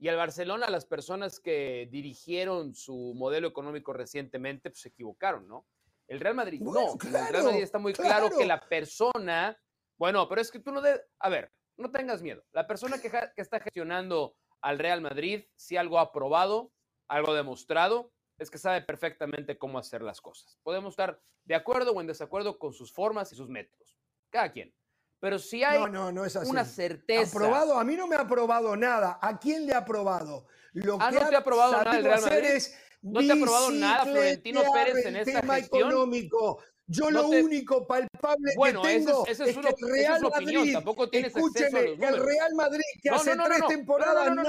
[0.00, 5.64] Y al Barcelona, las personas que dirigieron su modelo económico recientemente, pues se equivocaron, ¿no?
[6.06, 6.92] El Real Madrid Bueno, no.
[6.92, 8.36] el claro, Real Madrid está muy claro, claro.
[8.38, 9.58] que la persona,
[9.98, 12.44] bueno, pero es que tú no debes, a ver, no tengas miedo.
[12.52, 16.72] La persona que, está gestionando al Real Madrid, si algo ha probado,
[17.08, 20.58] algo demostrado, es que sabe perfectamente cómo hacer las cosas.
[20.62, 23.96] Podemos estar de acuerdo o en desacuerdo con sus formas y sus métodos.
[24.30, 24.74] Cada quien.
[25.20, 26.50] Pero si hay No, no, no es así.
[26.50, 27.36] una certeza.
[27.38, 27.78] ¿Aprobado?
[27.78, 29.18] A mí no me ha aprobado nada.
[29.22, 30.46] ¿A quién le ha aprobado?
[30.72, 32.48] Lo Ah, que ¿no te ha aprobado nada el Real hacer Madrid?
[32.56, 35.90] es ¿No te ha aprobado nada Florentino Pérez en esta tema gestión?
[35.90, 36.58] económico.
[36.86, 40.56] Yo No lo te- único palpable Bueno, que tengo es- que el es Real opinión,
[40.60, 42.26] Madrid, tampoco tienes a escúcheme, los que el.
[42.26, 44.42] Real Madrid que No, hace no, tres temporadas No,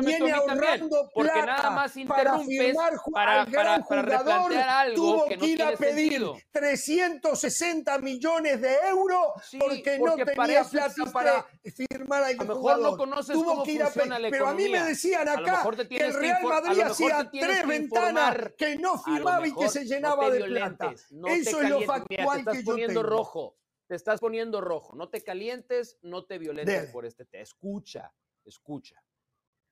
[0.00, 4.94] viene ahorrando porque plata nada más para firmar para- al gran para- para jugador, algo
[4.94, 6.36] tuvo que ir a pedir sentido.
[6.50, 12.38] 360 millones de euros Sí, porque no porque tenía plata para firmar al A lo
[12.44, 12.90] mejor jugador.
[12.92, 15.28] no conoces tuvo cómo que ir a funciona pedir, la pero a mí me decían
[15.28, 20.30] acá que el Real Madrid hacía tres ventanas que no firmaba y que se llenaba
[20.30, 20.92] de plata.
[21.28, 23.16] Eso es lo Mira, te estás que yo poniendo tengo.
[23.16, 23.56] rojo.
[23.88, 24.94] Te estás poniendo rojo.
[24.96, 26.92] No te calientes, no te violentes Dele.
[26.92, 27.42] por este tema.
[27.42, 28.12] Escucha,
[28.44, 29.02] escucha.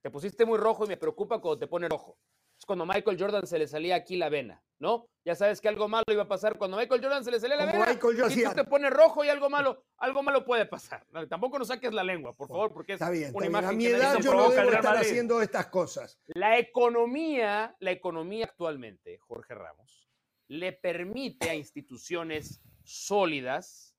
[0.03, 2.19] Te pusiste muy rojo y me preocupa cuando te pone rojo.
[2.59, 5.07] Es cuando Michael Jordan se le salía aquí la vena, ¿no?
[5.25, 7.63] Ya sabes que algo malo iba a pasar cuando Michael Jordan se le salía la
[7.67, 7.93] Como vena.
[7.95, 11.07] Michael Jordan y tú te pones rojo y algo malo, algo malo puede pasar.
[11.31, 13.55] Tampoco nos saques la lengua, por favor, porque es Está bien, una está bien.
[13.55, 16.19] A imagen mi edad yo no debo estar haciendo estas cosas.
[16.27, 20.00] La economía, la economía actualmente, Jorge Ramos,
[20.51, 23.95] le permite a instituciones sólidas,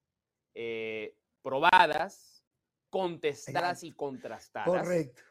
[0.53, 2.43] eh, probadas,
[2.89, 4.67] contestadas y contrastadas.
[4.83, 5.21] Correcto,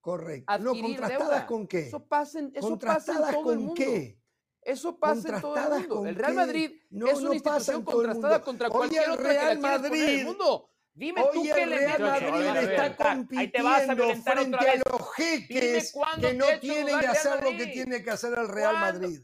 [0.00, 0.58] correcto.
[0.58, 1.46] No, adquirir ¿contrastadas deuda.
[1.46, 1.78] con qué?
[1.86, 3.74] Eso pasa en, eso pasa en ¿Contrastadas todo el con mundo.
[3.74, 4.18] qué?
[4.62, 6.06] Eso pasa en todo el ¿Contrastadas mundo.
[6.08, 6.34] El Real?
[6.34, 9.40] Madrid No, es no una institución el contrastada contra Hoy cualquier el otra que la
[9.40, 10.70] Real quieras poner en el Madrid- mundo.
[10.94, 13.38] Dime tú qué el elementos Real Madrid está violentar.
[13.38, 17.10] Ahí te vas a compitiendo frente otra a los jeques que no tienen que el
[17.12, 17.72] hacer lo que Madrid.
[17.72, 19.00] tiene que hacer el Real ¿Cuándo?
[19.02, 19.20] Madrid.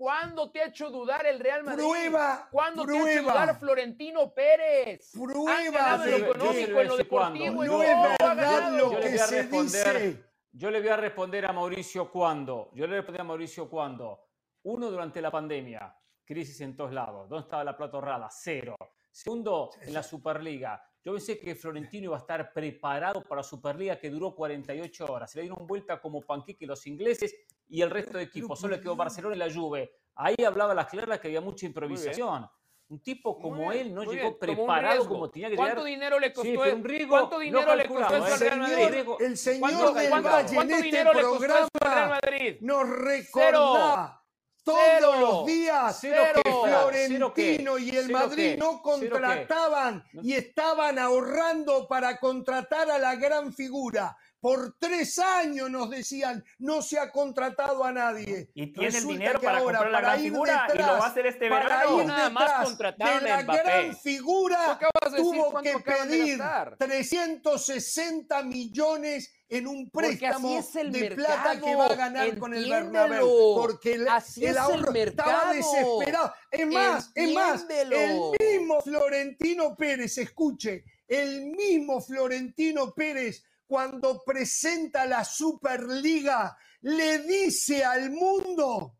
[0.00, 1.84] ¿Cuándo te ha hecho dudar el Real Madrid?
[1.84, 5.10] Prueba, ¿Cuándo te ha hecho dudar Florentino Pérez?
[5.12, 7.38] Prueba de lo económico, en lo cuándo.
[7.44, 10.00] deportivo, en No es verdad lo Yo le que voy a se responder.
[10.00, 10.24] dice.
[10.52, 12.70] Yo le voy a responder a Mauricio cuando.
[12.72, 14.24] Yo le voy a responder a Mauricio cuando.
[14.62, 15.94] Uno, durante la pandemia,
[16.24, 17.28] crisis en todos lados.
[17.28, 18.30] ¿Dónde estaba la plata ahorrada?
[18.30, 18.76] Cero.
[19.12, 20.82] Segundo, en la Superliga.
[21.04, 25.30] Yo pensé que Florentino iba a estar preparado para Superliga que duró 48 horas.
[25.30, 27.36] Se le dieron vuelta como panqueque los ingleses
[27.70, 28.58] y el resto de equipos.
[28.60, 29.92] Solo quedó Barcelona y la Juve.
[30.16, 32.46] Ahí hablaba las claras que había mucha improvisación.
[32.88, 34.36] Un tipo como bien, él no llegó bien.
[34.40, 35.90] Preparado como tenía que ¿Cuánto llegar.
[35.90, 36.50] dinero le costó?
[36.64, 38.32] Sí, un riesgo ¿Cuánto dinero le costó eso ¿eh?
[38.32, 39.04] al Real Madrid?
[39.20, 42.56] El señor ¿Cuánto, del cuánto- Valle en cuánto este Real programa Madrid?
[42.62, 44.24] nos recordaba
[44.64, 45.12] todos Cero.
[45.20, 52.18] los días Cero que Florentino cero y el Madrid no contrataban y estaban ahorrando para
[52.18, 54.16] contratar a la gran figura.
[54.40, 58.50] Por tres años nos decían, no se ha contratado a nadie.
[58.54, 61.08] Y tiene el dinero para ahora, comprar la gran ir figura y lo va a
[61.08, 62.00] hacer este para verano.
[62.00, 63.62] ir Nada más a la Mbappé.
[63.62, 64.78] gran figura
[65.10, 66.76] de tuvo que pedir gastar.
[66.78, 72.54] 360 millones en un préstamo es el de mercado, plata que va a ganar con
[72.54, 72.70] el.
[72.70, 73.56] Bernabéu.
[73.56, 75.52] Porque el, Así el es el ahorro estaba mercado.
[75.52, 76.34] desesperado.
[76.50, 85.06] Es más, es más, el mismo Florentino Pérez, escuche, el mismo Florentino Pérez cuando presenta
[85.06, 88.96] la Superliga le dice al mundo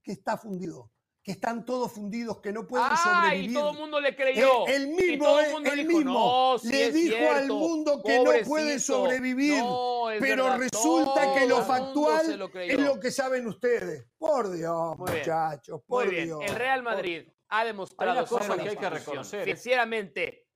[0.00, 3.50] que está fundido, que están todos fundidos, que no pueden Ah, sobrevivir.
[3.50, 4.66] y todo el mundo le creyó.
[4.68, 7.30] El, el Y mismo, todo el eh, mundo el dijo, mismo no, sí le dijo
[7.32, 9.58] al mundo que no puede pobrecito, sobrevivir.
[9.58, 14.06] no, pero verdad, resulta que lo factual lo es lo que saben ustedes.
[14.16, 16.40] Por Dios, Muy bien, muchachos, por Muy bien, Dios.
[16.46, 19.42] el Real por- Madrid ha demostrado Hay una cosa que hay que reconocer.
[19.42, 19.46] a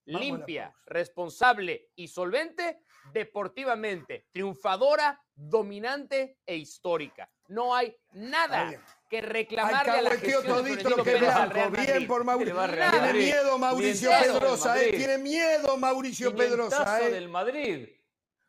[0.09, 2.85] la limpia, responsable y solvente,
[3.16, 7.30] deportivamente triunfadora, dominante e histórica.
[7.48, 8.70] No hay nada
[9.09, 11.55] que reclamarle a la gestión de Florentino que es Pérez al blanco.
[11.55, 11.93] Real Madrid.
[11.94, 12.66] Bien por Mauricio.
[12.66, 14.93] Real Tiene miedo Mauricio Pedrosa, eh.
[14.93, 17.10] Tiene miedo Mauricio Pedrosa, eh.
[17.10, 17.88] del Madrid.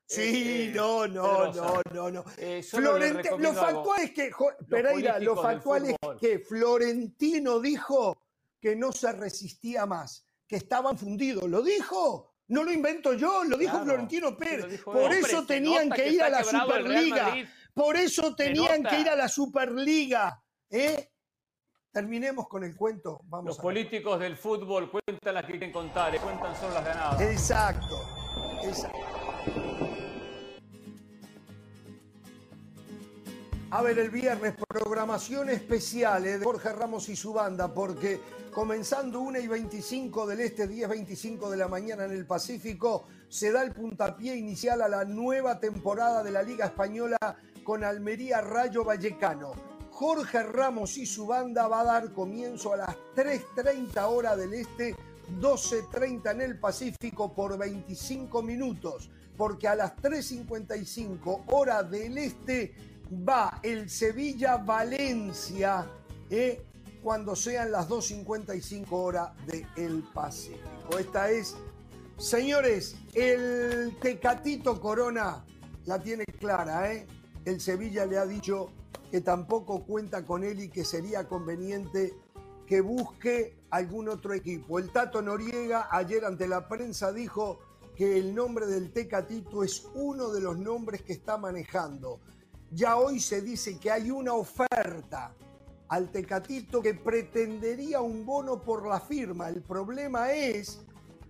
[0.09, 2.23] Sí, Eh, eh, no, no, no, no, no.
[2.37, 8.17] Eh, Florente- lo factual es que, jo- Pereira, lo factual es que Florentino dijo
[8.61, 11.43] que no se resistía más, que estaban fundidos.
[11.49, 12.33] ¿Lo dijo?
[12.49, 14.81] No lo invento yo, lo dijo Claro, Florentino Pérez.
[14.83, 17.35] Por eso tenían que ir a la Superliga.
[17.73, 20.41] Por eso tenían que ir a la Superliga.
[20.69, 21.11] ¿eh?
[21.91, 23.21] Terminemos con el cuento.
[23.25, 26.85] Vamos Los a- políticos del fútbol cuentan las que quieren contar, eh, cuentan solo las
[26.85, 27.21] ganadas.
[27.21, 28.01] Exacto.
[28.63, 29.16] exacto.
[33.69, 38.21] A ver, el viernes, programación especial eh, de Jorge Ramos y su banda, porque
[38.53, 43.51] comenzando 1 y 25 del este, 10, 25 de la mañana en el Pacífico, se
[43.51, 47.17] da el puntapié inicial a la nueva temporada de la Liga Española
[47.65, 49.51] con Almería Rayo Vallecano.
[49.91, 54.95] Jorge Ramos y su banda va a dar comienzo a las 3.30 horas del este,
[55.41, 63.59] 12.30 en el Pacífico por 25 minutos, porque a las 3.55 horas del este va
[63.63, 65.87] el Sevilla-Valencia,
[66.29, 66.61] ¿eh?
[67.01, 70.97] cuando sean las 2.55 horas del Pacífico.
[70.99, 71.55] Esta es,
[72.17, 75.45] señores, el Tecatito Corona
[75.85, 77.07] la tiene clara, ¿eh?
[77.45, 78.71] El Sevilla le ha dicho
[79.09, 82.13] que tampoco cuenta con él y que sería conveniente
[82.65, 84.79] que busque algún otro equipo.
[84.79, 87.59] El Tato Noriega ayer ante la prensa dijo
[87.95, 92.19] que el nombre del Tecatito es uno de los nombres que está manejando.
[92.71, 95.33] Ya hoy se dice que hay una oferta
[95.87, 99.47] al Tecatito que pretendería un bono por la firma.
[99.47, 100.81] El problema es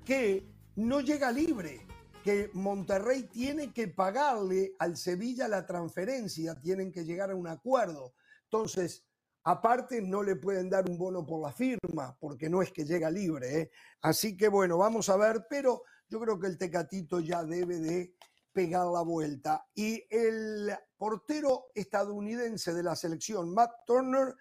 [0.04, 0.48] que
[0.78, 1.86] no llega libre,
[2.24, 8.16] que Monterrey tiene que pagarle al Sevilla la transferencia, tienen que llegar a un acuerdo.
[8.46, 9.06] Entonces,
[9.44, 13.12] aparte no le pueden dar un bono por la firma, porque no es que llega
[13.12, 13.62] libre.
[13.62, 13.72] ¿eh?
[14.02, 18.16] Así que bueno, vamos a ver, pero yo creo que el Tecatito ya debe de
[18.52, 19.68] pegar la vuelta.
[19.76, 24.36] Y el portero estadounidense de la selección, Matt Turner,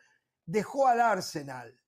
[0.44, 1.78] dejó al Arsenal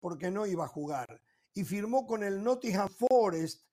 [0.00, 1.20] porque no iba a jugar
[1.54, 3.64] y firmó con el Nottingham Forest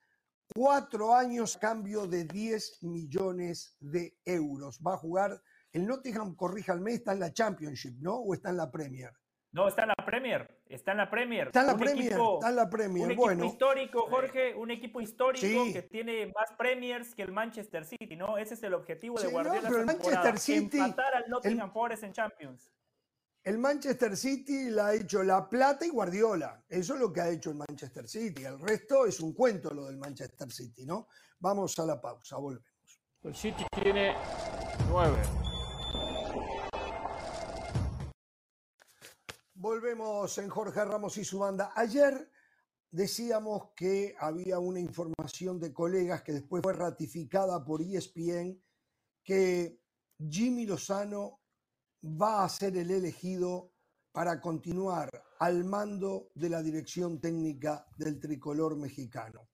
[0.53, 4.79] cuatro años a cambio de 10 millones de euros.
[4.85, 5.41] Va a jugar
[5.71, 8.15] el Nottingham, corríjanme, está en la Championship, ¿no?
[8.15, 9.11] ¿O está en la Premier?
[9.51, 10.60] No, está en la Premier.
[10.73, 11.47] Está en la Premier.
[11.47, 12.11] Está en la Premier.
[12.13, 13.03] está en la Premier.
[13.05, 13.45] Un equipo bueno.
[13.45, 14.55] histórico, Jorge.
[14.55, 18.37] Un equipo histórico que tiene más Premiers que el Manchester City, ¿no?
[18.37, 19.61] Ese es el objetivo de Sí, Guardiola.
[19.61, 22.71] no, pero el Manchester City- Empatar al Nottingham Forest en Champions.
[23.43, 26.63] El Manchester City la ha hecho La Plata y Guardiola.
[26.69, 28.43] Eso es lo que ha hecho el Manchester City.
[28.43, 31.07] El resto es un cuento lo del Manchester City, ¿no?
[31.39, 32.67] Vamos a la pausa, volvemos.
[33.23, 34.15] El City tiene
[34.89, 35.17] nueve.
[39.61, 41.71] Volvemos en Jorge Ramos y su banda.
[41.75, 42.31] Ayer
[42.89, 48.59] decíamos que había una información de colegas que después fue ratificada por ESPN
[49.23, 49.79] que
[50.17, 51.41] Jimmy Lozano
[52.03, 53.71] va a ser el elegido
[54.11, 59.47] para continuar al mando de la dirección técnica del tricolor mexicano.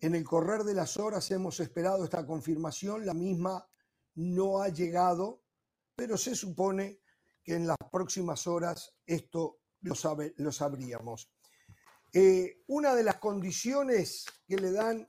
[0.00, 3.66] En el correr de las horas hemos esperado esta confirmación, la misma
[4.16, 5.44] no ha llegado,
[5.96, 7.00] pero se supone
[7.42, 9.94] que en las próximas horas esto lo,
[10.38, 11.30] lo sabríamos.
[12.12, 15.08] Eh, una de las condiciones que le dan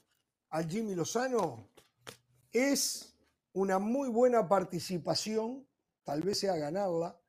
[0.51, 1.71] a Jimmy Lozano
[2.51, 3.17] es
[3.53, 5.67] una muy buena participación,
[6.03, 7.19] tal vez sea ganarla,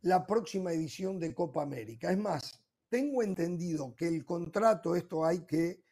[0.00, 2.10] la próxima edición de Copa América.
[2.10, 5.84] Es más, tengo entendido que el contrato, esto hay que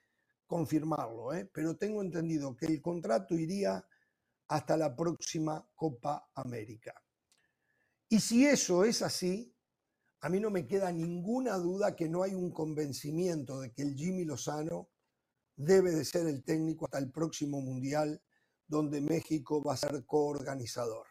[0.47, 1.45] confirmarlo, ¿eh?
[1.53, 3.87] pero tengo entendido que el contrato iría
[4.49, 7.02] hasta la próxima Copa América.
[8.13, 9.57] Y si eso es así,
[10.21, 13.95] a mí no me queda ninguna duda que no hay un convencimiento de que el
[13.95, 14.91] Jimmy Lozano
[15.57, 18.23] debe de ser el técnico hasta el próximo Mundial,
[18.67, 21.07] donde México va a ser coorganizador.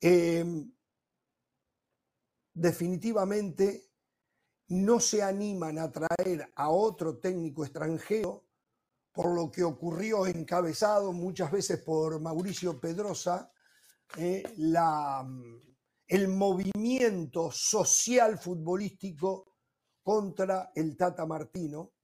[0.00, 0.44] Eh,
[2.54, 3.90] definitivamente
[4.68, 8.46] no se animan a traer a otro técnico extranjero
[9.10, 13.52] por lo que ocurrió encabezado muchas veces por Mauricio Pedrosa,
[14.16, 15.26] eh, la,
[16.12, 19.54] el movimiento social futbolístico
[20.02, 21.94] contra el Tata Martino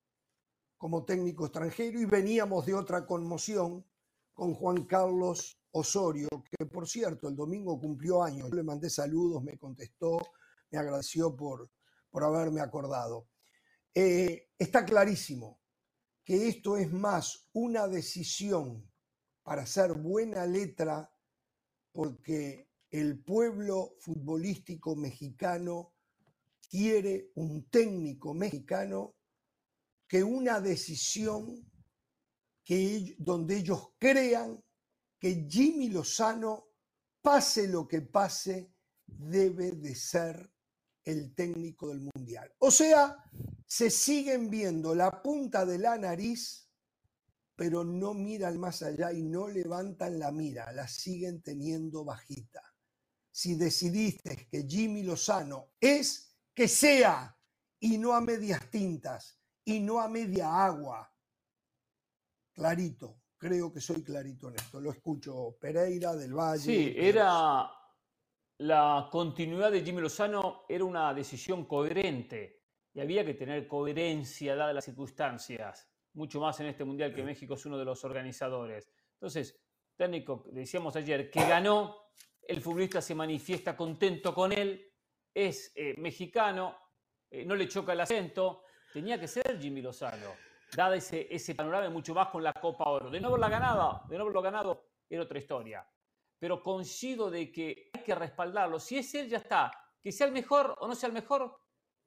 [0.78, 3.84] como técnico extranjero y veníamos de otra conmoción
[4.32, 8.48] con Juan Carlos Osorio, que por cierto el domingo cumplió años.
[8.48, 10.16] Yo le mandé saludos, me contestó,
[10.70, 11.70] me agradeció por,
[12.08, 13.28] por haberme acordado.
[13.92, 15.60] Eh, está clarísimo
[16.24, 18.90] que esto es más una decisión
[19.42, 21.12] para hacer buena letra
[21.92, 25.94] porque el pueblo futbolístico mexicano
[26.68, 29.16] quiere un técnico mexicano
[30.06, 31.70] que una decisión
[32.64, 34.62] que, donde ellos crean
[35.18, 36.68] que Jimmy Lozano,
[37.20, 38.72] pase lo que pase,
[39.06, 40.50] debe de ser
[41.04, 42.52] el técnico del Mundial.
[42.58, 43.16] O sea,
[43.66, 46.68] se siguen viendo la punta de la nariz,
[47.56, 52.62] pero no miran más allá y no levantan la mira, la siguen teniendo bajita.
[53.38, 57.38] Si decidiste que Jimmy Lozano es que sea
[57.78, 61.08] y no a medias tintas y no a media agua,
[62.52, 64.80] clarito, creo que soy clarito en esto.
[64.80, 66.64] Lo escucho Pereira, del Valle.
[66.64, 67.70] Sí, era
[68.58, 74.74] la continuidad de Jimmy Lozano era una decisión coherente y había que tener coherencia dadas
[74.74, 78.90] las circunstancias, mucho más en este mundial que México es uno de los organizadores.
[79.12, 79.60] Entonces,
[79.96, 82.07] técnico, decíamos ayer, que ganó,
[82.48, 84.92] el futbolista se manifiesta contento con él,
[85.32, 86.76] es eh, mexicano,
[87.30, 90.34] eh, no le choca el acento, tenía que ser Jimmy Lozano,
[90.74, 93.10] dada ese, ese panorama y mucho más con la Copa Oro.
[93.10, 95.86] De no haberla ganado, de no haberlo ganado, era otra historia
[96.38, 98.78] pero coincido de que hay que respaldarlo.
[98.78, 99.72] Si es él, ya está.
[100.00, 101.60] Que sea el mejor o no sea el mejor,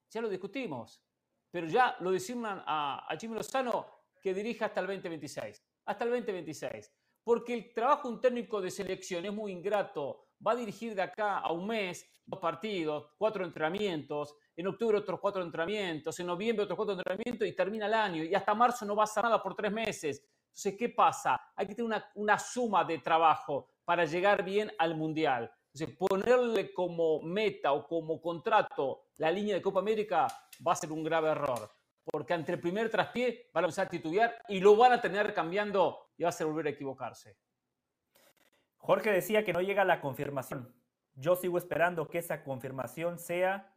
[0.09, 1.03] ya lo discutimos.
[1.51, 3.85] Pero ya lo designan a, a Jimmy Lozano
[4.21, 5.61] que dirija hasta el 2026.
[5.85, 6.91] Hasta el 2026.
[7.23, 10.29] porque el trabajo de un técnico de selección es muy ingrato.
[10.45, 15.19] Va a dirigir de acá a un mes, dos partidos, cuatro entrenamientos, en octubre otros
[15.19, 18.23] cuatro entrenamientos, en noviembre otros cuatro entrenamientos y termina el año.
[18.23, 20.23] Y hasta marzo no va a hacer nada por tres meses.
[20.47, 21.39] Entonces, ¿qué pasa?
[21.55, 25.51] Hay que tener una, una suma de trabajo para llegar bien al Mundial.
[25.73, 30.27] Entonces, ponerle como meta o como contrato la línea de Copa América
[30.65, 31.69] va a ser un grave error.
[32.03, 35.33] Porque ante el primer traspié van a empezar a titubear y lo van a tener
[35.33, 37.37] cambiando y va a ser volver a equivocarse.
[38.81, 40.73] Jorge decía que no llega la confirmación.
[41.13, 43.75] Yo sigo esperando que esa confirmación sea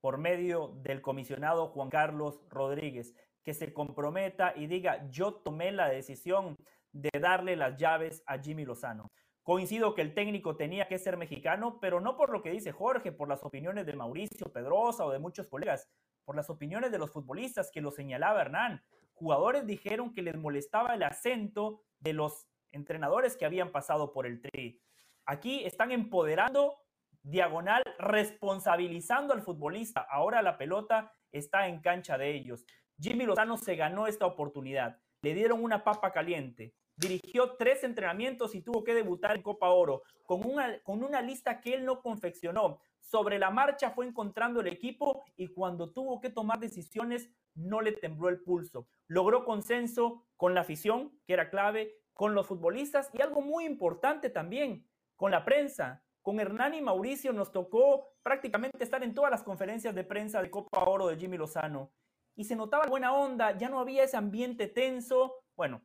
[0.00, 5.88] por medio del comisionado Juan Carlos Rodríguez, que se comprometa y diga, yo tomé la
[5.88, 6.56] decisión
[6.92, 9.10] de darle las llaves a Jimmy Lozano.
[9.42, 13.10] Coincido que el técnico tenía que ser mexicano, pero no por lo que dice Jorge,
[13.10, 15.88] por las opiniones de Mauricio Pedrosa o de muchos colegas,
[16.24, 18.84] por las opiniones de los futbolistas que lo señalaba Hernán.
[19.14, 24.40] Jugadores dijeron que les molestaba el acento de los entrenadores que habían pasado por el
[24.40, 24.82] tri.
[25.26, 26.76] Aquí están empoderando
[27.22, 30.00] diagonal, responsabilizando al futbolista.
[30.10, 32.64] Ahora la pelota está en cancha de ellos.
[32.98, 34.98] Jimmy Lozano se ganó esta oportunidad.
[35.22, 40.02] Le dieron una papa caliente dirigió tres entrenamientos y tuvo que debutar en Copa Oro
[40.24, 42.80] con una, con una lista que él no confeccionó.
[43.00, 47.92] Sobre la marcha fue encontrando el equipo y cuando tuvo que tomar decisiones no le
[47.92, 48.88] tembló el pulso.
[49.08, 54.30] Logró consenso con la afición, que era clave, con los futbolistas y algo muy importante
[54.30, 54.86] también,
[55.16, 56.04] con la prensa.
[56.20, 60.50] Con Hernán y Mauricio nos tocó prácticamente estar en todas las conferencias de prensa de
[60.50, 61.90] Copa Oro de Jimmy Lozano.
[62.36, 65.42] Y se notaba buena onda, ya no había ese ambiente tenso.
[65.56, 65.82] Bueno,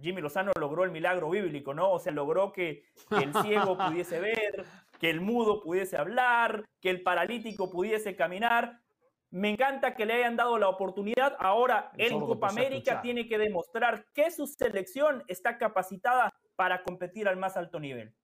[0.00, 1.92] Jimmy Lozano logró el milagro bíblico, ¿no?
[1.92, 4.64] O sea, logró que, el ciego pudiese ver,
[4.98, 8.80] que el mudo pudiese hablar, que el paralítico pudiese caminar.
[9.30, 11.36] Me encanta que le hayan dado la oportunidad.
[11.38, 17.28] Ahora él en Copa América tiene que demostrar que su selección está capacitada para competir
[17.28, 18.14] al más alto nivel.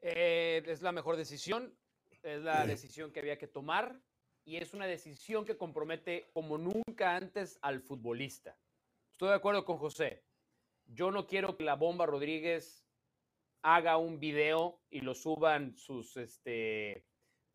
[0.00, 1.76] Eh, es la mejor decisión,
[2.22, 4.00] es la decisión que había que tomar
[4.44, 8.56] y es una decisión que compromete como nunca antes al futbolista.
[9.12, 10.24] Estoy de acuerdo con José.
[10.86, 12.84] Yo no quiero que la bomba Rodríguez
[13.62, 17.06] haga un video y lo suban sus este,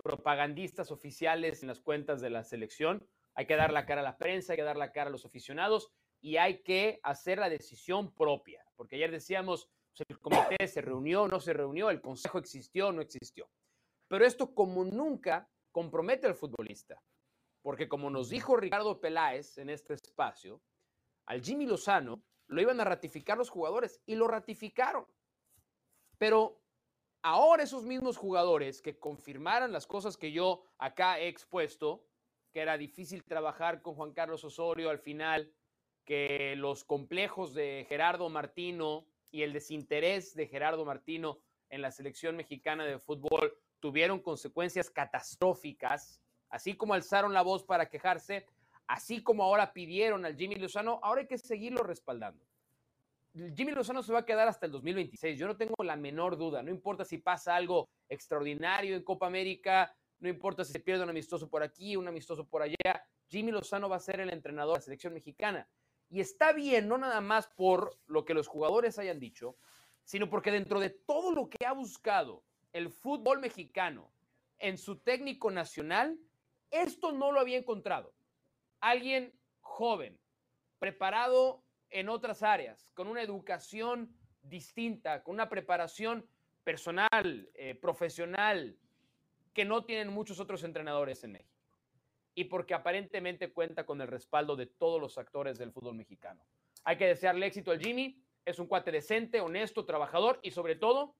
[0.07, 3.05] propagandistas oficiales en las cuentas de la selección.
[3.35, 5.25] Hay que dar la cara a la prensa, hay que dar la cara a los
[5.25, 8.63] aficionados y hay que hacer la decisión propia.
[8.77, 13.01] Porque ayer decíamos, pues, el comité se reunió, no se reunió, el consejo existió, no
[13.01, 13.49] existió.
[14.07, 17.03] Pero esto como nunca compromete al futbolista.
[17.61, 20.61] Porque como nos dijo Ricardo Peláez en este espacio,
[21.25, 25.05] al Jimmy Lozano lo iban a ratificar los jugadores y lo ratificaron.
[26.17, 26.61] Pero
[27.27, 32.05] ahora esos mismos jugadores que confirmaran las cosas que yo acá he expuesto,
[32.53, 35.53] que era difícil trabajar con Juan Carlos Osorio al final,
[36.05, 41.39] que los complejos de Gerardo Martino y el desinterés de Gerardo Martino
[41.69, 47.89] en la selección mexicana de fútbol tuvieron consecuencias catastróficas, así como alzaron la voz para
[47.89, 48.45] quejarse,
[48.87, 52.46] así como ahora pidieron al Jimmy Lozano, ahora hay que seguirlo respaldando.
[53.55, 56.63] Jimmy Lozano se va a quedar hasta el 2026, yo no tengo la menor duda,
[56.63, 61.09] no importa si pasa algo extraordinario en Copa América, no importa si se pierde un
[61.09, 64.79] amistoso por aquí, un amistoso por allá, Jimmy Lozano va a ser el entrenador de
[64.79, 65.69] la selección mexicana.
[66.09, 69.57] Y está bien, no nada más por lo que los jugadores hayan dicho,
[70.03, 74.11] sino porque dentro de todo lo que ha buscado el fútbol mexicano
[74.57, 76.17] en su técnico nacional,
[76.71, 78.13] esto no lo había encontrado
[78.79, 80.19] alguien joven,
[80.79, 86.27] preparado en otras áreas, con una educación distinta, con una preparación
[86.63, 88.77] personal, eh, profesional,
[89.53, 91.67] que no tienen muchos otros entrenadores en México.
[92.35, 96.45] Y porque aparentemente cuenta con el respaldo de todos los actores del fútbol mexicano.
[96.83, 98.21] Hay que desearle éxito al Jimmy.
[98.45, 101.15] Es un cuate decente, honesto, trabajador y sobre todo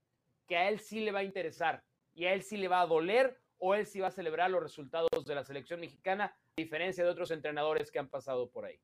[0.47, 1.83] que a él sí le va a interesar
[2.13, 4.61] y a él sí le va a doler o él sí va a celebrar los
[4.61, 8.79] resultados de la selección mexicana diferencia de otros entrenadores que han pasado por ahí.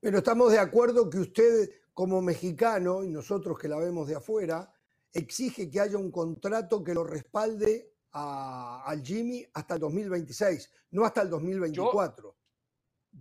[0.00, 4.72] Pero estamos de acuerdo que usted, como mexicano, y nosotros que la vemos de afuera,
[5.12, 11.22] exige que haya un contrato que lo respalde al Jimmy hasta el 2026, no hasta
[11.22, 12.34] el 2024.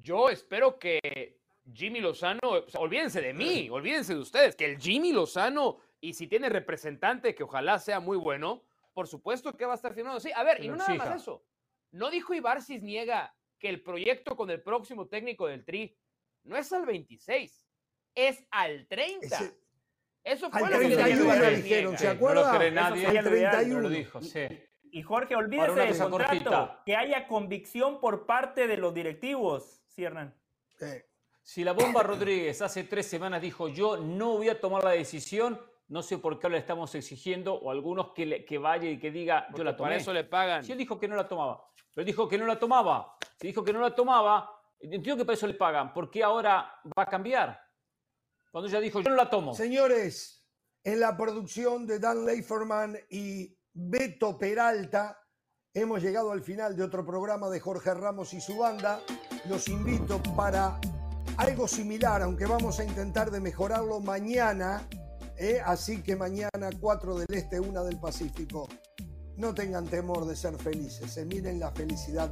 [0.01, 1.39] Yo, espero que
[1.73, 2.39] Jimmy Lozano,
[2.77, 7.43] olvídense de mí, olvídense de ustedes, que el Jimmy Lozano, y si tiene representante que
[7.43, 10.19] ojalá sea muy bueno, por supuesto que va a estar firmado.
[10.19, 11.43] Sí, a ver, y no nada más eso.
[11.91, 15.97] No dijo Ibar Cisniega que el proyecto con el próximo técnico del Tri
[16.45, 17.65] no es al 26,
[18.15, 19.27] es al 30.
[20.23, 20.87] Eso fue lo que
[21.63, 22.45] dijeron, ¿se acuerdan?
[22.45, 23.79] No lo nadie, 31.
[23.81, 24.39] Lo dijo, sí.
[24.91, 30.33] Y Jorge, olvídese del contrato, que haya convicción por parte de los directivos, ¿sí, Hernán?
[31.41, 35.61] Si la bomba Rodríguez hace tres semanas dijo yo no voy a tomar la decisión,
[35.89, 38.97] no sé por qué ahora le estamos exigiendo o algunos que, le- que vaya y
[38.97, 39.89] que diga yo la tomé.
[39.89, 40.63] Para eso le pagan.
[40.63, 41.63] Si él dijo que no la tomaba,
[41.93, 43.15] pero él dijo que no la tomaba.
[43.39, 45.93] Si dijo que no la tomaba, entiendo que para eso le pagan.
[45.93, 47.59] ¿Por qué ahora va a cambiar?
[48.51, 49.53] Cuando ella dijo yo no la tomo.
[49.53, 50.47] Señores,
[50.83, 55.19] en la producción de Dan Leiferman y Beto Peralta,
[55.73, 59.01] hemos llegado al final de otro programa de Jorge Ramos y su banda.
[59.49, 60.79] Los invito para
[61.37, 64.87] algo similar, aunque vamos a intentar de mejorarlo mañana.
[65.37, 65.59] ¿eh?
[65.63, 68.69] Así que mañana 4 del Este, 1 del Pacífico.
[69.37, 72.31] No tengan temor de ser felices, se miren la felicidad